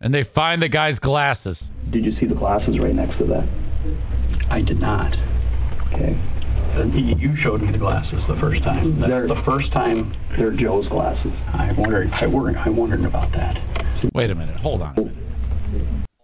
[0.00, 1.64] And they find the guy's glasses.
[1.90, 3.48] Did you see the glasses right next to that?
[4.50, 5.14] I did not.
[5.88, 6.20] Okay.
[6.76, 9.00] You showed me the glasses the first time.
[9.00, 10.14] They're, the first time.
[10.36, 11.32] They're Joe's glasses.
[11.48, 12.10] I wondered.
[12.12, 12.56] I wondered.
[12.56, 13.56] I wondered about that.
[14.12, 14.56] Wait a minute.
[14.58, 15.16] Hold on.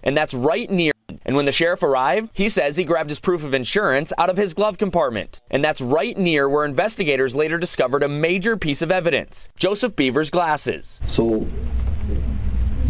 [0.03, 0.93] And that's right near.
[1.25, 4.37] And when the sheriff arrived, he says he grabbed his proof of insurance out of
[4.37, 5.41] his glove compartment.
[5.51, 10.31] And that's right near where investigators later discovered a major piece of evidence Joseph Boever's
[10.31, 11.01] glasses.
[11.17, 11.47] So,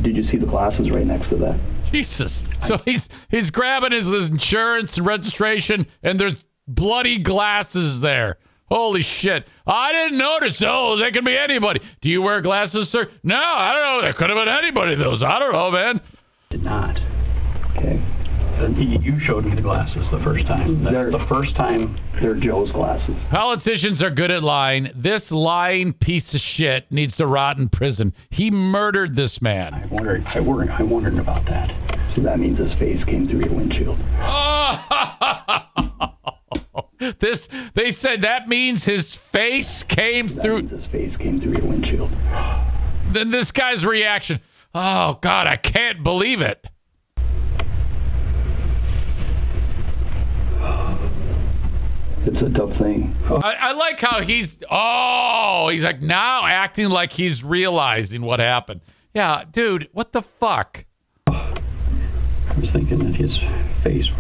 [0.02, 1.60] did you see the glasses right next to that?
[1.90, 2.46] Jesus.
[2.60, 8.38] So he's he's grabbing his insurance and registration, and there's bloody glasses there.
[8.68, 9.46] Holy shit.
[9.66, 11.00] I didn't notice those.
[11.00, 11.80] They could be anybody.
[12.00, 13.10] Do you wear glasses, sir?
[13.22, 14.00] No, I don't know.
[14.08, 15.22] That could have been anybody, those.
[15.22, 16.00] I don't know, man.
[16.50, 16.96] Did not.
[17.76, 18.02] Okay.
[18.58, 20.84] Uh, you showed me the glasses the first time.
[20.84, 21.98] They're- the first time.
[22.20, 23.16] They're Joe's glasses.
[23.28, 24.88] Politicians are good at lying.
[24.94, 28.14] This lying piece of shit needs to rot in prison.
[28.30, 29.74] He murdered this man.
[29.74, 30.24] I wondered.
[30.32, 30.70] I wondered.
[30.70, 31.70] I wondered about that.
[32.14, 33.98] So that means his face came through your windshield.
[37.18, 41.66] this they said that means his face came That through his face came through your
[41.66, 42.10] windshield.
[43.12, 44.40] then this guy's reaction.
[44.74, 46.66] Oh god, I can't believe it.
[52.24, 53.16] It's a tough thing.
[53.42, 58.80] I, I like how he's oh, he's like now acting like he's realizing what happened.
[59.12, 60.84] Yeah, dude, what the fuck?
[61.28, 61.34] I
[62.56, 63.32] was thinking that his
[63.82, 64.14] face did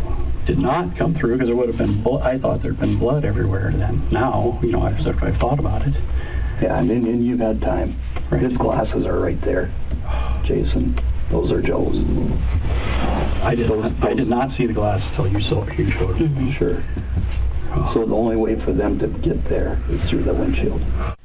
[0.62, 2.02] not come through because there would have been.
[2.02, 2.22] Blood.
[2.22, 3.72] I thought there'd been blood everywhere.
[3.76, 5.94] Then now, you know, after I've thought about it.
[6.62, 7.98] Yeah, and, and, and you've had time.
[8.30, 8.42] Right.
[8.42, 9.66] His glasses are right there,
[10.46, 10.96] Jason.
[11.30, 11.96] Those are Joe's.
[13.42, 13.70] I did.
[13.70, 15.66] I did not see the glasses until you saw.
[15.66, 16.28] You showed me.
[16.28, 16.58] Mm-hmm.
[16.58, 16.78] Sure.
[17.94, 20.80] So the only way for them to get there is through the windshield.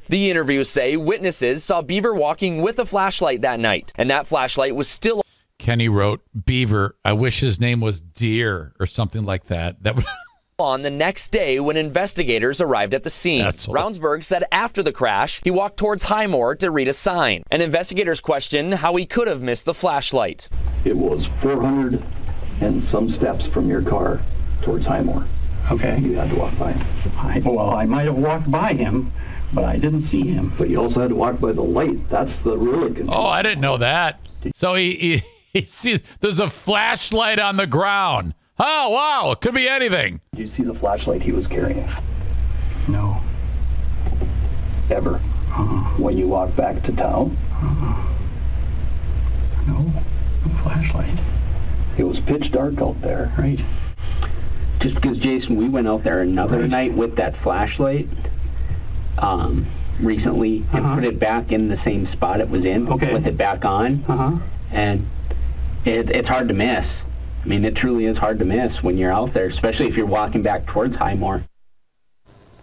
[0.08, 4.74] The interviews say witnesses saw Boever walking with a flashlight that night, and that flashlight
[4.74, 5.22] was still
[5.68, 6.96] Kenny wrote Beaver.
[7.04, 9.82] I wish his name was Deer or something like that.
[9.82, 10.06] That would
[10.58, 13.42] on the next day when investigators arrived at the scene.
[13.42, 13.74] Asshole.
[13.74, 17.42] Ravnsborg said after the crash, he walked towards Highmore to read a sign.
[17.50, 20.48] And investigators questioned how he could have missed the flashlight.
[20.86, 22.02] It was 400
[22.62, 24.24] and some steps from your car
[24.64, 25.28] towards Highmore.
[25.70, 25.98] Okay.
[26.00, 27.12] You had to walk by him.
[27.18, 29.12] I, well, I might have walked by him,
[29.52, 30.54] but I didn't see him.
[30.56, 32.08] But you also had to walk by the light.
[32.10, 33.12] That's the really confusing.
[33.12, 34.18] Oh, I didn't know that.
[34.54, 35.22] So he, he,
[35.60, 38.34] he sees there's a flashlight on the ground.
[38.60, 39.30] Oh, wow.
[39.32, 40.20] It could be anything.
[40.34, 41.86] Did you see the flashlight he was carrying?
[42.88, 43.20] No.
[44.90, 45.16] Ever?
[45.16, 46.02] Uh-huh.
[46.02, 47.36] When you walked back to town?
[49.66, 49.76] No.
[49.84, 51.18] No flashlight.
[51.98, 53.34] It was pitch dark out there.
[53.38, 53.58] Right.
[54.80, 56.70] just because Jason, we went out there another Right.
[56.70, 58.06] night with that flashlight
[59.18, 59.66] um,
[60.00, 60.94] recently and Uh-huh.
[60.94, 63.12] put it back in the same spot it was in Okay.
[63.12, 64.30] with it back on, Uh huh.
[64.70, 65.04] and
[65.88, 66.84] it, it's hard to miss.
[67.42, 70.06] I mean, it truly is hard to miss when you're out there, especially if you're
[70.06, 71.44] walking back towards Highmore.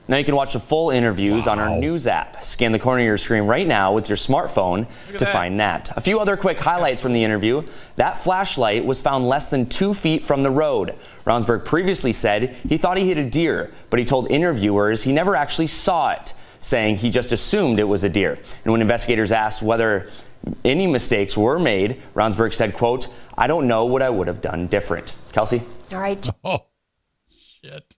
[0.07, 2.43] Now you can watch the full interviews on our news app.
[2.43, 5.33] Scan the corner of your screen right now with your smartphone to that.
[5.33, 5.97] find that.
[5.97, 7.63] A few other quick highlights from the interview.
[7.95, 10.93] That flashlight was found less than two feet from the road.
[11.25, 15.35] Ravnsborg previously said he thought he hit a deer, but he told interviewers he never
[15.35, 18.37] actually saw it, saying he just assumed it was a deer.
[18.63, 20.11] And when investigators asked whether
[20.63, 23.07] any mistakes were made, Ravnsborg said, quote,
[23.37, 25.15] I don't know what I would have done different.
[25.31, 25.61] Kelsey?
[25.91, 26.29] All right.
[26.43, 26.65] Oh,
[27.63, 27.95] shit.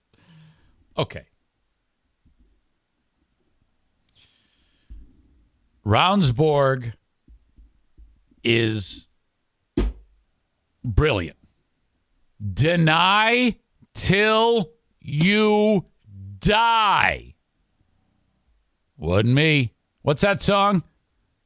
[0.96, 1.24] Okay.
[5.84, 6.92] Ravnsborg
[8.44, 9.06] is
[10.84, 11.36] brilliant.
[12.54, 13.56] Deny
[13.94, 14.70] till
[15.00, 15.86] you
[16.40, 17.34] die.
[18.96, 19.72] Wasn't me.
[20.02, 20.82] What's that song?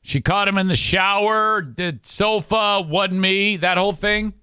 [0.02, 4.34] She caught him in the shower, the sofa, wasn't me, that whole thing.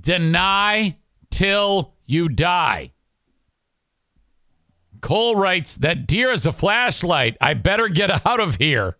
[0.00, 0.96] Deny
[1.30, 2.92] till you die.
[5.00, 7.36] Cole writes, That deer is a flashlight.
[7.40, 8.96] I better get out of here.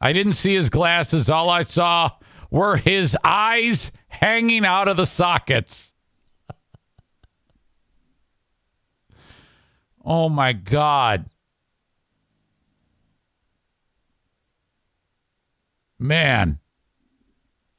[0.00, 1.30] I didn't see his glasses.
[1.30, 2.10] All I saw
[2.50, 5.91] were his eyes hanging out of the sockets.
[10.04, 11.26] Oh my God.
[15.98, 16.58] Man.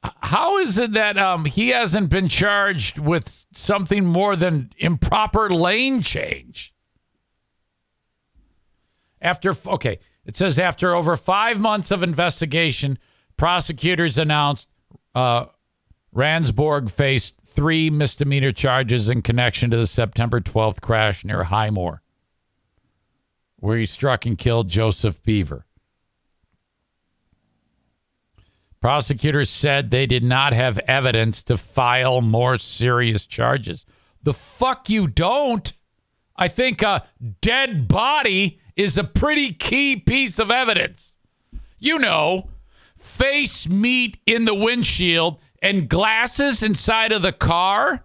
[0.02, 6.02] How is it that um, he hasn't been charged with something more than improper lane
[6.02, 6.74] change?
[9.20, 12.98] After, okay, it says after over five months of investigation,
[13.38, 14.68] prosecutors announced
[15.14, 15.46] uh,
[16.14, 22.02] Ravnsborg faced three misdemeanor charges in connection to the September 12th crash near Highmore,
[23.58, 25.66] where he struck and killed Joseph Boever.
[28.80, 33.86] Prosecutors said they did not have evidence to file more serious charges.
[34.24, 35.72] The fuck you don't?
[36.36, 37.06] I think a
[37.40, 41.16] dead body is a pretty key piece of evidence.
[41.78, 42.50] You know,
[42.98, 48.04] face meat in the windshield and glasses inside of the car.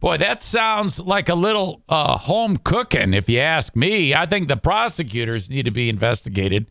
[0.00, 4.14] Boy, that sounds like a little uh, home cooking, if you ask me.
[4.14, 6.70] I think the prosecutors need to be investigated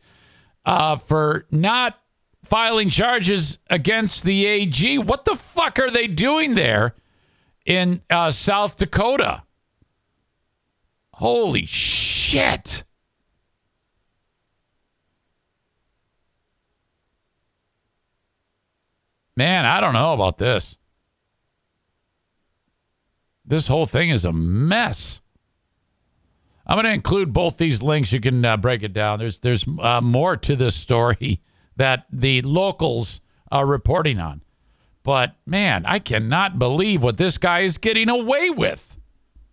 [0.66, 2.00] uh, for not
[2.46, 4.98] filing charges against the AG.
[5.00, 6.96] What the fuck are they doing there
[7.66, 9.44] in uh, South Dakota?
[11.12, 12.86] Holy shit.
[19.36, 20.78] Man, I don't know about this.
[23.48, 25.22] This whole thing is a mess.
[26.66, 28.12] I'm going to include both these links.
[28.12, 29.20] You can uh, break it down.
[29.20, 31.42] There's there's uh, more to this story
[31.78, 34.44] that the locals are reporting on.
[35.04, 39.00] But man, I cannot believe what this guy is getting away with.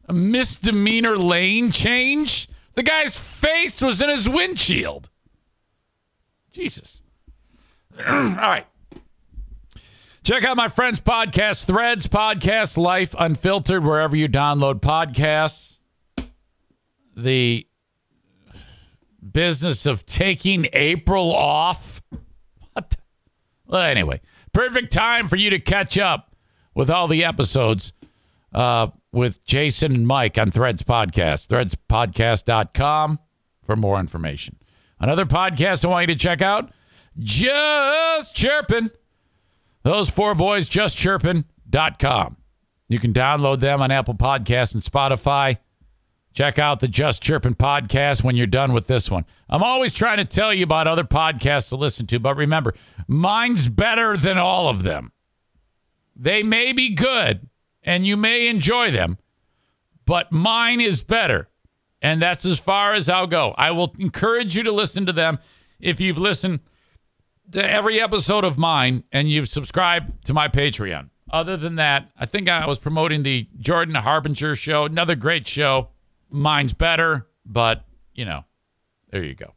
[0.08, 2.48] A misdemeanor lane change?
[2.74, 5.10] The guy's face was in his windshield.
[6.50, 7.00] Jesus.
[8.08, 8.66] All right.
[10.24, 15.76] Check out my friend's podcast, Threads Podcast Life Unfiltered, wherever you download podcasts.
[17.14, 17.66] The
[19.32, 22.00] business of taking April off.
[22.72, 22.96] What?
[23.66, 24.22] Well, anyway,
[24.54, 26.34] perfect time for you to catch up
[26.74, 27.92] with all the episodes
[28.54, 33.18] uh, with Jason and Mike on Threads Podcast, threadspodcast.com
[33.62, 34.56] for more information.
[34.98, 36.72] Another podcast I want you to check out,
[37.18, 38.90] Just Chirping.
[39.84, 42.36] Those four boys, justchirping.com.
[42.88, 45.58] You can download them on Apple Podcasts and Spotify.
[46.32, 49.24] Check out the Just Chirping podcast when you're done with this one.
[49.48, 52.74] I'm always trying to tell you about other podcasts to listen to, but remember,
[53.06, 55.12] mine's better than all of them.
[56.16, 57.48] They may be good
[57.82, 59.18] and you may enjoy them,
[60.06, 61.48] but mine is better.
[62.02, 63.54] And that's as far as I'll go.
[63.56, 65.38] I will encourage you to listen to them
[65.78, 66.60] if you've listened
[67.52, 71.10] to every episode of mine and you've subscribed to my Patreon.
[71.30, 75.88] Other than that, I think I was promoting the Jordan Harbinger show, another great show.
[76.30, 77.84] Mine's better, but
[78.14, 78.44] you know,
[79.10, 79.54] there you go.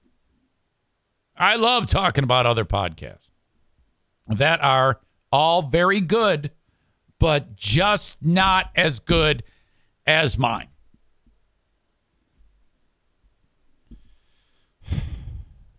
[1.38, 3.30] I love talking about other podcasts
[4.28, 5.00] that are
[5.32, 6.52] all very good,
[7.20, 9.44] but just not as good
[10.06, 10.70] as mine.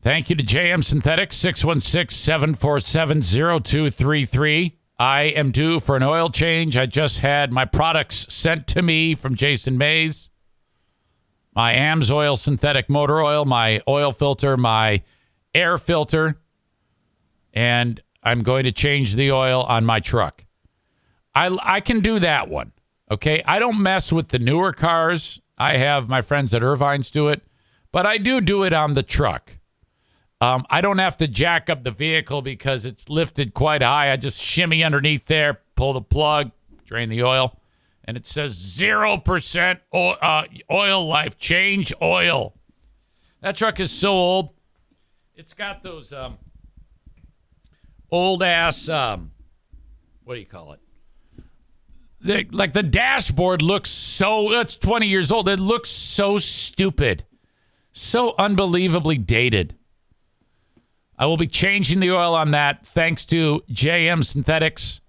[0.01, 4.79] Thank you to JM Synthetics, 616 747 0233.
[4.99, 6.77] I am due for an oil change.
[6.77, 10.31] I just had my products sent to me from Jason Mays
[11.59, 15.03] my AMSOIL, synthetic motor oil, my oil filter, my
[15.53, 16.41] air filter,
[17.53, 20.45] and I'm going to change the oil on my truck.
[21.35, 22.71] I, I can do that one.
[23.11, 23.43] Okay.
[23.45, 25.41] I don't mess with the newer cars.
[25.59, 27.43] I have my friends at Irvine's do it,
[27.91, 29.58] but I do do it on the truck.
[30.41, 34.13] Um, I don't have to jack up the vehicle because it's lifted quite high.
[34.13, 36.53] I just shimmy underneath there, pull the plug,
[36.85, 37.59] drain the oil,
[38.05, 41.39] and it says 0% oil, uh, oil life.
[41.39, 42.55] Change oil.
[43.41, 44.51] That truck is so old.
[45.35, 46.39] It's got those um,
[48.11, 49.33] old ass, um,
[50.25, 50.81] what do you call it?
[52.21, 55.49] The, like the dashboard looks so, it's 20 years old.
[55.49, 57.25] It looks so stupid,
[57.93, 59.78] so unbelievably dated.
[61.19, 65.01] I will be changing the oil on that thanks to JM Synthetics.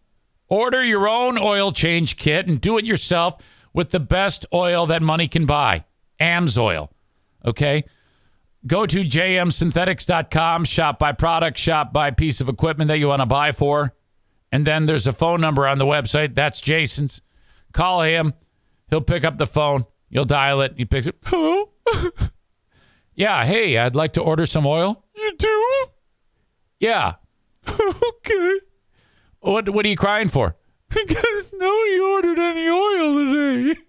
[0.48, 3.36] Order your own oil change kit and do it yourself
[3.74, 5.86] with the best oil that money can buy
[6.20, 6.90] AMSOIL.
[7.46, 7.84] Okay?
[8.66, 13.28] Go to jmsynthetics.com, shop by product, shop by piece of equipment that you want to
[13.28, 13.94] buy for.
[14.52, 16.34] And then there's a phone number on the website.
[16.34, 17.22] That's Jason's.
[17.72, 18.34] Call him.
[18.90, 19.86] He'll pick up the phone.
[20.10, 20.74] You'll dial it.
[20.76, 21.16] He picks it.
[21.26, 21.70] Hello?
[23.16, 25.06] yeah, hey, I'd like to order some oil.
[25.16, 25.59] You do?
[26.80, 27.16] Yeah.
[27.68, 28.60] okay.
[29.42, 30.56] What What are you crying for?
[30.90, 33.80] Because nobody ordered any oil today.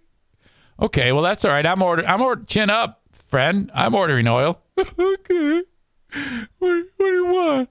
[0.81, 1.65] Okay, well that's all right.
[1.65, 2.07] I'm order.
[2.07, 2.45] I'm order.
[2.45, 3.71] Chin up, friend.
[3.75, 4.61] I'm ordering oil.
[4.79, 5.63] okay.
[6.59, 7.71] What, what do you want?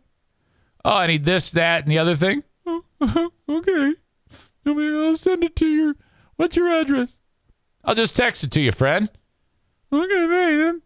[0.86, 2.44] Oh, I need this, that, and the other thing.
[2.68, 3.94] okay.
[4.66, 5.96] I mean, I'll send it to your.
[6.38, 7.20] What's your address?
[7.84, 9.10] I'll just text it to you, friend.
[9.92, 10.82] Okay, then.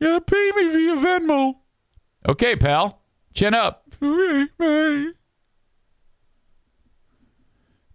[0.00, 1.54] You gotta pay me via Venmo.
[2.28, 3.02] Okay, pal.
[3.36, 3.84] Chin up.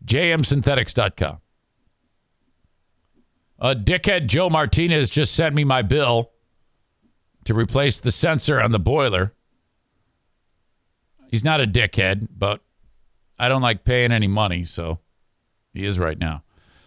[0.06, 1.38] Jmsynthetics.com.
[3.60, 6.32] Uh, dickhead Joe Martinez just sent me my bill
[7.46, 9.34] to replace the sensor on the boiler.
[11.28, 12.62] He's not a dickhead, but
[13.40, 15.00] I don't like paying any money, so
[15.74, 16.44] he is right now.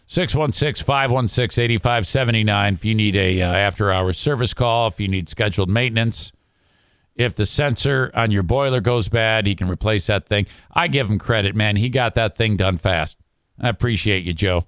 [0.07, 5.29] 616 516 8579 if you need a uh, after hours service call, if you need
[5.29, 6.31] scheduled maintenance.
[7.17, 10.47] If the sensor on your boiler goes bad, he can replace that thing.
[10.73, 11.77] I give him credit, man.
[11.77, 13.19] He got that thing done fast.
[13.61, 14.65] I appreciate you, Joe.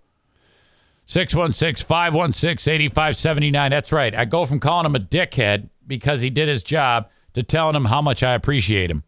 [1.06, 3.70] 616 516 8579.
[3.70, 4.14] That's right.
[4.14, 7.86] I go from calling him a dickhead because he did his job to telling him
[7.86, 9.04] how much I appreciate him.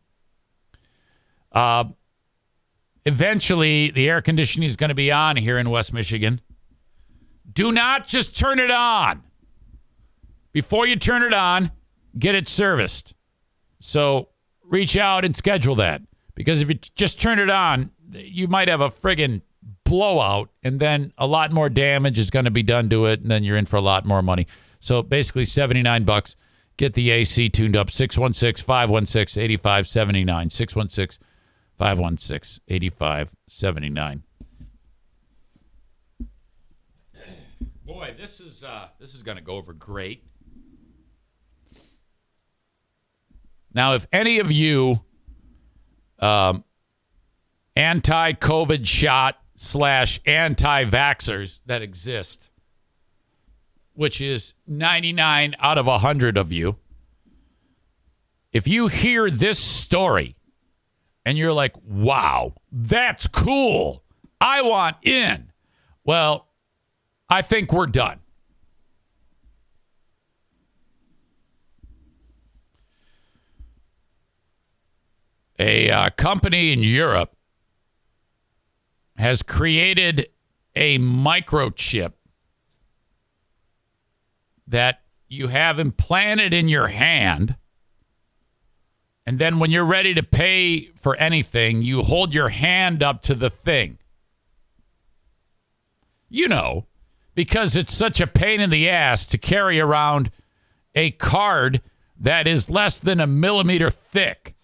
[1.53, 1.85] Uh,
[3.05, 6.41] eventually, the air conditioning is going to be on here in West Michigan.
[7.51, 9.23] Do not just turn it on.
[10.53, 11.71] Before you turn it on,
[12.19, 13.15] get it serviced.
[13.81, 14.29] So
[14.63, 16.03] reach out and schedule that
[16.35, 19.43] because if you just turn it on, you might have a friggin'
[19.85, 23.31] blowout and then a lot more damage is going to be done to it and
[23.31, 24.47] then you're in for a lot more money.
[24.81, 26.37] So basically 79 bucks.
[26.77, 31.27] Get the AC tuned up 616 516 8579 616
[31.77, 34.23] 516 8579.
[37.85, 40.23] Boy, this is uh this is going to go over great.
[43.75, 45.05] Now, if any of you
[46.19, 46.65] um,
[47.77, 52.51] anti COVID shot slash anti vaxxers that exist,
[53.95, 56.77] which is 99 out of 100 of you,
[58.53, 60.37] if you hear this story
[61.25, 64.03] and you're like, wow, that's cool,
[64.41, 65.53] I want in,
[66.05, 66.49] well,
[67.29, 68.21] I think we're done.
[75.59, 77.35] A uh, company in Europe
[79.17, 80.29] has created
[80.77, 82.13] a microchip
[84.67, 87.57] that you have implanted in your hand.
[89.27, 93.35] And then when you're ready to pay for anything, you hold your hand up to
[93.35, 93.99] the thing.
[96.31, 96.87] You know,
[97.35, 100.31] because it's such a pain in the ass to carry around
[100.95, 101.81] a card
[102.19, 104.55] that is less than a millimeter thick.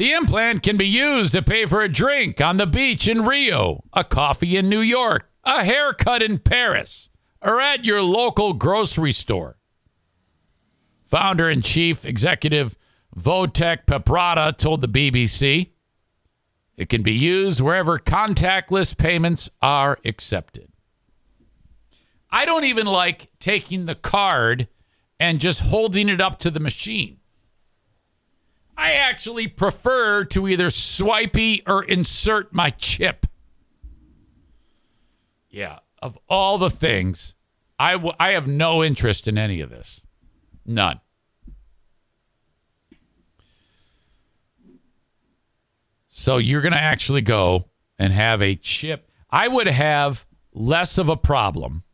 [0.00, 3.84] The implant can be used to pay for a drink on the beach in Rio,
[3.92, 7.10] a coffee in New York, a haircut in Paris,
[7.42, 9.58] or at your local grocery store.
[11.04, 12.78] Founder and chief executive
[13.14, 15.72] Wojtek Paprota told the BBC
[16.78, 20.72] it can be used wherever contactless payments are accepted.
[22.30, 24.66] I don't even like taking the card
[25.18, 27.19] and just holding it up to the machine.
[28.80, 33.26] I actually prefer to either swipey or insert my chip.
[35.50, 37.34] Yeah, of all the things,
[37.78, 40.00] I, w- I have no interest in any of this.
[40.64, 40.98] None.
[46.08, 49.10] So you're going to actually go and have a chip.
[49.28, 50.24] I would have
[50.54, 51.84] less of a problem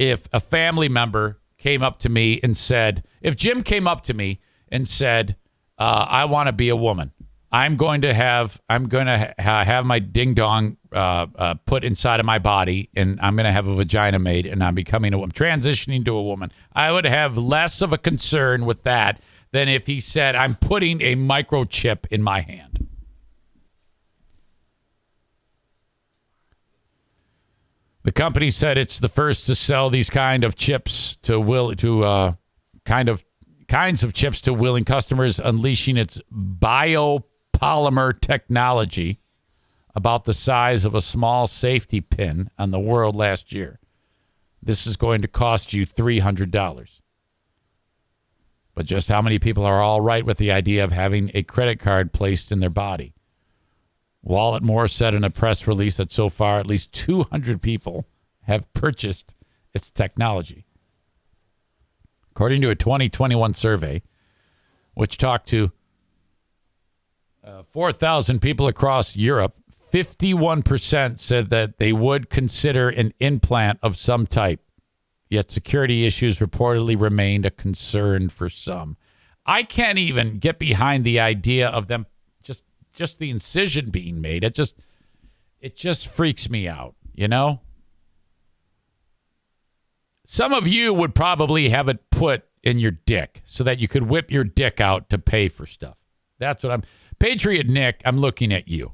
[0.00, 4.14] if a family member came up to me and said, if Jim came up to
[4.14, 5.36] me and said,
[5.78, 7.12] uh, I want to be a woman.
[7.50, 11.82] I'm going to have I'm going to ha- have my ding dong uh, uh, put
[11.82, 15.14] inside of my body, and I'm going to have a vagina made, and I'm becoming
[15.14, 16.52] a woman, transitioning to a woman.
[16.72, 21.00] I would have less of a concern with that than if he said I'm putting
[21.00, 22.86] a microchip in my hand.
[28.02, 32.04] The company said it's the first to sell these kind of chips to will to
[32.04, 32.32] uh,
[32.84, 33.24] kind of
[33.68, 39.20] kinds of chips to willing customers, unleashing its biopolymer technology
[39.94, 43.78] about the size of a small safety pin on the world last year.
[44.62, 47.00] This is going to cost you $300.
[48.74, 51.80] But just how many people are all right with the idea of having a credit
[51.80, 53.14] card placed in their body?
[54.24, 58.06] Walletmor said in a press release that so far at least 200 people
[58.42, 59.34] have purchased
[59.74, 60.67] its technology.
[62.38, 64.00] According to a 2021 survey,
[64.94, 65.72] which talked to
[67.42, 69.56] uh, 4,000 people across Europe,
[69.92, 74.60] 51% said that they would consider an implant of some type.
[75.28, 78.96] Yet security issues reportedly remained a concern for some.
[79.44, 82.06] I can't even get behind the idea of them
[82.44, 82.62] just
[82.92, 84.44] just the incision being made.
[84.44, 84.78] It just
[85.60, 87.62] it just freaks me out, you know?
[90.30, 94.02] Some of you would probably have it put in your dick so that you could
[94.10, 95.96] whip your dick out to pay for stuff.
[96.38, 96.82] That's what I'm.
[97.18, 98.92] Patriot Nick, I'm looking at you.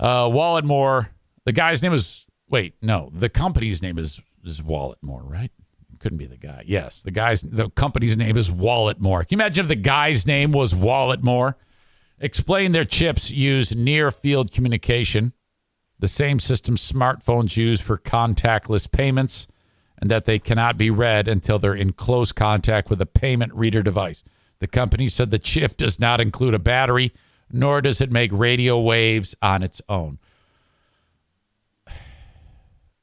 [0.00, 1.10] Uh, Walletmor,
[1.44, 5.52] the guy's name is, wait, no, the company's name is, is Walletmor, right?
[6.00, 6.64] Couldn't be the guy.
[6.66, 9.28] Yes, the guy's, the company's name is Walletmor.
[9.28, 11.54] Can you imagine if the guy's name was Walletmor?
[12.18, 15.34] Explain their chips use near field communication
[15.98, 19.46] the same system smartphones use for contactless payments,
[19.98, 23.82] and that they cannot be read until they're in close contact with a payment reader
[23.82, 24.24] device.
[24.58, 27.12] The company said the chip does not include a battery,
[27.50, 30.18] nor does it make radio waves on its own.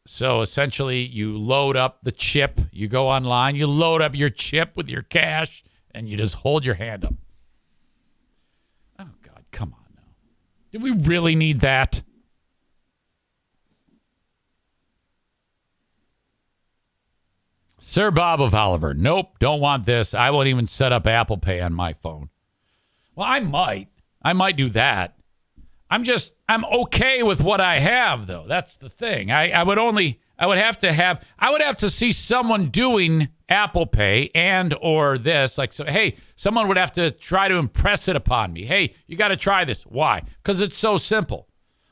[0.06, 2.60] So essentially, you load up the chip.
[2.72, 5.64] You go online, you load up your chip with your cash,
[5.96, 7.14] and you just hold your hand up.
[9.00, 10.04] Oh, God, come on now.
[10.72, 12.04] Do we really need that?
[17.94, 18.96] Sir Bob of Oliver.
[18.96, 20.16] Nope, don't want this.
[20.16, 22.30] I won't even set up Apple Pay on my phone.
[23.14, 23.90] Well, I might.
[24.20, 25.16] I might do that.
[25.92, 28.46] I'm just I'm okay with what I have though.
[28.48, 29.30] That's the thing.
[29.30, 32.70] I, I would only I would have to have I would have to see someone
[32.70, 37.58] doing Apple Pay and or this like so hey, someone would have to try to
[37.58, 38.66] impress it upon me.
[38.66, 39.84] Hey, you got to try this.
[39.84, 40.24] Why?
[40.42, 41.48] Cuz it's so simple.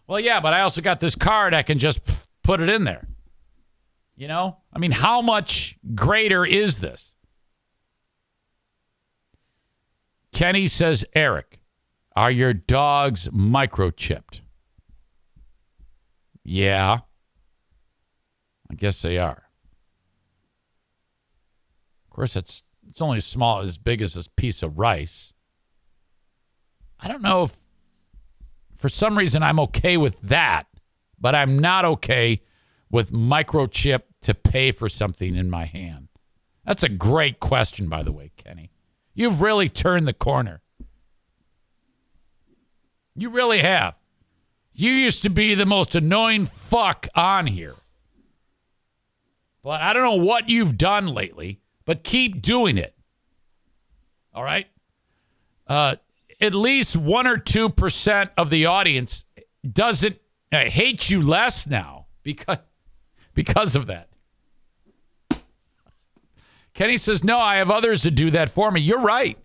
[0.07, 3.07] Well, yeah, but I also got this card I can just put it in there.
[4.15, 4.60] You know?
[4.73, 7.13] I mean, how much greater is this?
[10.31, 11.59] Kenny says, Eric,
[12.15, 14.41] are your dogs microchipped?
[16.43, 16.99] Yeah.
[18.69, 19.43] I guess they are.
[22.05, 25.33] Of course, it's it's only small as big as this piece of rice.
[26.99, 27.55] I don't know if
[28.77, 30.67] for some reason I'm okay with that,
[31.19, 32.41] but I'm not okay
[32.89, 36.07] with microchip to pay for something in my hand?
[36.65, 38.71] That's a great question, by the way, Kenny.
[39.13, 40.61] You've really turned the corner.
[43.15, 43.95] You really have.
[44.73, 47.75] You used to be the most annoying fuck on here.
[49.63, 52.95] But I don't know what you've done lately, but keep doing it.
[54.33, 54.67] All right?
[55.67, 55.97] Uh,
[56.39, 59.25] at least one or 2% of the audience
[59.69, 60.17] doesn't
[60.51, 62.57] uh, hate you less now because,
[63.33, 64.10] because of that.
[66.73, 69.37] Kenny says, "No, I have others to do that for me." You're right.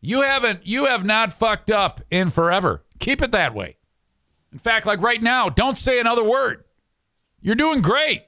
[0.00, 2.84] You haven't you have not fucked up in forever.
[2.98, 3.76] Keep it that way.
[4.52, 6.64] In fact, like right now, don't say another word.
[7.40, 8.24] You're doing great.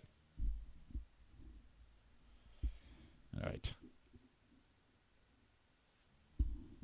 [3.37, 3.73] All right.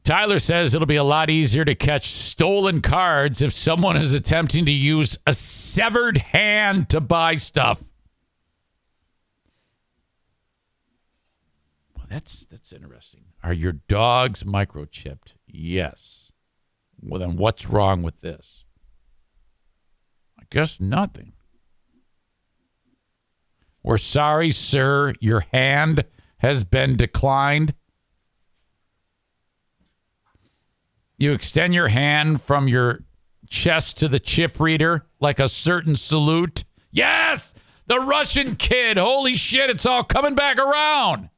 [0.05, 4.65] Tyler says it'll be a lot easier to catch stolen cards if someone is attempting
[4.65, 7.83] to use a severed hand to buy stuff.
[12.09, 13.25] That's that's interesting.
[13.43, 15.35] Are your dogs microchipped?
[15.47, 16.33] Yes.
[17.01, 18.65] Well, then what's wrong with this?
[20.39, 21.33] I guess nothing.
[23.83, 25.13] We're sorry, sir.
[25.21, 26.05] Your hand
[26.39, 27.75] has been declined.
[31.19, 33.05] You extend your hand from your
[33.49, 36.65] chest to the chip reader like a certain salute.
[36.91, 37.55] Yes,
[37.87, 38.99] the Russian kid.
[38.99, 41.31] Holy shit, it's all coming back around.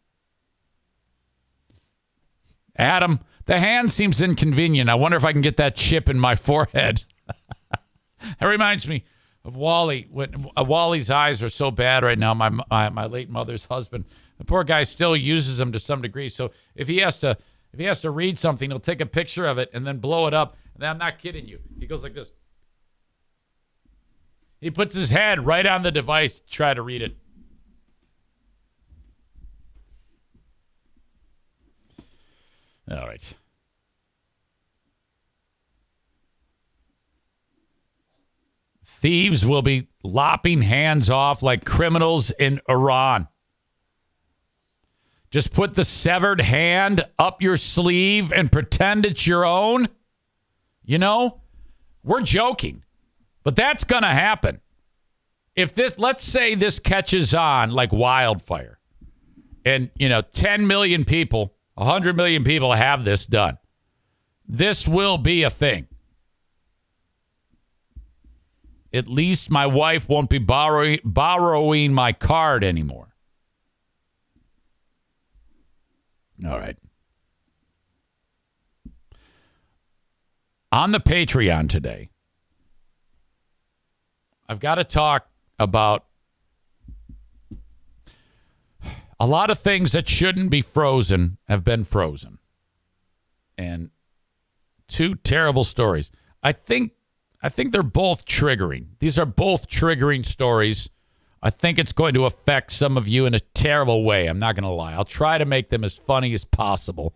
[2.78, 4.88] Adam, the hand seems inconvenient.
[4.88, 7.04] I wonder if I can get that chip in my forehead.
[7.70, 9.04] that reminds me
[9.44, 10.06] of Wally.
[10.10, 14.04] When uh, Wally's eyes are so bad right now, my, my my late mother's husband,
[14.38, 16.28] the poor guy still uses them to some degree.
[16.28, 17.36] So if he has to
[17.72, 20.26] if he has to read something, he'll take a picture of it and then blow
[20.26, 20.56] it up.
[20.74, 21.58] And I'm not kidding you.
[21.78, 22.30] He goes like this.
[24.60, 27.16] He puts his head right on the device to try to read it.
[32.90, 33.34] All right.
[38.84, 43.28] Thieves will be lopping hands off like criminals in Iran.
[45.30, 49.88] Just put the severed hand up your sleeve and pretend it's your own.
[50.84, 51.42] You know,
[52.02, 52.82] we're joking,
[53.44, 54.60] but that's going to happen.
[55.54, 58.78] If this, let's say this catches on like wildfire
[59.66, 63.56] and, you know, 10 million people 100 million people have this done.
[64.48, 65.86] This will be a thing.
[68.92, 73.14] At least my wife won't be borrowing, borrowing my card anymore.
[76.44, 76.76] All right.
[80.72, 82.10] On the Patreon today,
[84.48, 85.28] I've got to talk
[85.60, 86.07] about
[89.20, 92.38] a lot of things that shouldn't be frozen have been frozen.
[93.56, 93.90] And
[94.86, 96.10] two terrible stories.
[96.42, 96.92] I think
[97.42, 98.86] I think they're both triggering.
[98.98, 100.88] These are both triggering stories.
[101.40, 104.26] I think it's going to affect some of you in a terrible way.
[104.26, 104.94] I'm not going to lie.
[104.94, 107.14] I'll try to make them as funny as possible.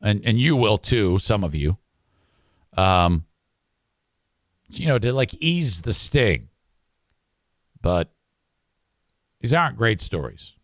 [0.00, 1.78] And and you will too, some of you.
[2.76, 3.26] Um
[4.68, 6.48] you know, to like ease the sting.
[7.82, 8.10] But
[9.40, 10.54] these aren't great stories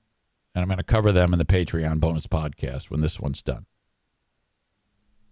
[0.54, 3.66] and I'm going to cover them in the Patreon bonus podcast when this one's done.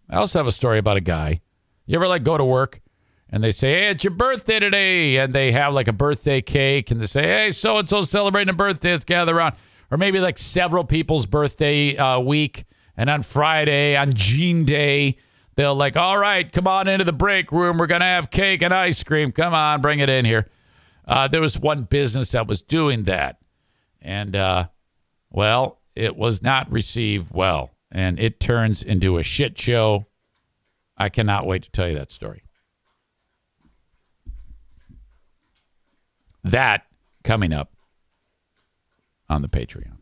[0.08, 1.40] I also have a story about a guy.
[1.86, 2.80] You ever like go to work
[3.28, 6.90] and they say, "Hey, it's your birthday today," and they have like a birthday cake,
[6.90, 8.92] and they say, "Hey, so and so celebrating a birthday.
[8.92, 9.56] Let's gather around."
[9.90, 12.64] Or maybe like several people's birthday uh, week,
[12.96, 15.18] and on Friday, on Gene Day,
[15.56, 17.78] they'll like, "All right, come on into the break room.
[17.78, 19.32] We're gonna have cake and ice cream.
[19.32, 20.48] Come on, bring it in here."
[21.04, 23.38] Uh, there was one business that was doing that,
[24.00, 24.68] and uh,
[25.36, 30.06] well, it was not received well, and it turns into a shit show.
[30.96, 32.42] I cannot wait to tell you that story.
[36.42, 36.86] That
[37.22, 37.70] coming up
[39.28, 39.98] on the Patreon.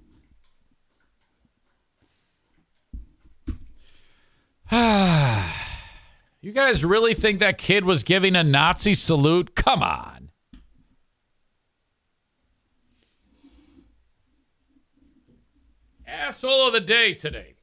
[6.40, 9.56] you guys really think that kid was giving a Nazi salute?
[9.56, 10.14] Come on.
[16.15, 17.55] Asshole of the day today.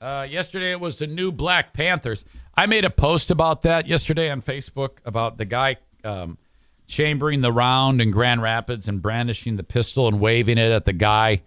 [0.00, 2.24] Uh, yesterday it was the new Black Panthers.
[2.54, 6.38] I made a post about that yesterday on Facebook about the guy um,
[6.86, 10.92] chambering the round in Grand Rapids and brandishing the pistol and waving it at the
[10.92, 11.42] guy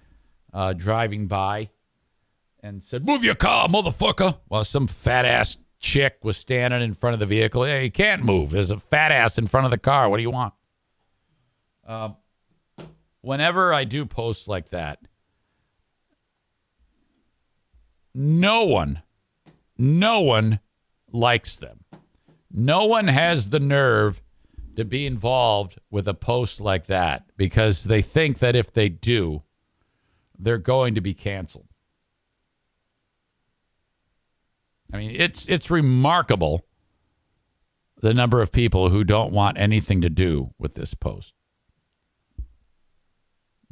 [0.53, 1.69] uh, driving by
[2.61, 4.37] and said, Move your car, motherfucker.
[4.49, 7.63] While some fat ass chick was standing in front of the vehicle.
[7.63, 8.51] Hey, you can't move.
[8.51, 10.09] There's a fat ass in front of the car.
[10.09, 10.53] What do you want?
[11.85, 12.15] Um,
[13.21, 14.99] whenever I do posts like that,
[18.13, 19.01] no one,
[19.77, 20.59] no one
[21.11, 21.85] likes them.
[22.51, 24.21] No one has the nerve
[24.75, 29.43] to be involved with a post like that because they think that if they do,
[30.37, 31.67] they're going to be canceled.
[34.91, 36.65] I mean, it's it's remarkable
[37.99, 41.33] the number of people who don't want anything to do with this post.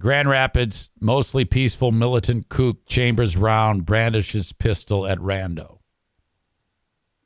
[0.02, 5.78] Grand Rapids, mostly peaceful militant kook chambers round, brandishes pistol at rando.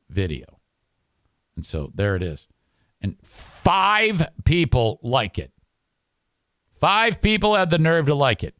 [0.09, 0.59] Video.
[1.55, 2.49] And so there it is.
[3.01, 5.53] And five people like it.
[6.77, 8.55] Five people had the nerve to like it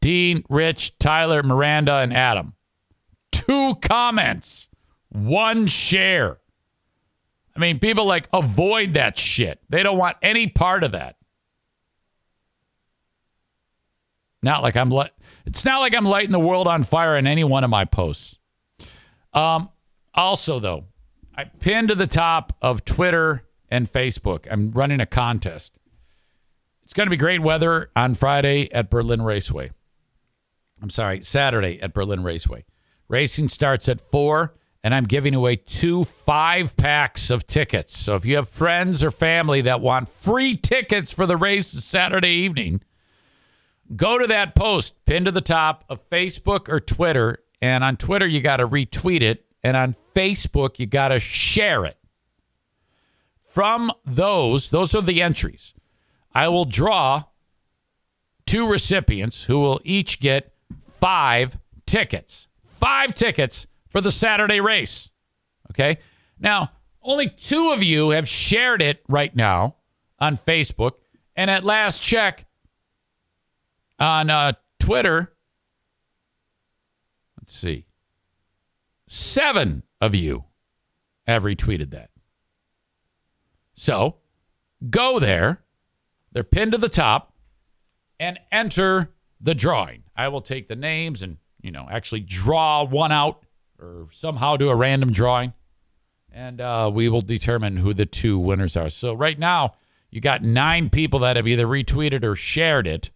[0.00, 2.54] Dean, Rich, Tyler, Miranda, and Adam.
[3.30, 4.70] Two comments,
[5.10, 6.38] one share.
[7.54, 9.60] I mean, people like avoid that shit.
[9.68, 11.16] They don't want any part of that.
[14.42, 15.10] Not like I'm li-
[15.46, 18.38] it's not like I'm lighting the world on fire in any one of my posts.
[19.32, 19.68] Um,
[20.14, 20.84] also though,
[21.36, 24.46] I pinned to the top of Twitter and Facebook.
[24.50, 25.72] I'm running a contest.
[26.82, 29.70] It's going to be great weather on Friday at Berlin Raceway.
[30.82, 32.64] I'm sorry, Saturday at Berlin Raceway.
[33.08, 37.96] Racing starts at 4 and I'm giving away two five packs of tickets.
[37.96, 42.30] So if you have friends or family that want free tickets for the race Saturday
[42.30, 42.80] evening,
[43.94, 47.38] go to that post pinned to the top of Facebook or Twitter.
[47.62, 49.44] And on Twitter, you got to retweet it.
[49.62, 51.96] And on Facebook, you got to share it.
[53.40, 55.74] From those, those are the entries.
[56.32, 57.24] I will draw
[58.46, 62.48] two recipients who will each get five tickets.
[62.62, 65.10] Five tickets for the Saturday race.
[65.70, 65.98] Okay.
[66.38, 66.70] Now,
[67.02, 69.76] only two of you have shared it right now
[70.18, 70.92] on Facebook.
[71.36, 72.46] And at last check,
[74.00, 75.32] on uh, Twitter,
[77.38, 77.84] let's see,
[79.06, 80.44] seven of you
[81.26, 82.10] have retweeted that.
[83.74, 84.16] So
[84.88, 85.62] go there,
[86.32, 87.34] they're pinned to the top,
[88.18, 90.02] and enter the drawing.
[90.14, 93.44] I will take the names and, you know, actually draw one out
[93.78, 95.54] or somehow do a random drawing,
[96.30, 98.90] and uh, we will determine who the two winners are.
[98.90, 99.74] So right now,
[100.10, 103.10] you got nine people that have either retweeted or shared it.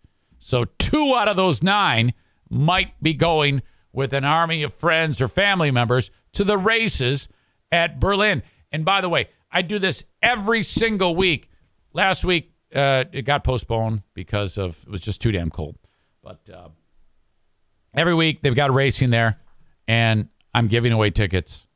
[0.45, 2.13] So two out of those nine
[2.51, 3.63] might be going
[3.95, 7.31] with an army of friends or family members to the races
[7.73, 8.43] at Berlin.
[8.71, 11.49] And by the way, I do this every single week.
[11.95, 15.79] Last week, uh, it got postponed because of it was just too damn cold.
[16.23, 16.69] But uh,
[17.97, 19.41] every week they've got racing there,
[19.89, 21.67] and I'm giving away tickets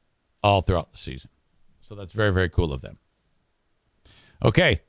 [0.43, 1.31] all throughout the season.
[1.89, 2.99] So that's very, very cool of them.
[4.45, 4.83] Okay.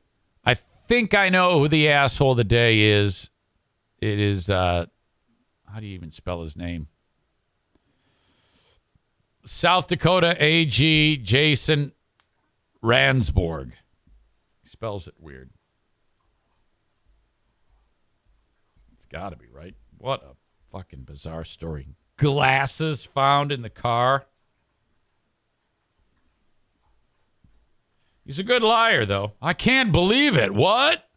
[0.43, 3.29] I think I know who the asshole of the day is
[4.01, 4.85] it is uh
[5.71, 6.87] how do you even spell his name?
[9.45, 11.91] South Dakota AG Jason
[12.83, 13.71] Ravnsborg.
[14.61, 15.49] He spells it weird.
[18.93, 19.75] It's got to be right.
[19.97, 20.35] What a
[20.71, 21.87] fucking bizarre story.
[22.17, 24.25] Glasses found in the car.
[28.25, 29.33] He's a good liar, though.
[29.41, 30.53] I can't believe it.
[30.53, 31.08] What?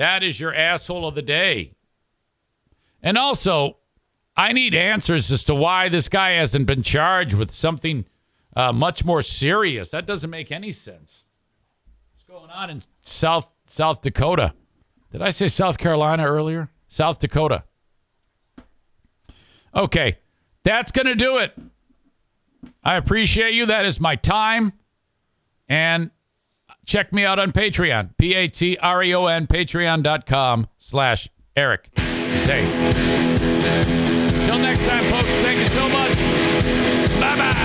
[0.00, 1.74] That is your asshole of the day.
[3.02, 3.76] And also,
[4.34, 8.06] I need answers as to why this guy hasn't been charged with something
[8.56, 9.90] uh, much more serious.
[9.90, 11.24] That doesn't make any sense.
[12.14, 14.54] What's going on in South South Dakota?
[15.12, 16.70] Did I say South Carolina earlier?
[16.88, 17.64] South Dakota.
[19.74, 20.16] Okay,
[20.62, 21.54] that's going to do it.
[22.82, 23.66] I appreciate you.
[23.66, 24.72] That is my time.
[25.68, 26.10] And
[26.86, 31.90] Check me out on Patreon, P-A-T-R-E-O-N, patreon.com slash Eric
[32.38, 32.66] Zane.
[34.40, 36.16] Until next time, folks, thank you so much.
[37.20, 37.60] Bye-bye.